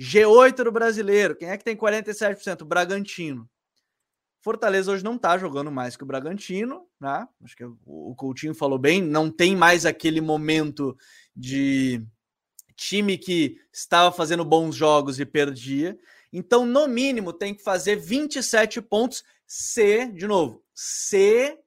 [0.00, 1.36] G8 do brasileiro.
[1.36, 2.64] Quem é que tem 47%?
[2.64, 3.48] Bragantino.
[4.42, 7.28] Fortaleza hoje não está jogando mais que o Bragantino, né?
[7.44, 10.96] Acho que o Coutinho falou bem, não tem mais aquele momento
[11.34, 12.04] de
[12.76, 15.98] time que estava fazendo bons jogos e perdia.
[16.32, 21.58] Então, no mínimo, tem que fazer 27 pontos se, de novo, se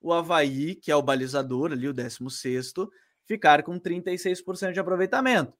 [0.00, 2.72] o Havaí, que é o balizador ali, o 16,
[3.26, 5.52] ficar com 36% de aproveitamento.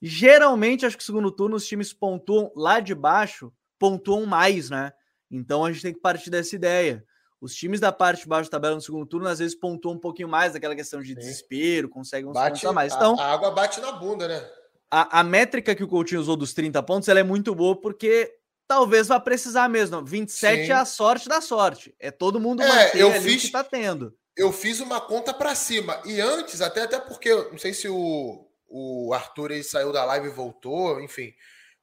[0.00, 4.92] Geralmente, acho que segundo turno os times pontuam lá de baixo, pontuam mais, né?
[5.30, 7.04] Então a gente tem que partir dessa ideia.
[7.46, 9.98] Os times da parte de baixo da tabela no segundo turno às vezes pontuam um
[9.98, 11.14] pouquinho mais daquela questão de Sim.
[11.14, 12.92] desespero, conseguem bate, mais.
[12.92, 14.44] Então, a, a, água bate na bunda, né?
[14.90, 18.34] A, a, métrica que o Coutinho usou dos 30 pontos ela é muito boa porque
[18.66, 20.04] talvez vá precisar mesmo.
[20.04, 20.72] 27 Sim.
[20.72, 21.94] é a sorte da sorte.
[22.00, 24.12] É todo mundo é, eu fiz, que tá tendo.
[24.36, 26.02] Eu fiz uma conta para cima.
[26.04, 30.26] E antes, até, até porque, não sei se o, o Arthur ele saiu da live
[30.26, 31.32] e voltou, enfim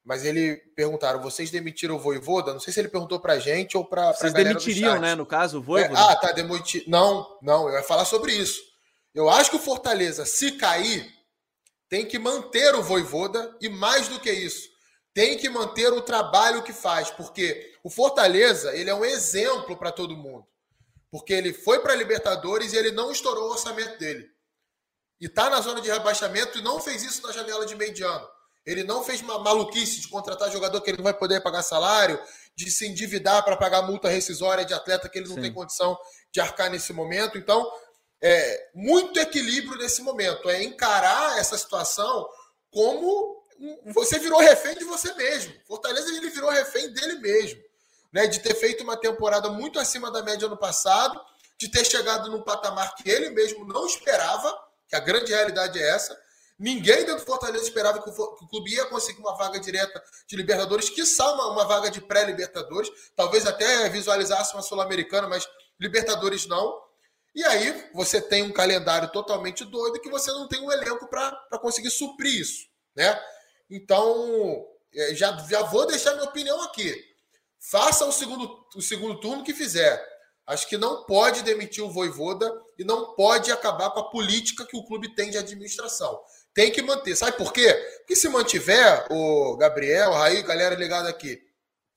[0.04, 2.52] mas ele perguntaram: vocês demitiram o Voivoda?
[2.52, 4.12] Não sei se ele perguntou pra gente ou pra.
[4.12, 5.14] Vocês demitiriam, né?
[5.14, 5.98] No caso, o Voivoda?
[5.98, 6.84] É, ah, tá, demiti...
[6.86, 8.60] Não, não, eu ia falar sobre isso.
[9.14, 11.10] Eu acho que o Fortaleza, se cair,
[11.88, 14.68] tem que manter o Voivoda e mais do que isso,
[15.14, 19.92] tem que manter o trabalho que faz, porque o Fortaleza, ele é um exemplo para
[19.92, 20.46] todo mundo.
[21.10, 24.28] Porque ele foi para Libertadores e ele não estourou o orçamento dele.
[25.20, 28.02] E tá na zona de rebaixamento e não fez isso na janela de meio de
[28.02, 28.26] ano.
[28.66, 32.18] Ele não fez uma maluquice de contratar jogador que ele não vai poder pagar salário,
[32.56, 35.42] de se endividar para pagar multa rescisória de atleta que ele não Sim.
[35.42, 35.98] tem condição
[36.32, 37.36] de arcar nesse momento.
[37.36, 37.70] Então,
[38.22, 40.48] é, muito equilíbrio nesse momento.
[40.48, 42.26] É encarar essa situação
[42.70, 43.44] como
[43.86, 45.52] você virou refém de você mesmo.
[45.66, 47.62] Fortaleza ele virou refém dele mesmo.
[48.12, 51.20] Né, de ter feito uma temporada muito acima da média ano passado,
[51.58, 54.56] de ter chegado num patamar que ele mesmo não esperava,
[54.88, 56.16] que a grande realidade é essa,
[56.58, 60.88] Ninguém dentro do Fortaleza esperava que o, clube ia conseguir uma vaga direta de Libertadores,
[60.88, 65.48] que uma, uma vaga de pré-Libertadores, talvez até visualizasse uma Sul-Americana, mas
[65.80, 66.80] Libertadores não.
[67.34, 71.58] E aí você tem um calendário totalmente doido que você não tem um elenco para
[71.60, 73.20] conseguir suprir isso, né?
[73.68, 74.64] Então,
[74.94, 76.94] é, já, já vou deixar minha opinião aqui.
[77.58, 80.00] Faça o segundo, o segundo turno que fizer.
[80.46, 84.76] Acho que não pode demitir o Voivoda e não pode acabar com a política que
[84.76, 86.20] o clube tem de administração.
[86.54, 87.16] Tem que manter.
[87.16, 87.72] Sabe por quê?
[87.98, 91.42] Porque se mantiver, o Gabriel, o Raí, galera ligada aqui,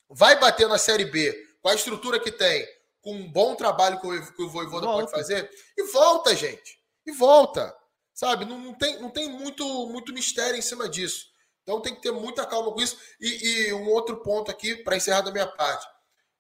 [0.10, 2.68] vai bater na Série B com a estrutura que tem,
[3.02, 5.06] com um bom trabalho que o, que o Voivoda volta.
[5.06, 6.80] pode fazer, e volta, gente.
[7.06, 7.76] E volta.
[8.14, 8.46] Sabe?
[8.46, 11.28] Não, não, tem, não tem muito, muito mistério em cima disso.
[11.62, 12.98] Então tem que ter muita calma com isso.
[13.22, 15.86] E, e um outro ponto aqui, para encerrar da minha parte.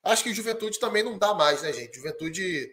[0.02, 1.98] Acho que Juventude também não dá mais, né, gente?
[1.98, 2.68] Juventude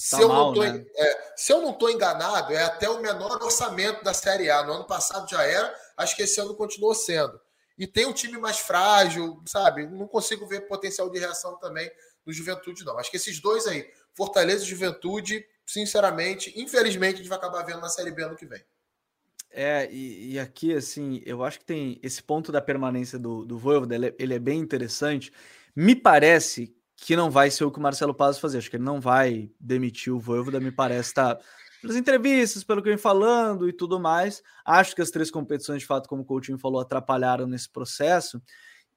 [0.00, 0.82] se, tá eu mal, tô, né?
[0.96, 4.62] é, se eu não estou enganado, é até o menor orçamento da Série A.
[4.62, 7.38] No ano passado já era, acho que esse ano continuou sendo.
[7.76, 9.86] E tem um time mais frágil, sabe?
[9.86, 11.90] Não consigo ver potencial de reação também
[12.24, 12.98] do Juventude, não.
[12.98, 17.82] Acho que esses dois aí, Fortaleza e Juventude, sinceramente, infelizmente, a gente vai acabar vendo
[17.82, 18.64] na Série B ano que vem.
[19.50, 23.58] É, e, e aqui, assim, eu acho que tem esse ponto da permanência do, do
[23.58, 25.30] Voivoda, ele, é, ele é bem interessante.
[25.76, 28.58] Me parece que não vai ser o que o Marcelo Paz fazer.
[28.58, 31.38] Acho que ele não vai demitir o Voivoda, me parece, tá?
[31.80, 34.42] Pelas entrevistas, pelo que vem falando e tudo mais.
[34.64, 38.40] Acho que as três competições, de fato, como o Coutinho falou, atrapalharam nesse processo.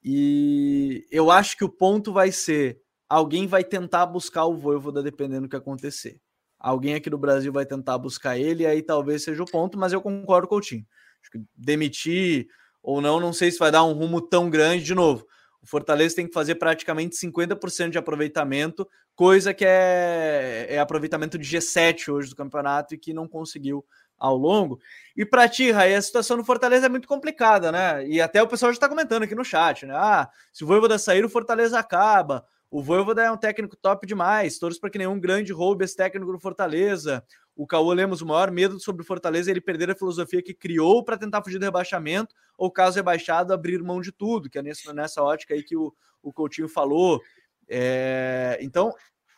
[0.03, 2.77] E eu acho que o ponto vai ser:
[3.07, 6.19] alguém vai tentar buscar o Voivoda dependendo do que acontecer.
[6.59, 10.01] Alguém aqui no Brasil vai tentar buscar ele, aí talvez seja o ponto, mas eu
[10.01, 10.85] concordo com o Coutinho.
[11.21, 12.47] Acho que demitir
[12.81, 15.25] ou não, não sei se vai dar um rumo tão grande de novo.
[15.63, 18.85] O Fortaleza tem que fazer praticamente 50% de aproveitamento,
[19.15, 23.85] coisa que é, é aproveitamento de G7 hoje do campeonato e que não conseguiu
[24.19, 24.79] ao longo.
[25.15, 28.05] E para ti, Raí, a situação do Fortaleza é muito complicada, né?
[28.05, 29.93] E até o pessoal já está comentando aqui no chat, né?
[29.95, 32.45] Ah, se o Voivoda sair, o Fortaleza acaba.
[32.69, 34.57] O Voivoda é um técnico top demais.
[34.57, 37.23] Torço para que nenhum grande roube esse técnico do Fortaleza.
[37.55, 40.53] O Caô Lemos, o maior medo sobre o Fortaleza é ele perder a filosofia que
[40.53, 44.61] criou para tentar fugir do rebaixamento, ou caso rebaixado, abrir mão de tudo, que é
[44.61, 47.21] nessa, nessa ótica aí que o, o Coutinho falou.
[47.69, 48.91] É, então,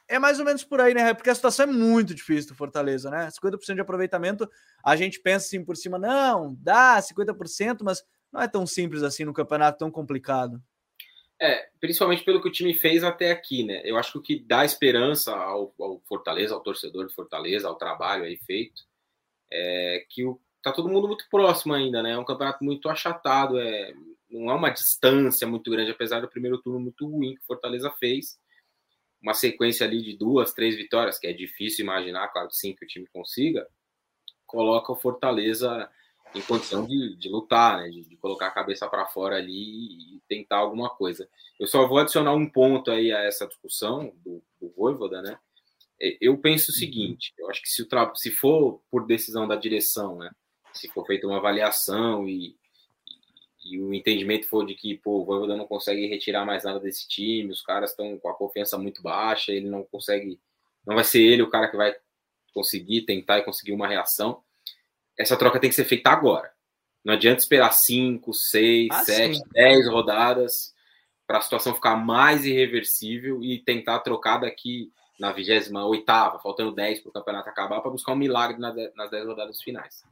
[0.07, 1.13] é mais ou menos por aí, né?
[1.13, 3.27] Porque a situação é muito difícil do Fortaleza, né?
[3.27, 4.49] 50% de aproveitamento,
[4.83, 9.25] a gente pensa assim por cima, não, dá 50%, mas não é tão simples assim
[9.25, 10.61] no campeonato tão complicado.
[11.41, 13.81] É, principalmente pelo que o time fez até aqui, né?
[13.83, 17.75] Eu acho que o que dá esperança ao, ao Fortaleza, ao torcedor de Fortaleza, ao
[17.75, 18.83] trabalho aí feito,
[19.51, 22.11] é que o, tá todo mundo muito próximo ainda, né?
[22.11, 23.93] É um campeonato muito achatado, é,
[24.29, 27.91] não é uma distância muito grande, apesar do primeiro turno muito ruim que o Fortaleza
[27.99, 28.39] fez.
[29.21, 32.87] Uma sequência ali de duas, três vitórias, que é difícil imaginar, claro sim, que o
[32.87, 33.67] time consiga,
[34.45, 35.89] coloca o Fortaleza
[36.35, 37.89] em condição de, de lutar, né?
[37.89, 41.27] de, de, colocar a cabeça para fora ali e tentar alguma coisa.
[41.59, 45.39] Eu só vou adicionar um ponto aí a essa discussão do, do Voivoda, né?
[46.01, 46.79] É, eu penso o uhum.
[46.79, 50.29] seguinte: eu acho que se, o se for por decisão da direção, né?
[50.73, 52.57] Se for feita uma avaliação e,
[53.63, 56.79] e, e o entendimento for de que pô, o Voivoda não consegue retirar mais nada
[56.81, 60.39] desse time, os caras estão com a confiança muito baixa, ele não consegue,
[60.85, 61.95] não vai ser ele o cara que vai
[62.53, 64.43] conseguir tentar e conseguir uma reação
[65.17, 66.51] essa troca tem que ser feita agora.
[67.03, 70.73] Não adianta esperar 5, 6, 7, 10 rodadas
[71.27, 75.71] para a situação ficar mais irreversível e tentar trocar daqui na 28,
[76.41, 80.03] faltando 10 para o campeonato acabar, para buscar um milagre nas 10 rodadas finais.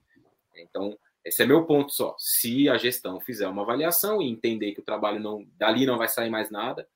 [0.55, 2.15] Então, esse é meu ponto só.
[2.19, 6.07] Se a gestão fizer uma avaliação e entender que o trabalho não dali não vai
[6.07, 6.87] sair mais nada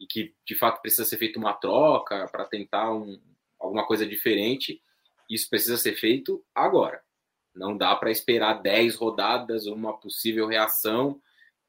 [0.00, 3.20] e que de fato precisa ser feita uma troca para tentar um,
[3.58, 4.80] alguma coisa diferente,
[5.28, 7.02] isso precisa ser feito agora.
[7.58, 11.20] Não dá para esperar 10 rodadas, uma possível reação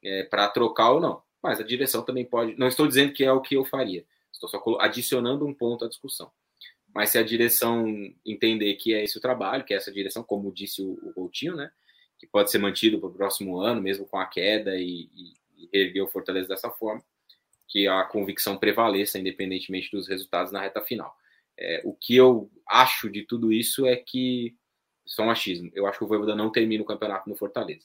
[0.02, 1.22] é, para trocar ou não.
[1.42, 2.56] Mas a direção também pode.
[2.58, 4.04] Não estou dizendo que é o que eu faria.
[4.32, 6.30] Estou só adicionando um ponto à discussão.
[6.94, 7.86] Mas se a direção
[8.24, 11.56] entender que é esse o trabalho, que é essa direção, como disse o, o Coutinho,
[11.56, 11.70] né?
[12.18, 15.68] Que pode ser mantido para o próximo ano, mesmo com a queda e, e, e
[15.72, 17.02] erguer o Fortaleza dessa forma,
[17.68, 21.16] que a convicção prevaleça, independentemente dos resultados na reta final.
[21.56, 24.56] É, o que eu acho de tudo isso é que
[25.10, 25.70] só um achismo.
[25.74, 27.84] Eu acho que o Voivoda não termina o campeonato no Fortaleza.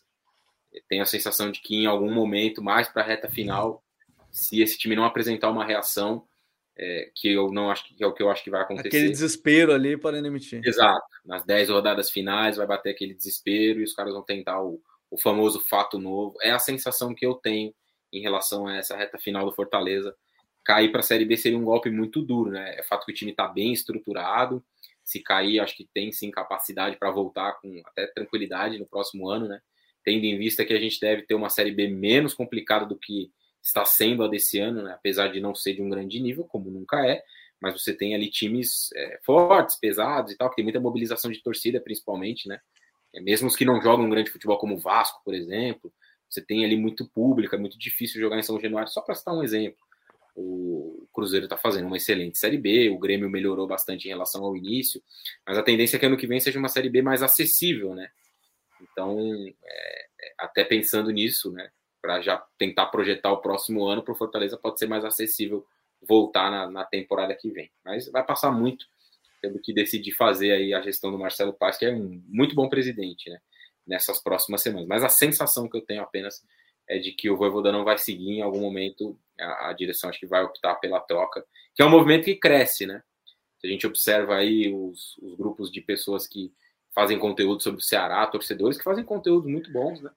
[0.88, 3.84] Tenho a sensação de que em algum momento, mais para a reta final,
[4.32, 6.28] se esse time não apresentar uma reação,
[6.78, 8.90] é, que eu não acho que é o que eu acho que vai acontecer.
[8.90, 10.62] Aquele desespero ali para emitir.
[10.64, 11.04] Exato.
[11.26, 14.80] Nas 10 rodadas finais vai bater aquele desespero e os caras vão tentar o,
[15.10, 16.38] o famoso fato novo.
[16.42, 17.74] É a sensação que eu tenho
[18.14, 20.16] em relação a essa reta final do Fortaleza.
[20.64, 22.76] Cair para a Série B seria um golpe muito duro, né?
[22.78, 24.64] É fato que o time está bem estruturado,
[25.06, 29.48] se cair, acho que tem sim capacidade para voltar com até tranquilidade no próximo ano,
[29.48, 29.62] né?
[30.04, 33.32] Tendo em vista que a gente deve ter uma Série B menos complicada do que
[33.62, 34.94] está sendo a desse ano, né?
[34.94, 37.24] apesar de não ser de um grande nível, como nunca é,
[37.60, 41.42] mas você tem ali times é, fortes, pesados e tal, que tem muita mobilização de
[41.42, 42.60] torcida, principalmente, né?
[43.14, 45.92] É, mesmo os que não jogam um grande futebol, como o Vasco, por exemplo,
[46.30, 49.34] você tem ali muito público, é muito difícil jogar em São Januário, só para citar
[49.34, 49.80] um exemplo.
[50.36, 54.56] O Cruzeiro está fazendo uma excelente Série B, o Grêmio melhorou bastante em relação ao
[54.56, 55.02] início,
[55.48, 58.10] mas a tendência é que ano que vem seja uma Série B mais acessível, né?
[58.82, 59.18] Então,
[59.64, 61.70] é, é até pensando nisso, né,
[62.02, 65.66] para já tentar projetar o próximo ano para o Fortaleza, pode ser mais acessível
[66.02, 67.72] voltar na, na, temporada que vem.
[67.84, 68.86] Mas vai passar muito
[69.42, 72.70] pelo que decidir fazer aí a gestão do Marcelo Paz, que é um muito bom
[72.70, 73.40] presidente, né,
[73.88, 74.88] nessas próximas semanas.
[74.88, 76.44] Mas a sensação que eu tenho apenas
[76.88, 80.20] é de que o Voivoda não vai seguir em algum momento a, a, direção acho
[80.20, 83.04] que vai optar pela troca, que é um movimento que cresce, né?
[83.60, 86.54] Se a gente observa aí os, os grupos de pessoas que
[86.94, 90.12] fazem conteúdo sobre o Ceará, torcedores que fazem conteúdos muito bons, né?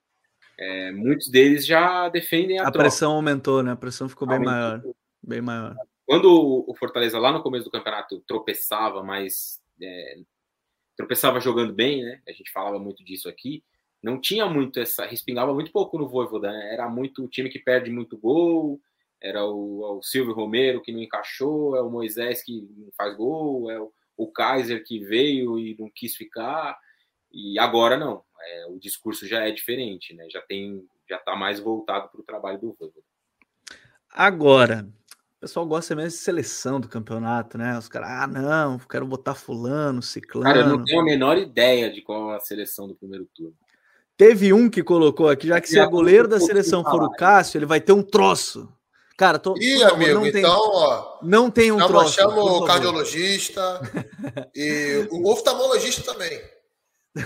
[0.57, 3.71] É, muitos deles já defendem a, a pressão aumentou, né?
[3.71, 4.81] A pressão ficou bem maior,
[5.21, 5.75] bem maior.
[6.05, 10.19] Quando o Fortaleza lá no começo do campeonato tropeçava, mas é,
[10.97, 12.21] tropeçava jogando bem, né?
[12.27, 13.63] A gente falava muito disso aqui
[14.01, 16.73] não tinha muito essa, respingava muito pouco no Voivoda, né?
[16.73, 18.79] Era muito o time que perde muito gol,
[19.21, 23.69] era o, o Silvio Romero que não encaixou, é o Moisés que não faz gol,
[23.69, 26.77] é o, o Kaiser que veio e não quis ficar,
[27.31, 30.27] e agora não, é, o discurso já é diferente, né?
[30.29, 33.05] Já tem, já está mais voltado para o trabalho do Voivoda.
[34.09, 34.87] Agora,
[35.37, 37.77] o pessoal gosta mesmo de seleção do campeonato, né?
[37.77, 40.45] Os caras, ah, não, quero botar fulano, ciclano.
[40.45, 43.55] Cara, eu não tenho a menor ideia de qual é a seleção do primeiro turno.
[44.19, 47.57] Teve um que colocou aqui, já que se é goleiro da seleção for o Cássio,
[47.57, 48.67] ele vai ter um troço.
[49.17, 51.19] Cara, tô, Ih, amigo, não tem, então, ó.
[51.23, 52.13] Não tem um chama, troço.
[52.15, 53.79] Chama o cardiologista
[54.53, 56.37] e o oftalmologista também.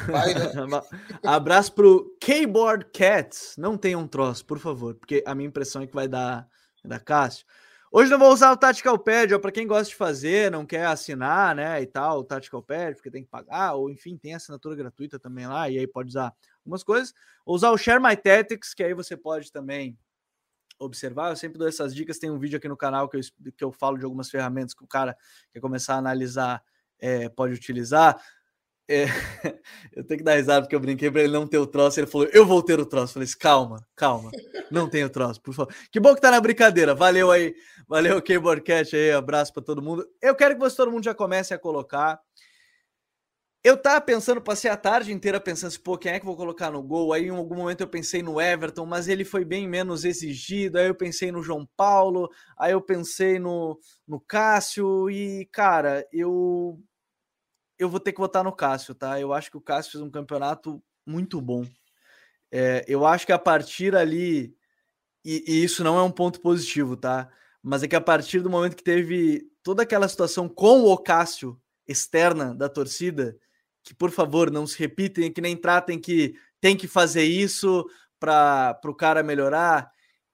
[0.08, 0.52] Vai, né?
[1.26, 3.56] Abraço pro Keyboard Cats.
[3.58, 6.48] Não tem um troço, por favor, porque a minha impressão é que vai dar
[6.86, 7.44] da Cássio.
[7.96, 11.56] Hoje não vou usar o Tactical Pad, para quem gosta de fazer, não quer assinar,
[11.56, 15.20] né, e tal, o Tactical Pad, porque tem que pagar, ou enfim, tem assinatura gratuita
[15.20, 17.14] também lá, e aí pode usar algumas coisas.
[17.46, 19.96] Vou usar o Share My Tactics, que aí você pode também
[20.80, 21.30] observar.
[21.30, 22.18] Eu sempre dou essas dicas.
[22.18, 23.22] Tem um vídeo aqui no canal que eu,
[23.56, 25.16] que eu falo de algumas ferramentas que o cara
[25.52, 26.64] quer começar a analisar,
[26.98, 28.20] é, pode utilizar.
[28.88, 29.06] É,
[29.96, 32.00] eu tenho que dar risada porque eu brinquei para ele não ter o troço.
[32.00, 33.12] Ele falou: Eu vou ter o troço.
[33.12, 34.32] Eu falei: Calma, calma,
[34.70, 35.74] não tem o troço, por favor.
[35.92, 36.94] Que bom que tá na brincadeira.
[36.94, 37.56] Valeu aí,
[37.88, 39.12] valeu, Keyboard Cat aí.
[39.12, 40.06] Abraço para todo mundo.
[40.22, 42.20] Eu quero que você, todo mundo já comece a colocar.
[43.64, 46.70] Eu tava pensando, passei a tarde inteira pensando assim, pô, quem é que vou colocar
[46.70, 47.14] no gol?
[47.14, 50.78] Aí em algum momento eu pensei no Everton, mas ele foi bem menos exigido.
[50.78, 56.78] Aí eu pensei no João Paulo, aí eu pensei no, no Cássio e, cara, eu
[57.84, 59.20] eu vou ter que votar no Cássio, tá?
[59.20, 61.66] Eu acho que o Cássio fez um campeonato muito bom.
[62.52, 64.56] É, eu acho que a partir ali,
[65.26, 67.30] e, e, isso não é um ponto positivo, tá?
[67.62, 71.60] Mas é que a partir do momento que teve toda aquela situação com o Cássio
[71.88, 73.38] externa da torcida,
[73.84, 77.86] que por favor não se repitem, que nem tratem que tem que fazer isso
[78.20, 79.92] para o cara melhorar,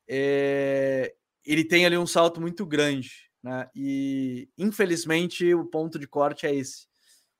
[0.08, 1.16] é,
[1.46, 3.12] ele tem ali um salto muito grande,
[3.42, 3.68] né?
[3.76, 6.89] E infelizmente o ponto de corte é esse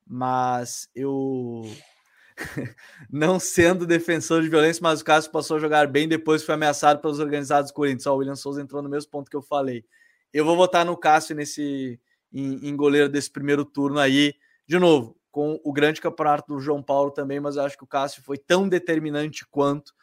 [0.10, 1.62] mas eu
[3.12, 7.00] não sendo defensor de violência, mas o Cássio passou a jogar bem depois foi ameaçado
[7.00, 8.08] pelos organizados do Corinthians.
[8.08, 9.86] o William Souza entrou no mesmo ponto que eu falei.
[10.34, 12.00] Eu vou votar no Cássio nesse
[12.34, 14.34] em, em, goleiro desse primeiro turno aí,
[14.68, 17.88] de novo, com o grande campeonato do João Paulo também, mas eu acho que o
[17.88, 19.94] Cássio foi tão determinante quanto.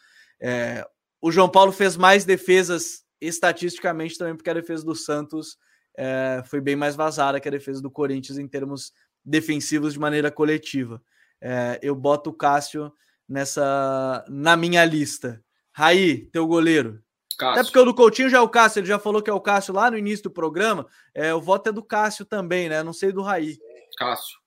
[0.41, 0.87] É,
[1.21, 5.57] o João Paulo fez mais defesas estatisticamente também, porque a defesa do Santos
[5.97, 8.93] é, foi bem mais vazada que a defesa do Corinthians em termos
[9.27, 11.03] defensivos de maneira coletiva.
[11.41, 12.93] É, eu boto o Cássio
[13.29, 15.43] nessa na minha lista.
[15.73, 17.03] Raí, teu goleiro.
[17.37, 17.53] Cássio.
[17.53, 19.41] Até porque o do Coutinho já é o Cássio, ele já falou que é o
[19.41, 20.87] Cássio lá no início do programa.
[21.13, 22.83] É, o voto é do Cássio também, né?
[22.83, 23.59] Não sei do Raí.
[23.99, 24.39] Cássio.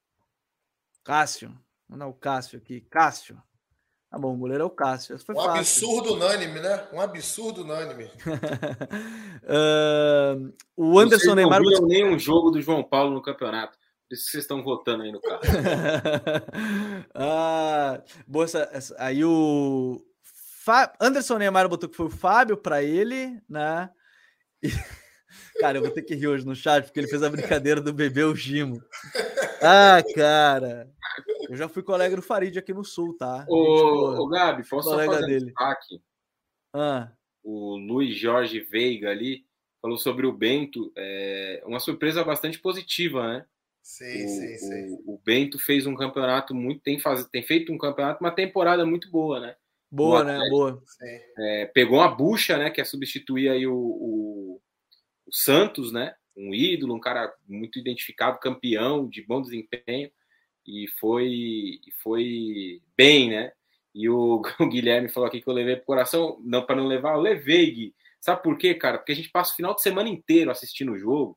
[1.03, 1.56] Cássio.
[1.88, 2.81] Dar o Cássio aqui.
[2.81, 3.39] Cássio.
[4.10, 5.15] Tá bom, o goleiro é o Cássio.
[5.15, 5.51] um fácil.
[5.51, 6.88] absurdo unânime, né?
[6.91, 8.06] Um absurdo unânime.
[9.45, 11.61] uh, o Anderson Neymar.
[11.61, 13.77] Não nem um jogo do João Paulo no campeonato.
[14.11, 15.41] Isso que vocês estão votando aí no carro.
[17.14, 20.91] ah, boa essa, aí o Fá...
[20.99, 23.90] Anderson Neymar botou que foi o Fábio para ele, né?
[24.64, 24.69] E...
[25.60, 27.94] Cara, eu vou ter que rir hoje no chat porque ele fez a brincadeira do
[27.94, 28.81] bebê o Gimo.
[29.61, 30.90] Ah, cara.
[31.48, 33.45] Eu já fui colega do Farid aqui no Sul, tá?
[33.48, 35.53] Ô, ô Gabi, posso colega só fazer dele.
[35.53, 37.11] Um ah.
[37.44, 39.45] O Luiz Jorge Veiga ali
[39.81, 40.91] falou sobre o Bento.
[40.95, 43.45] É uma surpresa bastante positiva, né?
[43.90, 45.02] Sim, o, sim, sim.
[45.03, 46.80] O, o, Bento fez um campeonato muito.
[46.82, 49.56] Tem, faz, tem feito um campeonato, uma temporada muito boa, né?
[49.90, 50.38] Boa, né?
[50.48, 50.80] Boa.
[51.40, 52.70] É, pegou uma bucha, né?
[52.70, 54.61] Que é substituir aí o, o,
[55.26, 56.14] o, Santos, né?
[56.38, 60.11] Um ídolo, um cara muito identificado, campeão, de bom desempenho.
[60.68, 63.52] E foi, foi bem, né?
[63.95, 66.40] E o, o Guilherme falou aqui que eu levei pro coração.
[66.44, 67.95] Não, para não levar, eu levei, Gui.
[68.22, 68.99] Sabe por quê, cara?
[68.99, 71.36] Porque a gente passa o final de semana inteiro assistindo o jogo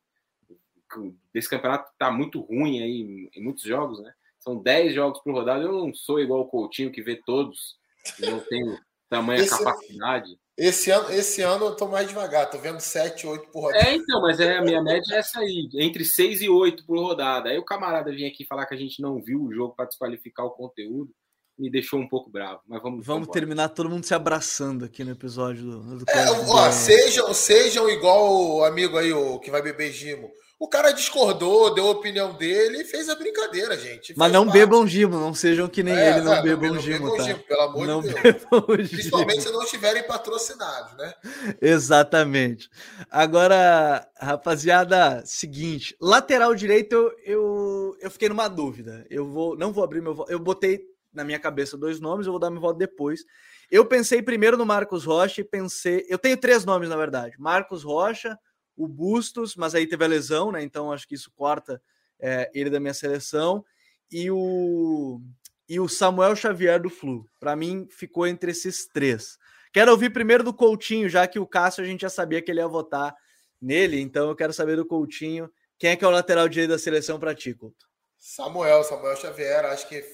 [1.32, 4.12] desse campeonato tá muito ruim aí em, muitos jogos, né?
[4.39, 5.64] São 10 jogos por rodada.
[5.64, 7.77] Eu não sou igual o Coutinho que vê todos,
[8.19, 8.78] não tenho
[9.09, 10.39] tamanha esse, capacidade.
[10.56, 13.89] Esse ano, esse ano eu tô mais devagar, tô vendo 7, 8 por rodada.
[13.89, 16.98] É, então, mas é, a minha média é essa aí, entre 6 e 8 por
[16.98, 17.51] rodada.
[17.51, 20.44] Aí o camarada vinha aqui falar que a gente não viu o jogo para desqualificar
[20.47, 21.12] o conteúdo
[21.59, 22.60] me deixou um pouco bravo.
[22.66, 26.70] Mas vamos, vamos terminar todo mundo se abraçando aqui no episódio do, do é, ó,
[26.70, 30.31] sejam, sejam igual o amigo aí, o que vai beber Gimo.
[30.62, 34.14] O cara discordou, deu a opinião dele e fez a brincadeira, gente.
[34.16, 34.60] Mas não parte.
[34.60, 37.24] bebam gimo, não sejam que nem é, ele, não, é, bebam, não gimo, bebam tá?
[37.24, 38.89] Gimo, pelo amor não de Deus.
[38.89, 41.14] Principalmente se não estiverem patrocinados, né?
[41.60, 42.70] Exatamente.
[43.10, 49.05] Agora, rapaziada, seguinte, lateral direito eu, eu, eu fiquei numa dúvida.
[49.10, 50.30] Eu vou, não vou abrir meu voto.
[50.30, 50.80] Eu botei
[51.12, 53.24] na minha cabeça dois nomes, eu vou dar meu voto depois.
[53.68, 57.82] Eu pensei primeiro no Marcos Rocha e pensei, eu tenho três nomes na verdade: Marcos
[57.82, 58.39] Rocha,
[58.77, 60.62] o Bustos, mas aí teve a lesão, né?
[60.62, 61.81] Então acho que isso corta
[62.20, 63.65] é, ele da minha seleção.
[64.11, 65.20] E o,
[65.69, 67.27] e o Samuel Xavier do Flu.
[67.40, 69.39] Para mim, ficou entre esses três.
[69.73, 72.61] Quero ouvir primeiro do Coutinho, já que o Cássio a gente já sabia que ele
[72.61, 73.16] ia votar
[73.61, 75.51] nele, então eu quero saber do Coutinho.
[75.78, 77.86] Quem é que é o lateral direito da seleção para ti, Couto?
[78.19, 80.05] Samuel, Samuel Xavier, acho que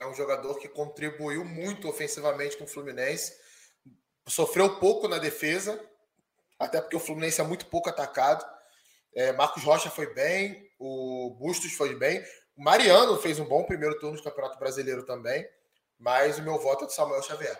[0.00, 3.34] é um jogador que contribuiu muito ofensivamente com o Fluminense.
[4.26, 5.78] Sofreu pouco na defesa,
[6.60, 8.44] até porque o Fluminense é muito pouco atacado.
[9.16, 12.22] É, Marcos Rocha foi bem, o Bustos foi bem,
[12.56, 15.44] o Mariano fez um bom primeiro turno do Campeonato Brasileiro também,
[15.98, 17.58] mas o meu voto é do Samuel Xavier.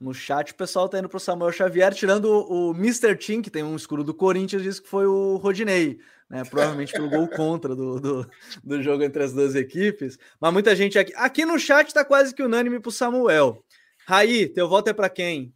[0.00, 3.14] no chat, o pessoal tá indo pro Samuel Xavier, tirando o, o Mr.
[3.16, 5.98] Tim, que tem um escuro do Corinthians, disse que foi o Rodinei,
[6.28, 6.42] né?
[6.44, 8.30] Provavelmente pelo gol contra do, do,
[8.64, 10.18] do, jogo entre as duas equipes.
[10.40, 11.12] Mas muita gente aqui.
[11.14, 13.62] Aqui no chat tá quase que unânime pro Samuel.
[14.06, 15.54] Raí, teu voto é para quem?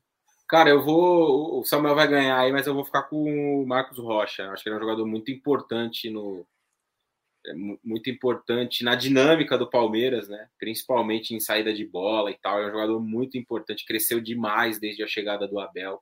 [0.54, 1.58] Cara, eu vou.
[1.58, 4.48] O Samuel vai ganhar aí, mas eu vou ficar com o Marcos Rocha.
[4.50, 6.46] Acho que ele é um jogador muito importante no,
[7.44, 7.52] é
[7.82, 10.46] muito importante na dinâmica do Palmeiras, né?
[10.56, 12.62] Principalmente em saída de bola e tal.
[12.62, 16.00] É um jogador muito importante, cresceu demais desde a chegada do Abel.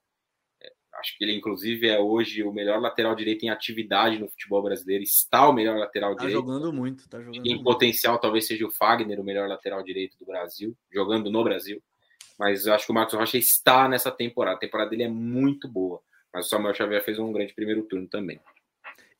[0.62, 4.62] É, acho que ele, inclusive, é hoje o melhor lateral direito em atividade no futebol
[4.62, 5.02] brasileiro.
[5.02, 6.44] Está o melhor lateral tá direito.
[6.44, 7.46] Tá jogando muito, tá jogando.
[7.46, 7.64] Em muito.
[7.64, 11.82] potencial, talvez seja o Fagner o melhor lateral direito do Brasil, jogando no Brasil.
[12.42, 14.56] Mas eu acho que o Marcos Rocha está nessa temporada.
[14.56, 16.00] A temporada dele é muito boa.
[16.34, 18.40] Mas o Samuel Xavier fez um grande primeiro turno também.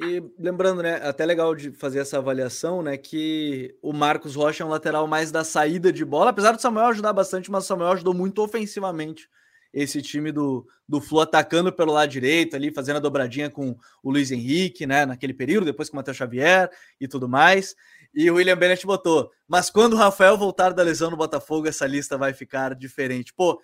[0.01, 4.67] E lembrando, né, até legal de fazer essa avaliação, né, que o Marcos Rocha é
[4.67, 7.93] um lateral mais da saída de bola, apesar do Samuel ajudar bastante, mas o Samuel
[7.93, 9.29] ajudou muito ofensivamente
[9.73, 14.11] esse time do, do Flu atacando pelo lado direito ali, fazendo a dobradinha com o
[14.11, 16.69] Luiz Henrique, né, naquele período, depois com o Matheus Xavier
[17.01, 17.77] e tudo mais.
[18.15, 21.87] E o William Bennett botou, mas quando o Rafael voltar da lesão no Botafogo, essa
[21.87, 23.33] lista vai ficar diferente.
[23.35, 23.61] Pô,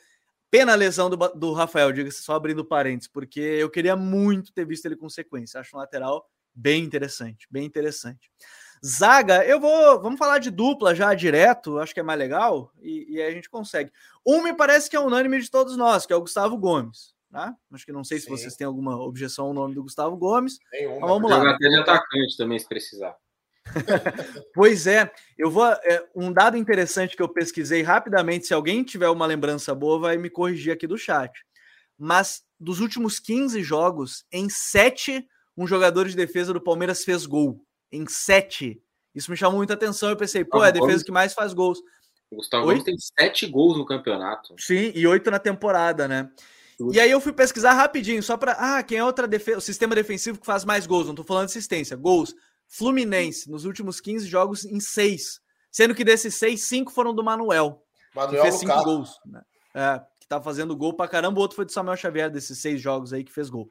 [0.51, 4.65] Pena a lesão do, do Rafael, diga-se só abrindo parênteses, porque eu queria muito ter
[4.65, 5.61] visto ele com sequência.
[5.61, 8.31] Acho um lateral bem interessante, bem interessante.
[8.85, 10.01] Zaga, eu vou.
[10.01, 13.35] Vamos falar de dupla já direto, acho que é mais legal, e, e aí a
[13.35, 13.93] gente consegue.
[14.27, 17.15] Um me parece que é unânime de todos nós, que é o Gustavo Gomes.
[17.31, 17.55] Né?
[17.71, 18.31] Acho que não sei se Sim.
[18.31, 20.59] vocês têm alguma objeção ao nome do Gustavo Gomes.
[20.73, 21.51] Mas vamos lá.
[21.51, 23.15] Até de atacante também, se precisar.
[24.55, 25.67] pois é, eu vou.
[25.67, 30.17] É, um dado interessante que eu pesquisei rapidamente, se alguém tiver uma lembrança boa, vai
[30.17, 31.33] me corrigir aqui do chat.
[31.99, 35.27] Mas dos últimos 15 jogos, em 7,
[35.57, 37.61] um jogador de defesa do Palmeiras fez gol.
[37.91, 38.81] Em 7.
[39.15, 40.11] Isso me chamou muita atenção.
[40.11, 41.81] Eu pensei, pô, é a defesa que mais faz gols.
[42.31, 44.55] O Gustavo Gomes tem 7 gols no campeonato.
[44.59, 46.31] Sim, e 8 na temporada, né?
[46.93, 48.53] E aí eu fui pesquisar rapidinho, só para.
[48.53, 49.59] Ah, quem é outra defesa?
[49.59, 51.09] O sistema defensivo que faz mais gols.
[51.09, 52.35] Não tô falando de assistência, gols.
[52.69, 55.41] Fluminense, nos últimos 15 jogos, em 6.
[55.71, 57.83] Sendo que desses 6, 5 foram do Manuel.
[58.15, 59.19] Manuel que fez 5 gols.
[59.27, 59.43] Né?
[59.75, 61.39] É, que tá fazendo gol pra caramba.
[61.39, 63.71] O outro foi do Samuel Xavier, desses 6 jogos aí que fez gol.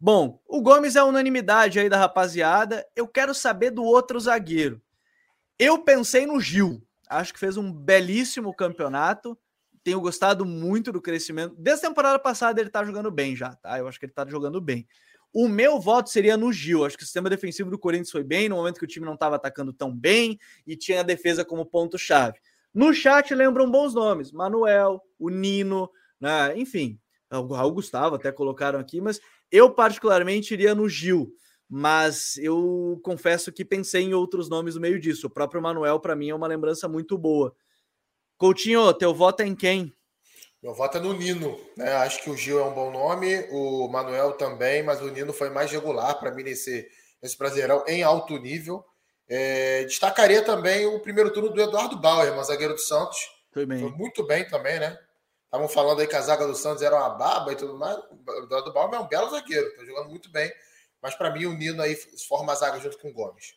[0.00, 2.84] Bom, o Gomes é a unanimidade aí da rapaziada.
[2.96, 4.82] Eu quero saber do outro zagueiro.
[5.56, 6.84] Eu pensei no Gil.
[7.08, 9.38] Acho que fez um belíssimo campeonato.
[9.84, 11.54] Tenho gostado muito do crescimento.
[11.56, 13.78] Desde a temporada passada ele tá jogando bem já, tá?
[13.78, 14.88] Eu acho que ele tá jogando bem.
[15.32, 16.84] O meu voto seria no Gil.
[16.84, 19.14] Acho que o sistema defensivo do Corinthians foi bem, no momento que o time não
[19.14, 22.38] estava atacando tão bem e tinha a defesa como ponto-chave.
[22.74, 25.90] No chat lembram bons nomes: Manuel, o Nino,
[26.20, 26.56] né?
[26.56, 26.98] enfim,
[27.30, 31.34] o Raul Gustavo até colocaram aqui, mas eu particularmente iria no Gil.
[31.74, 35.26] Mas eu confesso que pensei em outros nomes no meio disso.
[35.26, 37.56] O próprio Manuel, para mim, é uma lembrança muito boa.
[38.36, 39.90] Coutinho, teu voto é em quem?
[40.62, 41.92] Meu voto é no Nino, né?
[41.94, 45.50] Acho que o Gil é um bom nome, o Manuel também, mas o Nino foi
[45.50, 46.88] mais regular para mim nesse,
[47.20, 48.84] nesse Brasileirão em alto nível.
[49.28, 53.18] É, destacaria também o primeiro turno do Eduardo Bauer, zagueiro do Santos.
[53.50, 53.80] Foi, bem.
[53.80, 54.96] foi muito bem também, né?
[55.46, 57.96] Estavam falando aí que a zaga do Santos era uma baba e tudo mais.
[57.96, 60.50] O Eduardo Bauer é um belo zagueiro, está jogando muito bem.
[61.02, 61.96] Mas para mim o Nino aí
[62.28, 63.54] forma a zaga junto com o Gomes.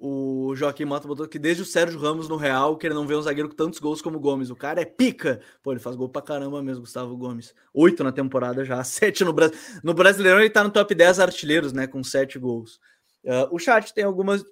[0.00, 3.16] O Joaquim Mota botou que desde o Sérgio Ramos no Real, que ele não vê
[3.16, 4.48] um zagueiro com tantos gols como o Gomes.
[4.48, 5.40] O cara é pica.
[5.60, 7.52] Pô, ele faz gol pra caramba mesmo, Gustavo Gomes.
[7.74, 9.58] Oito na temporada já, sete no Brasil.
[9.82, 11.88] No Brasileirão ele tá no top 10 artilheiros, né?
[11.88, 12.78] Com sete gols.
[13.24, 14.44] Uh, o chat tem algumas.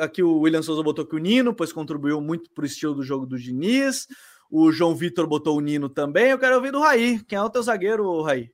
[0.00, 3.26] Aqui o William Souza botou que o Nino, pois contribuiu muito pro estilo do jogo
[3.26, 4.06] do Diniz.
[4.50, 6.30] O João Vitor botou o Nino também.
[6.30, 7.22] Eu quero ouvir do Raí.
[7.24, 8.50] Quem é o teu zagueiro, Raí?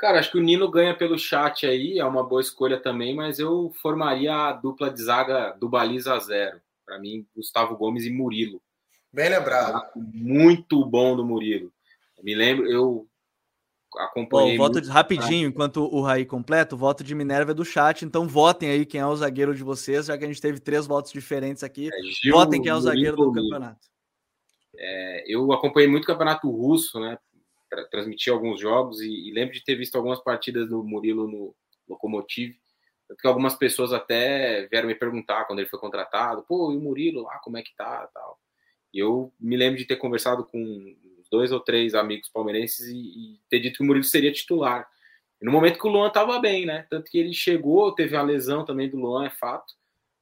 [0.00, 3.38] Cara, acho que o Nino ganha pelo chat aí, é uma boa escolha também, mas
[3.38, 6.58] eu formaria a dupla de zaga do Baliza Zero.
[6.86, 8.62] Para mim, Gustavo Gomes e Murilo.
[9.12, 9.82] Bem lembrado.
[9.94, 11.70] Muito bom do Murilo.
[12.16, 13.06] Eu me lembro, eu
[13.98, 14.56] acompanhei.
[14.56, 18.02] Bom, voto de, rapidinho, enquanto o Raí completa, o voto de Minerva é do chat,
[18.02, 20.86] então votem aí quem é o zagueiro de vocês, já que a gente teve três
[20.86, 21.90] votos diferentes aqui.
[21.92, 23.86] É, Gil, votem quem é o zagueiro Murilo, do campeonato.
[24.74, 27.18] É, eu acompanhei muito o campeonato russo, né?
[27.70, 31.54] Tra transmitir alguns jogos e, e, lembro de ter visto algumas partidas do Murilo no
[31.88, 32.58] Locomotive,
[33.08, 37.22] porque algumas pessoas até vieram me perguntar quando ele foi contratado, pô, e o Murilo
[37.22, 38.38] lá, como é que tá, tal.
[38.92, 40.96] E eu me lembro de ter conversado com
[41.30, 44.88] dois ou três amigos palmeirenses e, e ter dito que o Murilo seria titular.
[45.40, 46.86] E no momento que o Luan estava bem, né?
[46.90, 49.74] Tanto que ele chegou, teve a lesão também do Luan, é fato,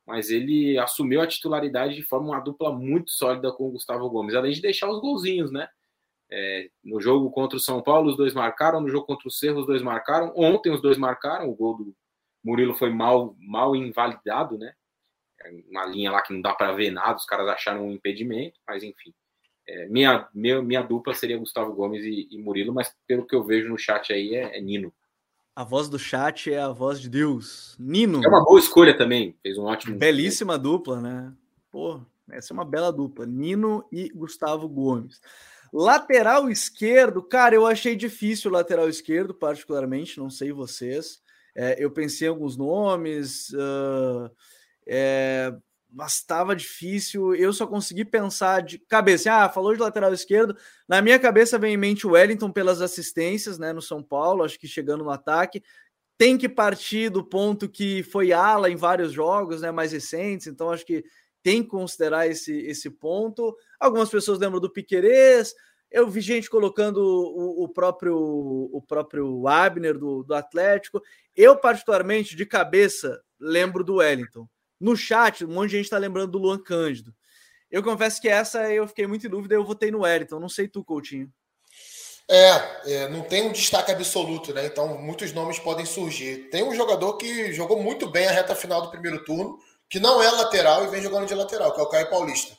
[0.06, 4.34] mas ele assumiu a titularidade de forma uma dupla muito sólida com o Gustavo Gomes,
[4.34, 5.68] além de deixar os golzinhos, né?
[6.30, 8.80] É, no jogo contra o São Paulo, os dois marcaram.
[8.80, 10.32] No jogo contra o Cerro, os dois marcaram.
[10.36, 11.48] Ontem, os dois marcaram.
[11.48, 11.94] O gol do
[12.44, 14.72] Murilo foi mal, mal invalidado, né?
[15.40, 17.16] É uma linha lá que não dá para ver nada.
[17.16, 19.14] Os caras acharam um impedimento, mas enfim.
[19.66, 23.44] é, minha, minha, minha dupla seria Gustavo Gomes e, e, Murilo, mas pelo que eu
[23.44, 24.92] vejo no chat aí é, é, Nino.
[25.54, 27.76] A voz do chat é a voz de Deus.
[27.78, 28.24] Nino.
[28.24, 29.98] É uma boa escolha também, fez um ótimo.
[29.98, 31.34] Belíssima dupla, né?
[31.70, 32.00] Pô,
[32.30, 33.26] essa é uma bela dupla.
[33.26, 35.20] Nino e Gustavo Gomes.
[35.72, 41.20] Lateral esquerdo, cara, eu achei difícil o lateral esquerdo, particularmente, não sei vocês.
[41.54, 44.30] É, eu pensei em alguns nomes, uh,
[44.86, 45.52] é,
[45.90, 47.34] mas estava difícil.
[47.34, 49.32] Eu só consegui pensar de cabeça.
[49.32, 50.56] Ah, falou de lateral esquerdo.
[50.86, 54.58] Na minha cabeça vem em mente o Wellington pelas assistências né, no São Paulo, acho
[54.58, 55.62] que chegando no ataque.
[56.16, 60.70] Tem que partir do ponto que foi ala em vários jogos né, mais recentes, então
[60.70, 61.04] acho que
[61.48, 63.56] tem que considerar esse, esse ponto.
[63.80, 65.54] Algumas pessoas lembram do Piquerez.
[65.90, 68.14] Eu vi gente colocando o, o próprio
[68.70, 71.02] o próprio Abner do, do Atlético.
[71.34, 74.46] Eu, particularmente, de cabeça, lembro do Wellington.
[74.78, 77.14] No chat, um monte de gente está lembrando do Luan Cândido.
[77.70, 80.38] Eu confesso que essa eu fiquei muito em dúvida, eu votei no Wellington.
[80.38, 81.32] Não sei tu, Coutinho.
[82.30, 84.66] É, é, não tem um destaque absoluto, né?
[84.66, 86.50] Então, muitos nomes podem surgir.
[86.50, 89.58] Tem um jogador que jogou muito bem a reta final do primeiro turno,
[89.88, 92.56] que não é lateral e vem jogando de lateral, que é o Caio Paulista.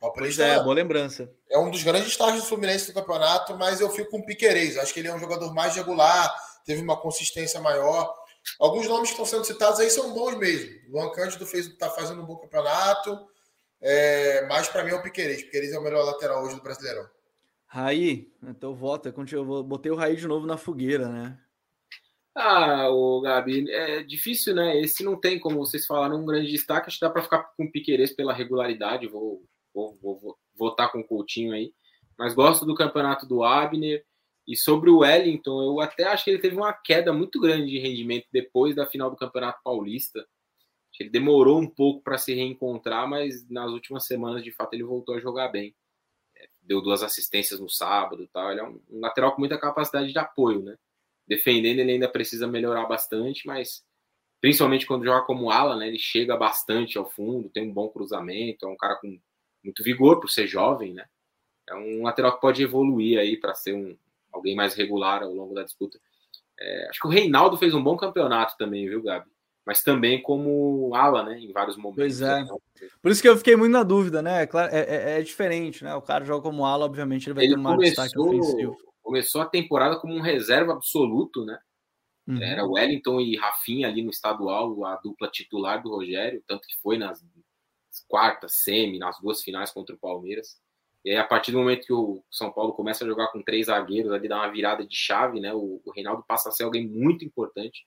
[0.00, 1.30] O Paulista é, boa lembrança.
[1.50, 4.78] É um dos grandes destaques do Fluminense do campeonato, mas eu fico com o Piquerez.
[4.78, 6.34] Acho que ele é um jogador mais regular,
[6.64, 8.14] teve uma consistência maior.
[8.58, 10.70] Alguns nomes que estão sendo citados aí são bons mesmo.
[10.88, 13.18] O Luan Cândido está fazendo um bom campeonato,
[13.82, 15.42] é, mas para mim é o Piquerez.
[15.42, 17.06] Piquerez é o melhor lateral hoje do Brasileirão.
[17.66, 19.14] Raí, então vota.
[19.32, 21.38] Eu botei o Raí de novo na fogueira, né?
[22.34, 24.80] Ah, o Gabi, é difícil, né?
[24.80, 26.86] Esse não tem, como vocês falaram, um grande destaque.
[26.88, 29.08] Acho que dá para ficar com o Piqueires pela regularidade.
[29.08, 29.44] Vou,
[29.74, 31.72] vou, vou, votar com o Coutinho aí.
[32.18, 34.04] Mas gosto do campeonato do Abner.
[34.46, 37.78] E sobre o Wellington, eu até acho que ele teve uma queda muito grande de
[37.78, 40.26] rendimento depois da final do Campeonato Paulista.
[40.98, 45.14] Ele demorou um pouco para se reencontrar, mas nas últimas semanas, de fato, ele voltou
[45.14, 45.74] a jogar bem.
[46.36, 48.50] É, deu duas assistências no sábado, tal.
[48.50, 50.76] Ele é um lateral com muita capacidade de apoio, né?
[51.30, 53.84] Defendendo ele ainda precisa melhorar bastante, mas
[54.40, 58.66] principalmente quando joga como ala, né, ele chega bastante ao fundo, tem um bom cruzamento,
[58.66, 59.16] é um cara com
[59.62, 61.04] muito vigor por ser jovem, né?
[61.68, 63.96] É um lateral que pode evoluir aí para ser um
[64.32, 66.00] alguém mais regular ao longo da disputa.
[66.58, 69.30] É, acho que o Reinaldo fez um bom campeonato também, viu, Gabi?
[69.64, 71.38] Mas também como ala, né?
[71.38, 71.96] Em vários momentos.
[71.96, 72.44] Pois é.
[73.00, 74.42] Por isso que eu fiquei muito na dúvida, né?
[74.42, 75.94] É, é, é, diferente, né?
[75.94, 78.04] O cara joga como ala, obviamente ele vai ele ter um maior começou...
[78.04, 81.58] destaque ofensivo começou a temporada como um reserva absoluto, né?
[82.26, 82.42] Uhum.
[82.42, 86.96] Era Wellington e Rafinha ali no estadual, a dupla titular do Rogério, tanto que foi
[86.96, 87.24] nas
[88.08, 90.60] quartas, semi, nas duas finais contra o Palmeiras.
[91.04, 93.66] E aí, a partir do momento que o São Paulo começa a jogar com três
[93.66, 95.52] zagueiros, ali dá uma virada de chave, né?
[95.52, 97.86] O, o Reinaldo passa a ser alguém muito importante,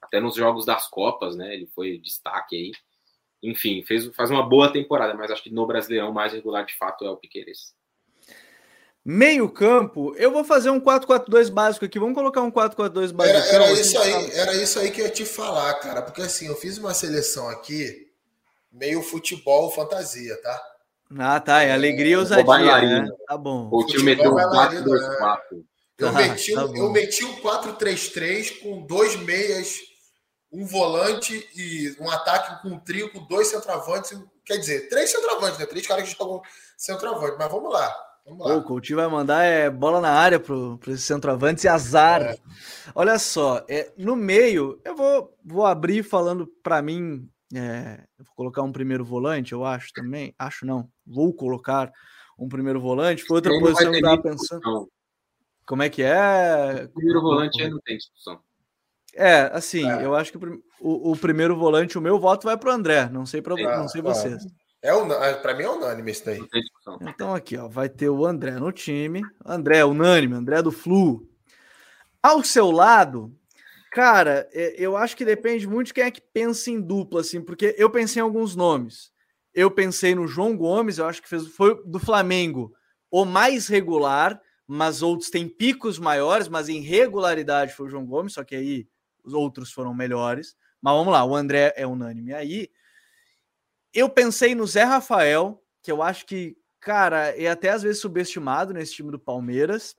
[0.00, 1.54] até nos jogos das Copas, né?
[1.54, 2.72] Ele foi destaque aí.
[3.42, 7.04] Enfim, fez, faz uma boa temporada, mas acho que no Brasileirão mais regular de fato
[7.04, 7.74] é o Piqueires.
[9.04, 11.98] Meio campo, eu vou fazer um 4-4-2 básico aqui.
[11.98, 13.38] Vamos colocar um 4-4-2 básico.
[13.38, 16.00] Era, era isso aí, era isso aí que eu ia te falar, cara.
[16.00, 18.08] Porque assim, eu fiz uma seleção aqui,
[18.72, 20.62] meio futebol fantasia, tá?
[21.18, 21.62] Ah, tá.
[21.62, 23.02] É alegria e ousadia.
[23.02, 23.08] Né?
[23.28, 23.68] Tá bom.
[23.70, 25.38] O time meteu um 4-2-4.
[25.98, 29.80] Eu, tá, meti, tá eu meti um 4-3-3 com dois meias,
[30.50, 34.18] um volante e um ataque com um trio com dois centroavantes.
[34.46, 35.66] Quer dizer, três centroavantes, né?
[35.66, 36.40] Três caras que jogam
[36.76, 37.36] centroavante.
[37.38, 37.94] Mas vamos lá.
[38.26, 40.54] O Coutinho vai mandar é, bola na área para
[40.88, 42.22] esses centroavantes e azar.
[42.22, 42.38] É.
[42.94, 47.28] Olha só, é, no meio, eu vou, vou abrir falando para mim.
[47.54, 50.34] É, vou colocar um primeiro volante, eu acho também.
[50.38, 51.92] Acho não, vou colocar
[52.38, 53.24] um primeiro volante.
[53.24, 54.60] Foi outra eu posição que eu estava pensando.
[54.60, 54.88] Discussão.
[55.66, 56.84] Como é que é?
[56.84, 58.40] O primeiro volante aí não tem discussão.
[59.14, 60.04] É, assim, é.
[60.04, 60.38] eu acho que
[60.80, 63.08] o, o, primeiro volante, o meu voto vai para o André.
[63.10, 64.44] Não sei para não sei vocês.
[64.84, 66.46] É, para mim é unânime isso daí.
[67.08, 69.22] Então aqui, ó, vai ter o André no time.
[69.42, 71.26] André é unânime, André do Flu.
[72.22, 73.34] Ao seu lado,
[73.90, 77.40] cara, é, eu acho que depende muito de quem é que pensa em dupla, assim,
[77.40, 79.10] porque eu pensei em alguns nomes.
[79.54, 82.70] Eu pensei no João Gomes, eu acho que fez, foi do Flamengo
[83.10, 88.34] o mais regular, mas outros têm picos maiores, mas em regularidade foi o João Gomes,
[88.34, 88.86] só que aí
[89.24, 90.54] os outros foram melhores.
[90.82, 92.68] Mas vamos lá, o André é unânime aí.
[93.94, 98.74] Eu pensei no Zé Rafael, que eu acho que, cara, é até às vezes subestimado
[98.74, 99.96] nesse time do Palmeiras.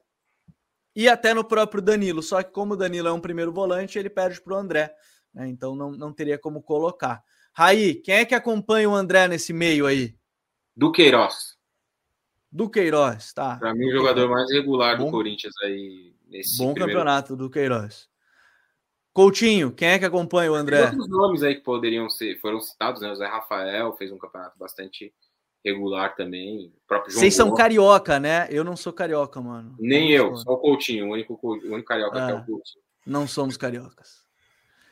[0.96, 2.22] E até no próprio Danilo.
[2.22, 4.94] Só que, como o Danilo é um primeiro volante, ele perde para o André.
[5.34, 5.48] Né?
[5.48, 7.24] Então não, não teria como colocar.
[7.54, 10.16] Raí, quem é que acompanha o André nesse meio aí?
[10.76, 11.56] Do Queiroz.
[12.52, 13.58] Do Queiroz, tá.
[13.58, 16.94] Para mim, o jogador mais regular do Corinthians aí nesse Bom primeiro...
[16.94, 18.10] campeonato do Queiroz.
[19.16, 20.76] Coutinho, quem é que acompanha o André?
[20.76, 23.10] Tem outros nomes aí que poderiam ser, foram citados, né?
[23.10, 25.14] O Zé Rafael fez um campeonato bastante
[25.64, 26.74] regular também.
[27.06, 28.46] Vocês são carioca, né?
[28.50, 29.74] Eu não sou carioca, mano.
[29.80, 32.46] Nem eu, sou o Coutinho, o único, o único carioca ah, que é o ah,
[32.46, 32.84] Coutinho.
[33.08, 34.26] Não somos cariocas.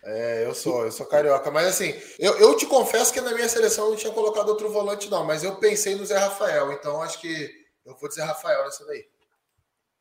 [0.06, 1.52] É, eu sou, eu sou carioca.
[1.52, 4.70] Mas assim, eu, eu te confesso que na minha seleção eu não tinha colocado outro
[4.70, 5.26] volante, não.
[5.26, 7.52] Mas eu pensei no Zé Rafael, então acho que
[7.86, 9.06] eu vou dizer Rafael nessa daí.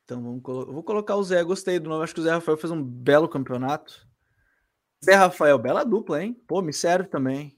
[0.04, 0.62] Então vamos colo...
[0.68, 2.04] eu vou colocar o Zé, gostei do nome.
[2.04, 4.11] Acho que o Zé Rafael fez um belo campeonato.
[5.04, 6.36] Zé Rafael, bela dupla, hein?
[6.46, 7.56] Pô, me serve também.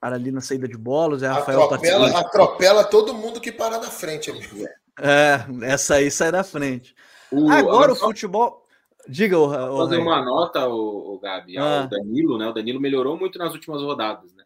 [0.00, 3.78] Para ali na saída de bola, o Zé Rafael atropela, atropela todo mundo que para
[3.78, 4.66] na frente, amigo.
[5.00, 6.94] É, essa aí sai da frente.
[7.30, 8.66] O, Agora o futebol.
[9.08, 11.84] Diga, o, o fazer uma nota, o, o Gabi, ah.
[11.84, 12.46] o Danilo, né?
[12.48, 14.44] O Danilo melhorou muito nas últimas rodadas, né?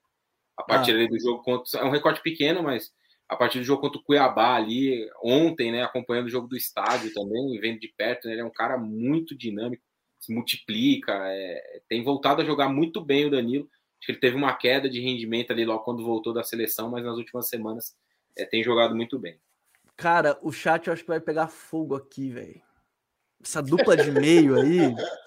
[0.56, 1.08] A partir ah.
[1.08, 1.80] do jogo contra.
[1.80, 2.90] É um recorte pequeno, mas
[3.28, 5.82] a partir do jogo contra o Cuiabá ali, ontem, né?
[5.82, 9.36] Acompanhando o jogo do estádio também, vendo de perto, né, ele é um cara muito
[9.36, 9.82] dinâmico,
[10.26, 13.68] se multiplica, é, tem voltado a jogar muito bem o Danilo.
[13.98, 17.04] Acho que ele teve uma queda de rendimento ali logo quando voltou da seleção, mas
[17.04, 17.96] nas últimas semanas
[18.36, 19.40] é, tem jogado muito bem.
[19.96, 22.60] Cara, o chat eu acho que vai pegar fogo aqui, velho.
[23.42, 24.78] Essa dupla de meio aí.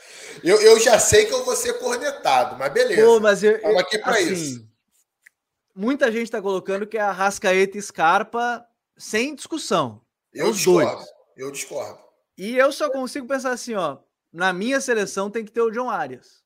[0.44, 3.02] eu, eu já sei que eu vou ser cornetado, mas beleza.
[3.02, 4.70] Pô, mas eu, Estamos aqui para assim, isso.
[5.74, 8.68] Muita gente está colocando que é a Rascaeta e Scarpa
[8.98, 10.02] sem discussão.
[10.34, 10.92] Eu discordo.
[10.92, 11.08] Dois.
[11.38, 12.00] Eu discordo.
[12.38, 13.98] E eu só consigo pensar assim, ó.
[14.32, 16.44] Na minha seleção tem que ter o John Arias.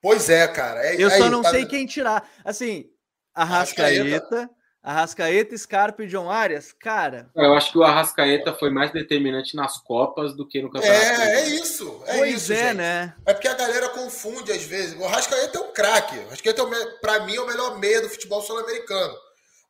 [0.00, 0.86] Pois é, cara.
[0.86, 1.50] É, eu só não tá...
[1.50, 2.28] sei quem tirar.
[2.44, 2.88] Assim,
[3.34, 4.48] a Rascaeta,
[4.86, 7.28] Arrascaeta, Scarpa e John Arias, cara.
[7.34, 11.02] Eu acho que o Arrascaeta foi mais determinante nas Copas do que no campeonato.
[11.02, 12.02] É, é isso.
[12.06, 12.76] É pois isso, é, gente.
[12.76, 13.14] né?
[13.26, 14.96] É porque a galera confunde às vezes.
[14.96, 16.16] O Arrascaeta é um craque.
[16.16, 19.14] O Arrascaeta, é para mim, é o melhor meia do futebol sul-americano.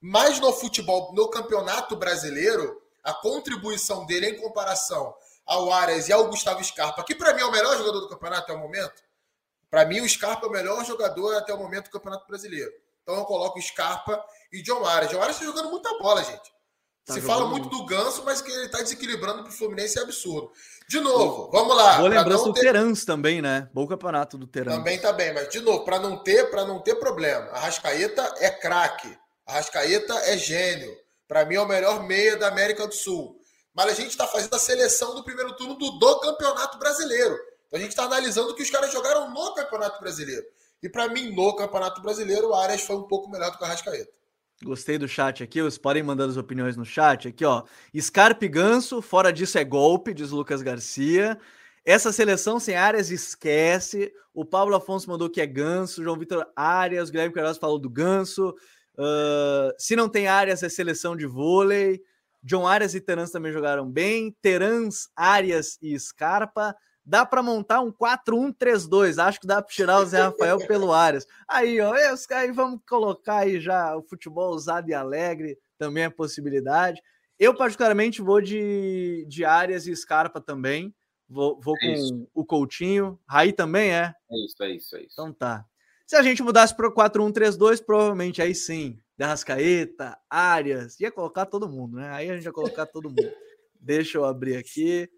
[0.03, 5.15] Mas no futebol, no campeonato brasileiro, a contribuição dele em comparação
[5.47, 8.43] ao Arias e ao Gustavo Scarpa, que para mim é o melhor jogador do campeonato
[8.43, 9.06] até o momento.
[9.70, 12.73] Para mim, o Scarpa é o melhor jogador até o momento do Campeonato Brasileiro.
[13.02, 15.12] Então eu coloco Scarpa e John Arias.
[15.12, 16.55] John Arias está jogando muita bola, gente.
[17.05, 20.02] Tá Se fala muito do Ganso, mas que ele está desequilibrando para o Fluminense é
[20.02, 20.51] absurdo.
[20.89, 21.98] De novo, vamos lá.
[21.98, 22.62] Boa lembrança do ter...
[22.62, 23.68] Terans também, né?
[23.73, 24.74] Bom campeonato do Terans.
[24.74, 27.47] Também tá bem, mas de novo, para não ter, para não ter problema.
[27.51, 29.16] A Rascaeta é craque.
[29.47, 30.93] A Rascaeta é gênio.
[31.28, 33.36] Para mim é o melhor meia da América do Sul.
[33.77, 37.35] Mas a gente está fazendo a seleção do primeiro turno do, do Campeonato Brasileiro.
[37.66, 40.47] Então a gente está analisando o que os caras jogaram no Campeonato Brasileiro.
[40.82, 43.66] E para mim, no Campeonato Brasileiro, o Arias foi um pouco melhor do que o
[43.66, 44.11] Arrascaeta.
[44.65, 47.28] Gostei do chat aqui, vocês podem mandar as opiniões no chat.
[47.28, 47.65] Aqui, ó.
[48.01, 51.39] Scarpe Ganso, fora disso é golpe, diz Lucas Garcia.
[51.85, 54.11] Essa seleção sem áreas esquece.
[54.32, 56.03] O Pablo Afonso mandou que é ganso.
[56.03, 58.55] João Vitor Arias, Guilherme Queiroz falou do ganso.
[58.98, 62.03] Uh, se não tem áreas, é seleção de vôlei.
[62.47, 64.32] John Arias e Terans também jogaram bem.
[64.40, 69.18] Terans, Arias e Scarpa dá para montar um 4-1-3-2.
[69.20, 71.27] Acho que dá para tirar o Zé Rafael pelo Arias.
[71.48, 76.09] Aí, ó, esse, aí vamos colocar aí já o futebol usado e alegre, também é
[76.09, 77.02] possibilidade.
[77.36, 80.94] Eu, particularmente, vou de, de Arias e Scarpa também.
[81.28, 82.28] Vou, vou é com isso.
[82.32, 83.18] o Coutinho.
[83.28, 84.14] Raí também é?
[84.31, 85.14] É isso, é isso, é isso.
[85.14, 85.64] Então tá.
[86.06, 89.01] Se a gente mudasse para 4-1-3-2, provavelmente aí sim.
[89.17, 92.11] Derrascaeta, Arias, ia colocar todo mundo, né?
[92.11, 93.33] Aí a gente ia colocar todo mundo.
[93.81, 95.11] Deixa eu abrir aqui.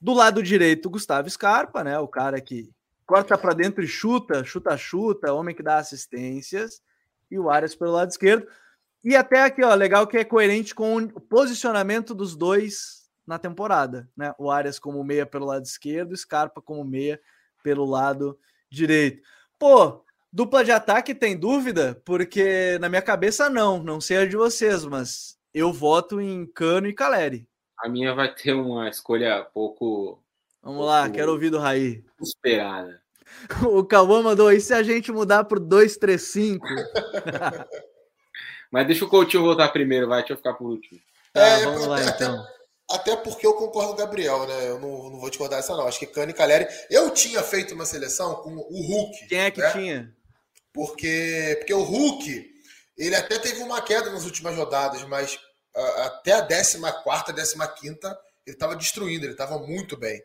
[0.00, 1.98] Do lado direito, Gustavo Scarpa, né?
[1.98, 2.70] O cara que
[3.06, 6.82] corta para dentro e chuta, chuta, chuta, homem que dá assistências.
[7.30, 8.46] E o Arias pelo lado esquerdo.
[9.04, 14.08] E até aqui, ó, legal que é coerente com o posicionamento dos dois na temporada,
[14.16, 14.34] né?
[14.38, 17.20] O Arias como meia pelo lado esquerdo, Scarpa como meia
[17.62, 18.38] pelo lado
[18.70, 19.22] direito.
[19.58, 22.00] Pô, dupla de ataque tem dúvida?
[22.04, 26.86] Porque na minha cabeça não, não sei a de vocês, mas eu voto em Cano
[26.86, 27.48] e Caleri.
[27.78, 30.22] A minha vai ter uma escolha pouco.
[30.62, 32.04] Vamos pouco lá, quero ouvir do Raí.
[32.20, 33.00] Esperada.
[33.70, 36.66] O Cauã mandou aí se a gente mudar para 235.
[38.70, 40.98] Mas deixa o Coutinho voltar primeiro, vai, deixa eu ficar por último.
[41.34, 42.46] É, vamos lá até, então.
[42.90, 44.70] Até porque eu concordo com o Gabriel, né?
[44.70, 45.86] Eu não, não vou discordar dessa, não.
[45.86, 46.66] Acho que Cani e Caleri.
[46.90, 49.26] Eu tinha feito uma seleção com o Hulk.
[49.26, 49.70] Quem é que né?
[49.72, 50.16] tinha?
[50.78, 52.54] Porque, porque o Hulk,
[52.96, 55.36] ele até teve uma queda nas últimas rodadas, mas
[56.04, 57.98] até a 14, 15,
[58.46, 60.22] ele estava destruindo, ele estava muito bem.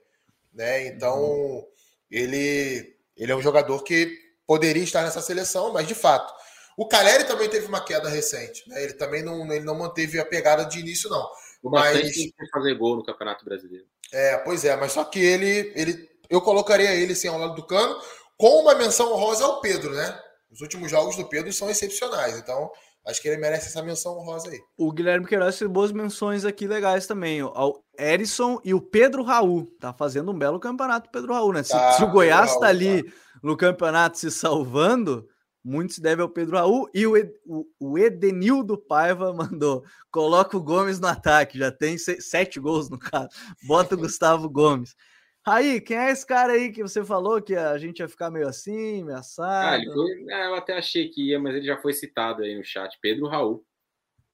[0.53, 0.85] Né?
[0.89, 1.67] Então, uhum.
[2.11, 4.15] ele, ele é um jogador que
[4.45, 6.31] poderia estar nessa seleção, mas de fato.
[6.77, 8.69] O Caleri também teve uma queda recente.
[8.69, 8.83] Né?
[8.83, 11.27] Ele também não, ele não manteve a pegada de início, não.
[11.63, 13.87] O mas tem fazer gol no Campeonato Brasileiro.
[14.11, 17.65] É, pois é, mas só que ele, ele eu colocaria ele assim, ao lado do
[17.65, 17.99] cano,
[18.37, 20.21] com uma menção honrosa ao Pedro, né?
[20.53, 22.37] Os últimos jogos do Pedro são excepcionais.
[22.37, 22.71] Então,
[23.05, 24.59] Acho que ele merece essa menção honrosa aí.
[24.77, 27.43] O Guilherme Queiroz fez boas menções aqui legais também.
[27.43, 29.67] O Erisson e o Pedro Raul.
[29.79, 31.63] Tá fazendo um belo campeonato, Pedro Raul, né?
[31.63, 33.11] Se, tá, se o Goiás Raul, tá ali tá.
[33.43, 35.27] no campeonato se salvando,
[35.61, 36.89] Muito se deve ao Pedro Raul.
[36.93, 41.97] E o, Ed, o, o Edenildo Paiva mandou: coloca o Gomes no ataque, já tem
[41.97, 43.27] sete gols no caso.
[43.67, 44.95] Bota o Gustavo Gomes.
[45.45, 48.47] Aí, quem é esse cara aí que você falou que a gente ia ficar meio
[48.47, 49.89] assim, meio assado?
[49.89, 52.63] Ah, foi, é, eu até achei que ia, mas ele já foi citado aí no
[52.63, 52.97] chat.
[53.01, 53.65] Pedro Raul,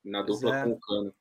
[0.06, 0.64] na dupla é.
[0.64, 1.14] com o Cano.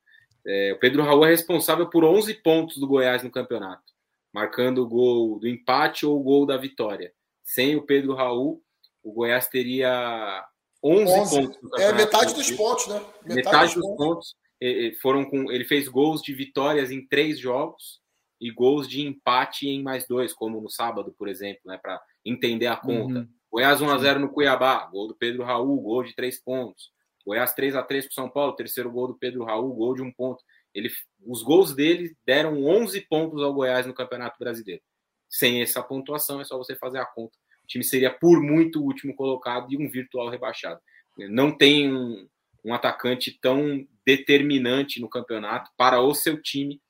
[0.46, 3.94] É, o Pedro Raul é responsável por 11 pontos do Goiás no campeonato,
[4.32, 7.12] marcando o gol do empate ou o gol da vitória.
[7.42, 8.62] Sem o Pedro Raul,
[9.02, 10.46] o Goiás teria
[10.84, 11.36] 11, 11.
[11.36, 11.80] pontos.
[11.80, 13.00] é metade dos pontos, né?
[13.22, 13.96] Metade, metade dos, pontos.
[13.96, 15.50] pontos foram com.
[15.50, 18.06] Ele fez gols de vitórias em três jogos
[18.40, 21.78] e gols de empate em mais dois, como no sábado, por exemplo, né?
[21.78, 23.20] Para entender a conta.
[23.20, 23.28] Uhum.
[23.50, 26.92] Goiás 1x0 no Cuiabá, gol do Pedro Raul, gol de três pontos.
[27.26, 30.10] Goiás 3 a 3 para São Paulo, terceiro gol do Pedro Raul, gol de um
[30.10, 30.42] ponto.
[30.74, 30.90] Ele,
[31.26, 34.82] os gols dele deram 11 pontos ao Goiás no Campeonato Brasileiro.
[35.28, 37.36] Sem essa pontuação, é só você fazer a conta.
[37.62, 40.80] O time seria por muito o último colocado e um virtual rebaixado.
[41.28, 42.26] Não tem um,
[42.64, 46.80] um atacante tão determinante no campeonato para o seu time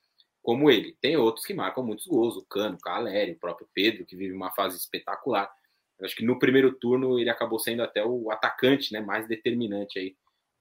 [0.42, 0.96] como ele.
[1.00, 4.34] Tem outros que marcam muitos gols, o Cano, o Caleri, o próprio Pedro, que vive
[4.34, 5.50] uma fase espetacular.
[5.98, 9.98] Eu acho que no primeiro turno ele acabou sendo até o atacante né, mais determinante
[9.98, 10.16] aí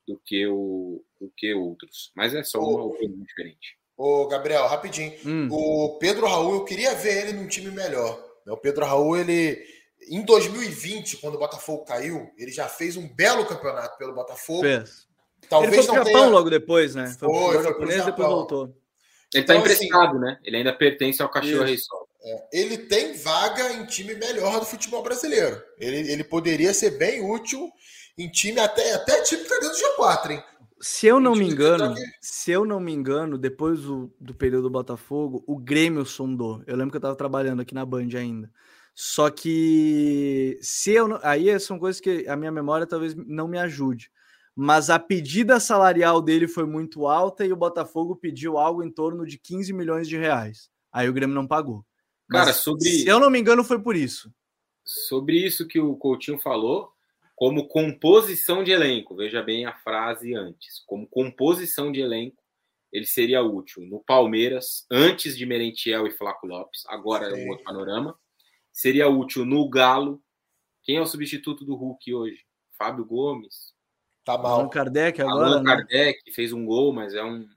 [0.07, 2.11] do que, o, do que outros.
[2.15, 3.77] Mas é só uma opinião diferente.
[3.95, 5.13] Ô, Gabriel, rapidinho.
[5.25, 5.47] Hum.
[5.51, 8.23] O Pedro Raul, eu queria ver ele num time melhor.
[8.47, 9.59] O Pedro Raul, ele.
[10.09, 14.61] Em 2020, quando o Botafogo caiu, ele já fez um belo campeonato pelo Botafogo.
[14.61, 15.07] Fez.
[15.49, 16.31] Talvez ele foi pro Japão tenha...
[16.31, 17.07] logo depois, né?
[17.19, 18.75] Foi, foi, foi japonês, depois voltou.
[19.37, 20.39] Ele está então, emprestado, assim, né?
[20.43, 22.07] Ele ainda pertence ao Cachorro Rei Sol.
[22.23, 25.61] É, ele tem vaga em time melhor do futebol brasileiro.
[25.79, 27.69] Ele, ele poderia ser bem útil
[28.17, 30.43] em time, até, até time que tá dentro do G4, hein?
[30.79, 34.69] Se eu não me engano, se eu não me engano, depois do, do período do
[34.69, 36.61] Botafogo, o Grêmio sondou.
[36.67, 38.51] Eu lembro que eu estava trabalhando aqui na Band ainda.
[38.93, 44.11] Só que se eu aí são coisas que a minha memória talvez não me ajude.
[44.59, 49.23] Mas a pedida salarial dele foi muito alta e o Botafogo pediu algo em torno
[49.23, 50.67] de 15 milhões de reais.
[50.91, 51.85] Aí o Grêmio não pagou.
[52.27, 54.33] Cara, Mas, sobre se eu não me engano foi por isso.
[54.83, 56.91] Sobre isso que o Coutinho falou,
[57.35, 62.41] como composição de elenco, veja bem a frase antes, como composição de elenco,
[62.91, 67.41] ele seria útil no Palmeiras, antes de Merentiel e Flaco Lopes, agora Sim.
[67.41, 68.17] é um outro panorama.
[68.73, 70.19] Seria útil no Galo.
[70.81, 72.43] Quem é o substituto do Hulk hoje?
[72.75, 73.76] Fábio Gomes.
[74.27, 74.59] Tá mal.
[74.59, 75.45] Allan Kardec agora.
[75.45, 75.75] Allan né?
[75.75, 77.47] Kardec fez um gol, mas é um,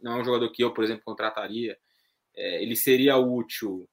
[0.00, 1.76] não é um jogador que eu, por exemplo, contrataria.
[2.34, 3.86] É, ele seria útil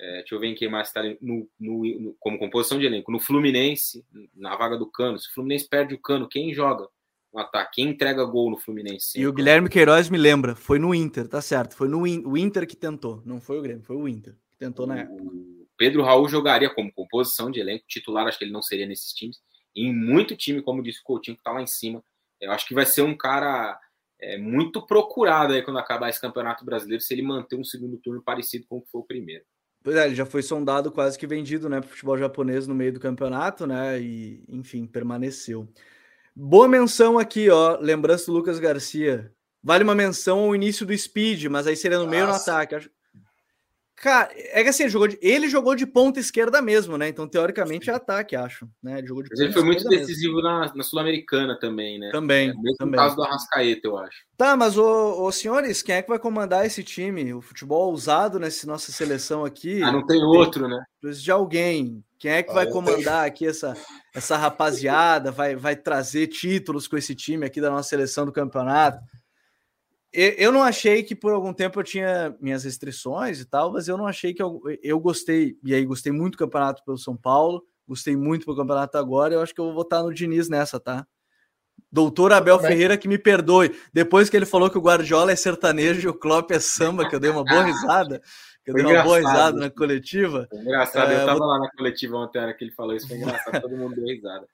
[0.00, 3.12] é, deixa eu ver em quem mais está no, no, no, como composição de elenco.
[3.12, 5.18] No Fluminense, na vaga do Cano.
[5.18, 6.88] Se o Fluminense perde o Cano, quem joga
[7.32, 7.72] no ataque?
[7.74, 9.20] Quem entrega gol no Fluminense?
[9.20, 11.76] E o Guilherme Queiroz me lembra, foi no Inter, tá certo.
[11.76, 14.86] Foi no o Inter que tentou, não foi o Grêmio, foi o Inter que tentou
[14.86, 15.22] na época.
[15.22, 19.12] O Pedro Raul jogaria como composição de elenco, titular, acho que ele não seria nesses
[19.12, 19.38] times.
[19.74, 22.02] Em muito time, como disse o Coutinho, que tá lá em cima.
[22.40, 23.78] Eu acho que vai ser um cara
[24.20, 28.22] é, muito procurado aí quando acabar esse campeonato brasileiro, se ele manter um segundo turno
[28.22, 29.44] parecido com o que foi o primeiro.
[29.82, 32.74] Pois é, ele já foi sondado quase que vendido, né, para o futebol japonês no
[32.74, 35.66] meio do campeonato, né, e enfim, permaneceu.
[36.36, 39.32] Boa menção aqui, ó, lembrança do Lucas Garcia.
[39.62, 42.16] Vale uma menção ao início do Speed, mas aí seria no Nossa.
[42.16, 42.90] meio no ataque.
[44.00, 47.08] Cara, é que assim, ele jogou de, ele jogou de ponta esquerda mesmo, né?
[47.08, 48.66] Então, teoricamente, é ataque, acho.
[48.82, 48.96] Né?
[48.96, 52.08] Ele, jogou de Mas ele foi muito decisivo na, na Sul-Americana também, né?
[52.10, 52.48] Também.
[52.48, 52.92] É, mesmo também.
[52.92, 54.24] no caso do Arrascaeta, eu acho.
[54.38, 57.34] Tá, mas, ô, ô, senhores, quem é que vai comandar esse time?
[57.34, 59.82] O futebol usado nessa nossa seleção aqui?
[59.82, 60.82] Ah, não tem outro, né?
[60.98, 62.02] Precisa de alguém.
[62.18, 63.76] Quem é que vai comandar aqui essa,
[64.14, 65.30] essa rapaziada?
[65.30, 68.98] Vai, vai trazer títulos com esse time aqui da nossa seleção do campeonato?
[70.12, 73.96] Eu não achei que por algum tempo eu tinha minhas restrições e tal, mas eu
[73.96, 77.64] não achei que eu, eu gostei, e aí gostei muito do campeonato pelo São Paulo,
[77.86, 81.06] gostei muito do campeonato agora, eu acho que eu vou votar no Diniz nessa, tá?
[81.92, 83.74] Doutor Abel Ferreira que me perdoe.
[83.92, 87.14] Depois que ele falou que o Guardiola é sertanejo e o Klopp é samba, que
[87.14, 88.20] eu dei uma boa risada,
[88.64, 90.46] que eu dei uma boa risada na coletiva.
[90.50, 91.48] Foi engraçado, é, eu tava vou...
[91.48, 94.46] lá na coletiva ontem, hora que ele falou isso, foi engraçado, todo mundo deu risada.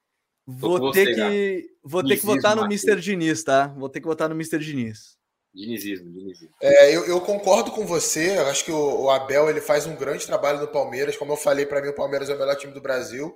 [0.46, 3.00] Vou ter, que, vou ter que votar no Mr.
[3.00, 3.66] Diniz, tá?
[3.66, 4.60] Vou ter que votar no Mr.
[4.60, 5.15] Diniz.
[5.56, 6.54] Dinizismo, dinizismo.
[6.60, 8.36] É, eu, eu, concordo com você.
[8.36, 11.16] Eu acho que o, o, Abel ele faz um grande trabalho no Palmeiras.
[11.16, 13.34] Como eu falei, para mim o Palmeiras é o melhor time do Brasil.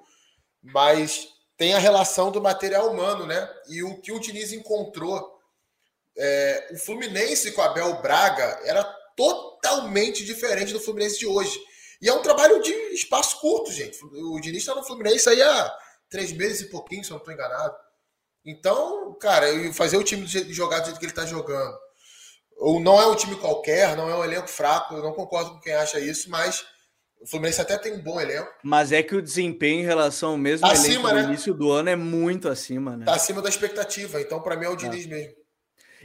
[0.62, 3.48] Mas tem a relação do material humano, né?
[3.70, 5.40] E o que o Diniz encontrou.
[6.18, 8.84] É, o Fluminense com o Abel Braga era
[9.16, 11.58] totalmente diferente do Fluminense de hoje.
[12.02, 13.98] E é um trabalho de espaço curto, gente.
[14.04, 15.74] O Diniz está no Fluminense aí há
[16.10, 17.74] três meses e pouquinho, se eu não estou enganado.
[18.44, 21.78] Então, cara, fazer o time jogar do jeito que ele está jogando
[22.60, 25.60] ou não é um time qualquer, não é um elenco fraco, eu não concordo com
[25.60, 26.64] quem acha isso, mas
[27.20, 28.50] O Fluminense até tem um bom elenco.
[28.64, 31.22] Mas é que o desempenho em relação ao mesmo acima, elenco né?
[31.24, 33.04] início do ano é muito acima, né?
[33.04, 34.20] Tá acima da expectativa.
[34.20, 35.08] Então, para mim, é o Diniz é.
[35.08, 35.34] mesmo.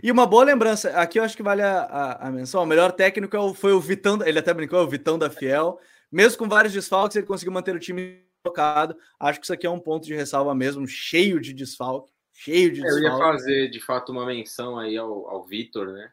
[0.04, 2.62] E uma boa lembrança, aqui eu acho que vale a, a, a menção.
[2.62, 5.80] O melhor técnico é foi o Vitão, ele até brincou, é o Vitão da Fiel.
[6.12, 8.98] Mesmo com vários desfalques, ele conseguiu manter o time tocado.
[9.18, 12.12] Acho que isso aqui é um ponto de ressalva mesmo, cheio de desfalque.
[12.34, 13.06] Cheio de desfalque.
[13.06, 16.10] Eu ia fazer, de fato, uma menção aí ao, ao Vitor, né?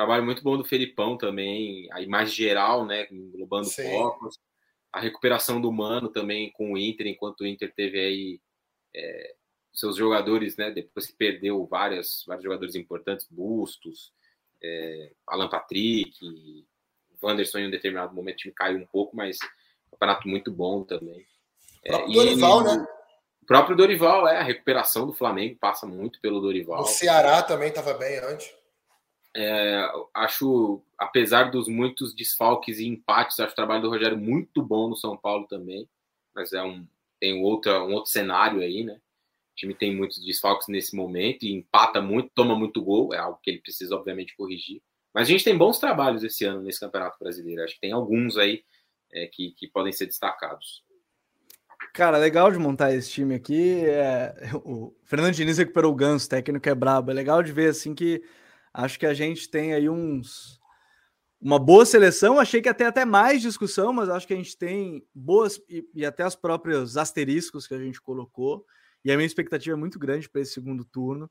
[0.00, 3.06] Trabalho muito bom do Felipão também, a imagem geral, né?
[3.10, 4.38] Englobando focos.
[4.90, 8.40] A recuperação do Mano também com o Inter, enquanto o Inter teve aí
[8.96, 9.34] é,
[9.74, 10.70] seus jogadores, né?
[10.70, 14.10] Depois que perdeu várias, vários jogadores importantes, Bustos,
[14.64, 16.16] é, Alan Patrick,
[17.22, 19.38] Wanderson em um determinado momento o time caiu um pouco, mas
[19.90, 21.26] campeonato muito bom também.
[21.84, 22.86] O próprio é, Dorival, né?
[23.42, 26.80] O próprio Dorival, é, a recuperação do Flamengo passa muito pelo Dorival.
[26.80, 28.59] O Ceará também estava bem antes.
[29.34, 34.88] É, acho, apesar dos muitos desfalques e empates, acho o trabalho do Rogério muito bom
[34.88, 35.88] no São Paulo também.
[36.34, 36.86] Mas é um,
[37.20, 38.94] tem outra, um outro cenário aí, né?
[38.94, 43.38] O time tem muitos desfalques nesse momento e empata muito, toma muito gol, é algo
[43.42, 44.82] que ele precisa, obviamente, corrigir.
[45.12, 47.62] Mas a gente tem bons trabalhos esse ano nesse Campeonato Brasileiro.
[47.62, 48.64] Acho que tem alguns aí
[49.12, 50.84] é, que, que podem ser destacados.
[51.92, 53.84] Cara, legal de montar esse time aqui.
[53.84, 54.34] É,
[54.64, 57.10] o Fernando Diniz recuperou o Ganso, técnico é brabo.
[57.10, 58.22] É legal de ver assim que
[58.72, 60.60] acho que a gente tem aí uns
[61.40, 62.38] uma boa seleção.
[62.38, 66.04] Achei que até até mais discussão, mas acho que a gente tem boas e, e
[66.04, 68.64] até os próprios asteriscos que a gente colocou.
[69.04, 71.30] E a minha expectativa é muito grande para esse segundo turno.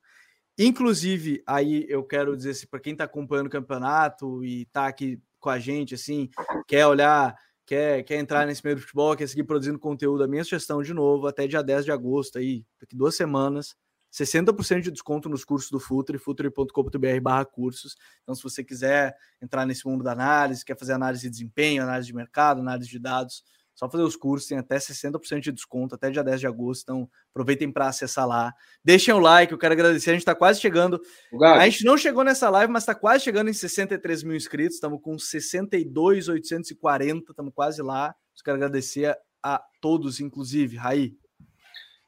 [0.58, 5.22] Inclusive, aí eu quero dizer assim, para quem está acompanhando o campeonato e está aqui
[5.40, 6.30] com a gente, assim,
[6.68, 7.34] quer olhar,
[7.66, 10.94] quer, quer entrar nesse meio do futebol, quer seguir produzindo conteúdo, a minha sugestão, de
[10.94, 13.74] novo, até dia 10 de agosto, aí, daqui duas semanas,
[14.12, 17.96] 60% de desconto nos cursos do Futre, futre.com.br barra cursos.
[18.24, 22.08] Então, se você quiser entrar nesse mundo da análise, quer fazer análise de desempenho, análise
[22.08, 23.44] de mercado, análise de dados,
[23.80, 26.82] só fazer os cursos, tem até 60% de desconto, até dia 10 de agosto.
[26.84, 28.54] Então, aproveitem para acessar lá.
[28.84, 30.10] Deixem o like, eu quero agradecer.
[30.10, 31.00] A gente está quase chegando.
[31.42, 34.76] A gente não chegou nessa live, mas está quase chegando em 63 mil inscritos.
[34.76, 37.32] Estamos com 62,840.
[37.32, 38.10] Estamos quase lá.
[38.10, 40.76] Eu quero agradecer a todos, inclusive.
[40.76, 41.16] Raí.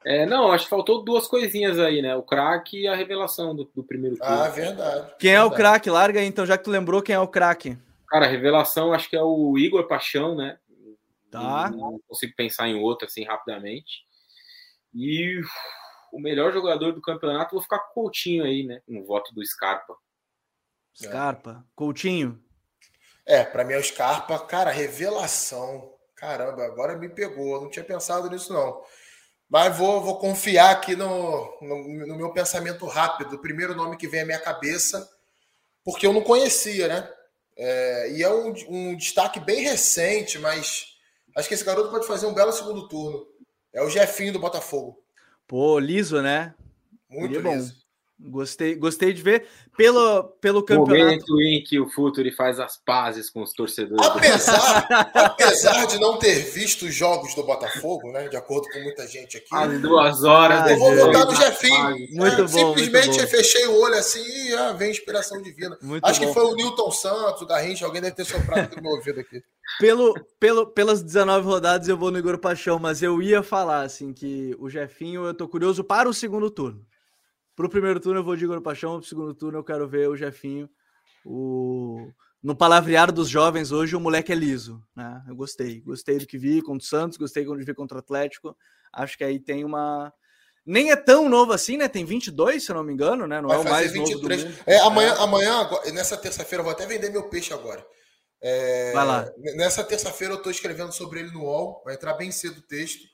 [0.05, 2.15] É, não, acho que faltou duas coisinhas aí, né?
[2.15, 4.33] O craque e a revelação do, do primeiro turno.
[4.33, 5.13] Ah, verdade.
[5.19, 5.35] Quem verdade.
[5.35, 5.89] é o craque?
[5.89, 7.77] Larga aí, então, já que tu lembrou quem é o craque.
[8.07, 10.57] Cara, a revelação acho que é o Igor Paixão, né?
[11.29, 11.69] Tá.
[11.69, 14.05] Não consigo pensar em outro assim rapidamente.
[14.93, 15.39] E
[16.11, 18.81] o melhor jogador do campeonato, vou ficar com o Coutinho aí, né?
[18.87, 19.95] No voto do Scarpa.
[20.93, 21.63] Scarpa.
[21.63, 21.71] É.
[21.73, 22.43] Coutinho.
[23.25, 24.37] É, para mim é o Scarpa.
[24.39, 25.93] Cara, revelação.
[26.15, 27.55] Caramba, agora me pegou.
[27.55, 28.81] Eu não tinha pensado nisso, não.
[29.51, 33.35] Mas vou, vou confiar aqui no, no, no meu pensamento rápido.
[33.35, 35.07] O primeiro nome que vem à minha cabeça,
[35.83, 37.09] porque eu não conhecia, né?
[37.55, 40.91] É, e é um, um destaque bem recente, mas
[41.35, 43.25] Acho que esse garoto pode fazer um belo segundo turno.
[43.73, 45.01] É o Jefinho do Botafogo.
[45.47, 46.53] Pô, liso, né?
[47.09, 47.73] Muito liso.
[47.73, 47.80] Bom.
[48.23, 50.99] Gostei, gostei de ver pelo, pelo campeonato.
[50.99, 54.05] Momento em que o Futuri faz as pazes com os torcedores.
[54.05, 58.27] Apesar, apesar de não ter visto os jogos do Botafogo, né?
[58.27, 59.47] De acordo com muita gente aqui.
[59.51, 60.69] Às duas horas.
[60.69, 61.97] Eu vou botar no Jefinho.
[62.11, 63.27] Muito é, bom, simplesmente muito bom.
[63.27, 65.77] fechei o olho assim e ah, vem inspiração divina.
[65.81, 66.27] Muito Acho bom.
[66.27, 69.41] que foi o Newton Santos, o Garrincha, alguém deve ter soprado no meu ouvido aqui.
[69.79, 74.13] Pelo, pelo, pelas 19 rodadas eu vou no Igor Paixão, mas eu ia falar assim
[74.13, 76.85] que o Jefinho, eu tô curioso para o segundo turno.
[77.61, 80.15] Pro primeiro turno eu vou de Igor Paixão, pro segundo turno eu quero ver o
[80.15, 80.67] Jefinho.
[81.23, 82.11] O...
[82.41, 85.21] No palavreado dos jovens hoje, o moleque é liso, né?
[85.27, 85.79] Eu gostei.
[85.81, 88.57] Gostei do que vi contra o Santos, gostei do que vi contra o Atlético.
[88.91, 90.11] Acho que aí tem uma.
[90.65, 91.87] Nem é tão novo assim, né?
[91.87, 93.39] Tem 22, se eu não me engano, né?
[93.39, 94.43] Não Vai é o mais 23.
[94.43, 94.57] novo.
[94.65, 97.85] É, amanhã, amanhã, agora- nessa terça-feira, eu vou até vender meu peixe agora.
[98.41, 99.31] É, Vai lá.
[99.55, 103.07] Nessa terça-feira eu estou escrevendo sobre ele no UOL, vai entrar bem cedo o texto,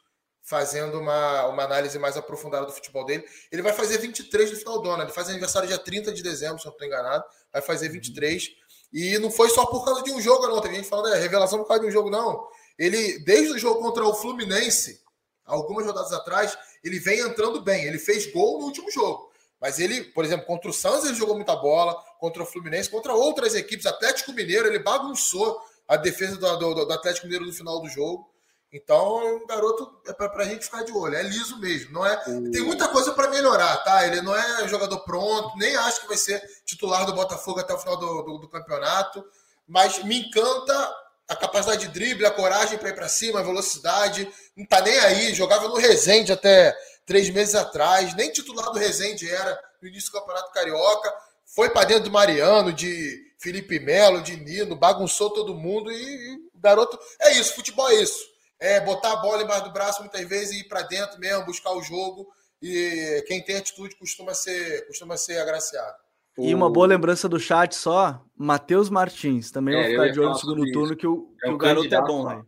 [0.48, 3.26] fazendo uma, uma análise mais aprofundada do futebol dele.
[3.52, 6.58] Ele vai fazer 23 no final do ano, ele faz aniversário dia 30 de dezembro,
[6.58, 8.50] se eu não estou enganado, vai fazer 23.
[8.94, 10.62] E não foi só por causa de um jogo, não.
[10.62, 12.48] Tem gente falando, é revelação por causa de um jogo, não.
[12.80, 15.02] Ele, desde o jogo contra o Fluminense,
[15.46, 17.84] algumas rodadas atrás, ele vem entrando bem.
[17.84, 19.30] Ele fez gol no último jogo.
[19.60, 23.14] Mas ele, por exemplo, contra o Santos ele jogou muita bola, contra o Fluminense, contra
[23.14, 27.82] outras equipes, Atlético Mineiro, ele bagunçou a defesa do, do, do Atlético Mineiro no final
[27.82, 28.32] do jogo.
[28.72, 31.94] Então, é um garoto é para a gente ficar de olho, é liso mesmo.
[31.94, 32.18] Não é,
[32.52, 34.06] tem muita coisa para melhorar, tá?
[34.06, 37.78] Ele não é jogador pronto, nem acho que vai ser titular do Botafogo até o
[37.78, 39.24] final do, do, do campeonato,
[39.66, 40.96] mas me encanta
[41.28, 44.30] a capacidade de drible, a coragem para ir para cima, a velocidade.
[44.56, 49.30] Não tá nem aí, jogava no Resende até três meses atrás, nem titular do Resende
[49.30, 51.14] era no início do Campeonato Carioca.
[51.46, 56.60] Foi para dentro do Mariano, de Felipe Melo, de Nino, bagunçou todo mundo e O
[56.60, 57.00] garoto.
[57.20, 58.37] É isso, futebol é isso.
[58.60, 61.72] É botar a bola embaixo do braço muitas vezes e ir para dentro mesmo, buscar
[61.74, 62.28] o jogo.
[62.62, 65.98] E quem tem atitude costuma ser, costuma ser agraciado.
[66.40, 70.30] E uma boa lembrança do chat só, Matheus Martins, também é, vai ficar de olho
[70.30, 72.46] no segundo turno, que o, é que o garoto é bom, né?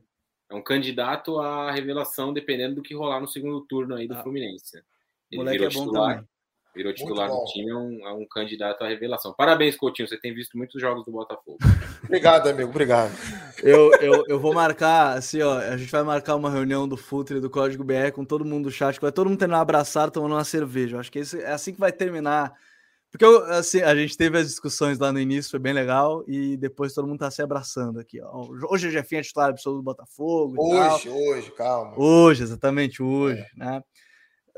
[0.51, 4.21] É um candidato à revelação, dependendo do que rolar no segundo turno aí do ah,
[4.21, 4.77] Fluminense.
[5.31, 6.28] Ele moleque é bom titular, também.
[6.79, 9.33] Virou titular do time, é um, é um, candidato à revelação.
[9.33, 11.57] Parabéns, Coutinho, você tem visto muitos jogos do Botafogo.
[12.01, 13.11] obrigado, amigo, obrigado.
[13.61, 17.41] Eu, eu, eu vou marcar, assim, ó, a gente vai marcar uma reunião do Futre
[17.41, 20.35] do Código BR com todo mundo do chat, que vai todo mundo terminar abraçado tomando
[20.35, 20.95] uma cerveja.
[20.95, 22.53] Eu acho que esse, é assim que vai terminar
[23.11, 26.93] porque assim, a gente teve as discussões lá no início, foi bem legal, e depois
[26.93, 28.21] todo mundo tá se abraçando aqui.
[28.21, 28.47] Ó.
[28.69, 30.55] Hoje o Jefinho é titular absoluto do Botafogo.
[30.57, 31.99] Hoje, hoje, calma.
[31.99, 33.47] Hoje, exatamente hoje, é.
[33.57, 33.83] né?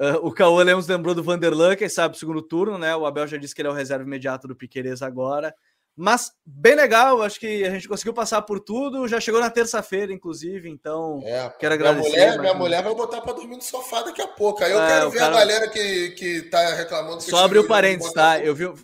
[0.01, 2.95] Uh, o Cauã Lemos lembrou do Vanderlan, quem sabe segundo turno, né?
[2.95, 5.53] O Abel já disse que ele é o reserva imediato do Piqueires agora.
[5.95, 9.07] Mas bem legal, acho que a gente conseguiu passar por tudo.
[9.07, 12.09] Já chegou na terça-feira, inclusive, então é, quero agradecer.
[12.09, 14.63] Minha mulher, minha mulher vai botar para dormir no sofá daqui a pouco.
[14.63, 15.35] Aí eu é, quero ver cara...
[15.35, 17.21] a galera que, que tá reclamando.
[17.21, 18.39] Só abre o parênteses, tá?
[18.39, 18.75] Eu vi o,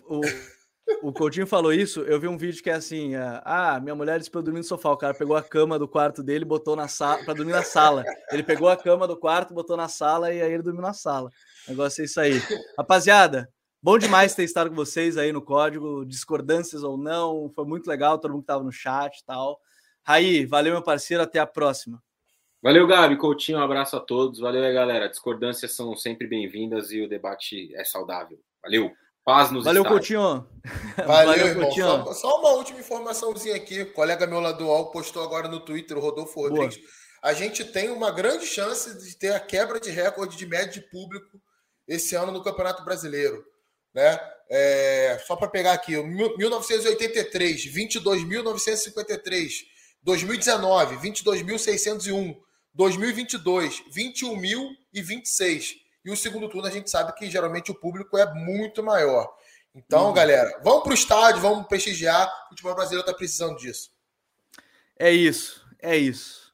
[1.02, 2.00] o Coutinho falou isso.
[2.00, 4.60] Eu vi um vídeo que é assim: é, ah, minha mulher disse para eu dormir
[4.60, 4.90] no sofá.
[4.90, 8.04] O cara pegou a cama do quarto dele, botou na sala para dormir na sala.
[8.32, 11.30] Ele pegou a cama do quarto, botou na sala e aí ele dormiu na sala.
[11.66, 12.40] O negócio é isso aí.
[12.76, 13.48] Rapaziada,
[13.80, 18.18] Bom demais ter estado com vocês aí no código, discordâncias ou não, foi muito legal,
[18.18, 19.60] todo mundo que estava no chat e tal.
[20.02, 22.02] Raí, valeu, meu parceiro, até a próxima.
[22.60, 24.40] Valeu, Gabi, Coutinho, um abraço a todos.
[24.40, 25.08] Valeu aí, galera.
[25.08, 28.40] Discordâncias são sempre bem-vindas e o debate é saudável.
[28.60, 28.90] Valeu.
[29.28, 30.48] Paz nos Valeu, Coutinho.
[30.96, 31.64] Valeu, Valeu irmão.
[31.64, 31.86] Coutinho.
[31.86, 33.82] Só, só, uma última informaçãozinha aqui.
[33.82, 36.78] O colega meu lá do UOL postou agora no Twitter, o Rodolfo Rodrigues.
[36.78, 36.88] Boa.
[37.22, 40.80] A gente tem uma grande chance de ter a quebra de recorde de média de
[40.80, 41.38] público
[41.86, 43.44] esse ano no Campeonato Brasileiro.
[43.92, 44.18] Né?
[44.48, 49.50] É, só para pegar aqui, 1983, 22.953,
[50.02, 52.34] 2019, 22.601,
[52.72, 55.87] 2022, 21.026.
[56.04, 59.28] E o segundo turno a gente sabe que geralmente o público é muito maior.
[59.74, 60.14] Então, hum.
[60.14, 62.28] galera, vamos para o estádio, vamos prestigiar.
[62.46, 63.90] O futebol brasileiro está precisando disso.
[64.98, 66.48] É isso, é isso.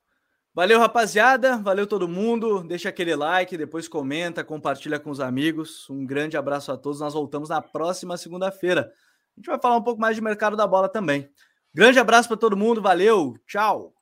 [0.55, 1.57] Valeu, rapaziada.
[1.59, 2.63] Valeu todo mundo.
[2.63, 5.91] Deixa aquele like, depois comenta, compartilha com os amigos.
[5.91, 7.01] Um grande abraço a todos.
[7.01, 8.93] Nós voltamos na próxima segunda-feira.
[9.37, 11.29] A gente vai falar um pouco mais de mercado da bola também.
[11.75, 12.81] Grande abraço para todo mundo.
[12.81, 13.35] Valeu.
[13.49, 13.93] Tchau.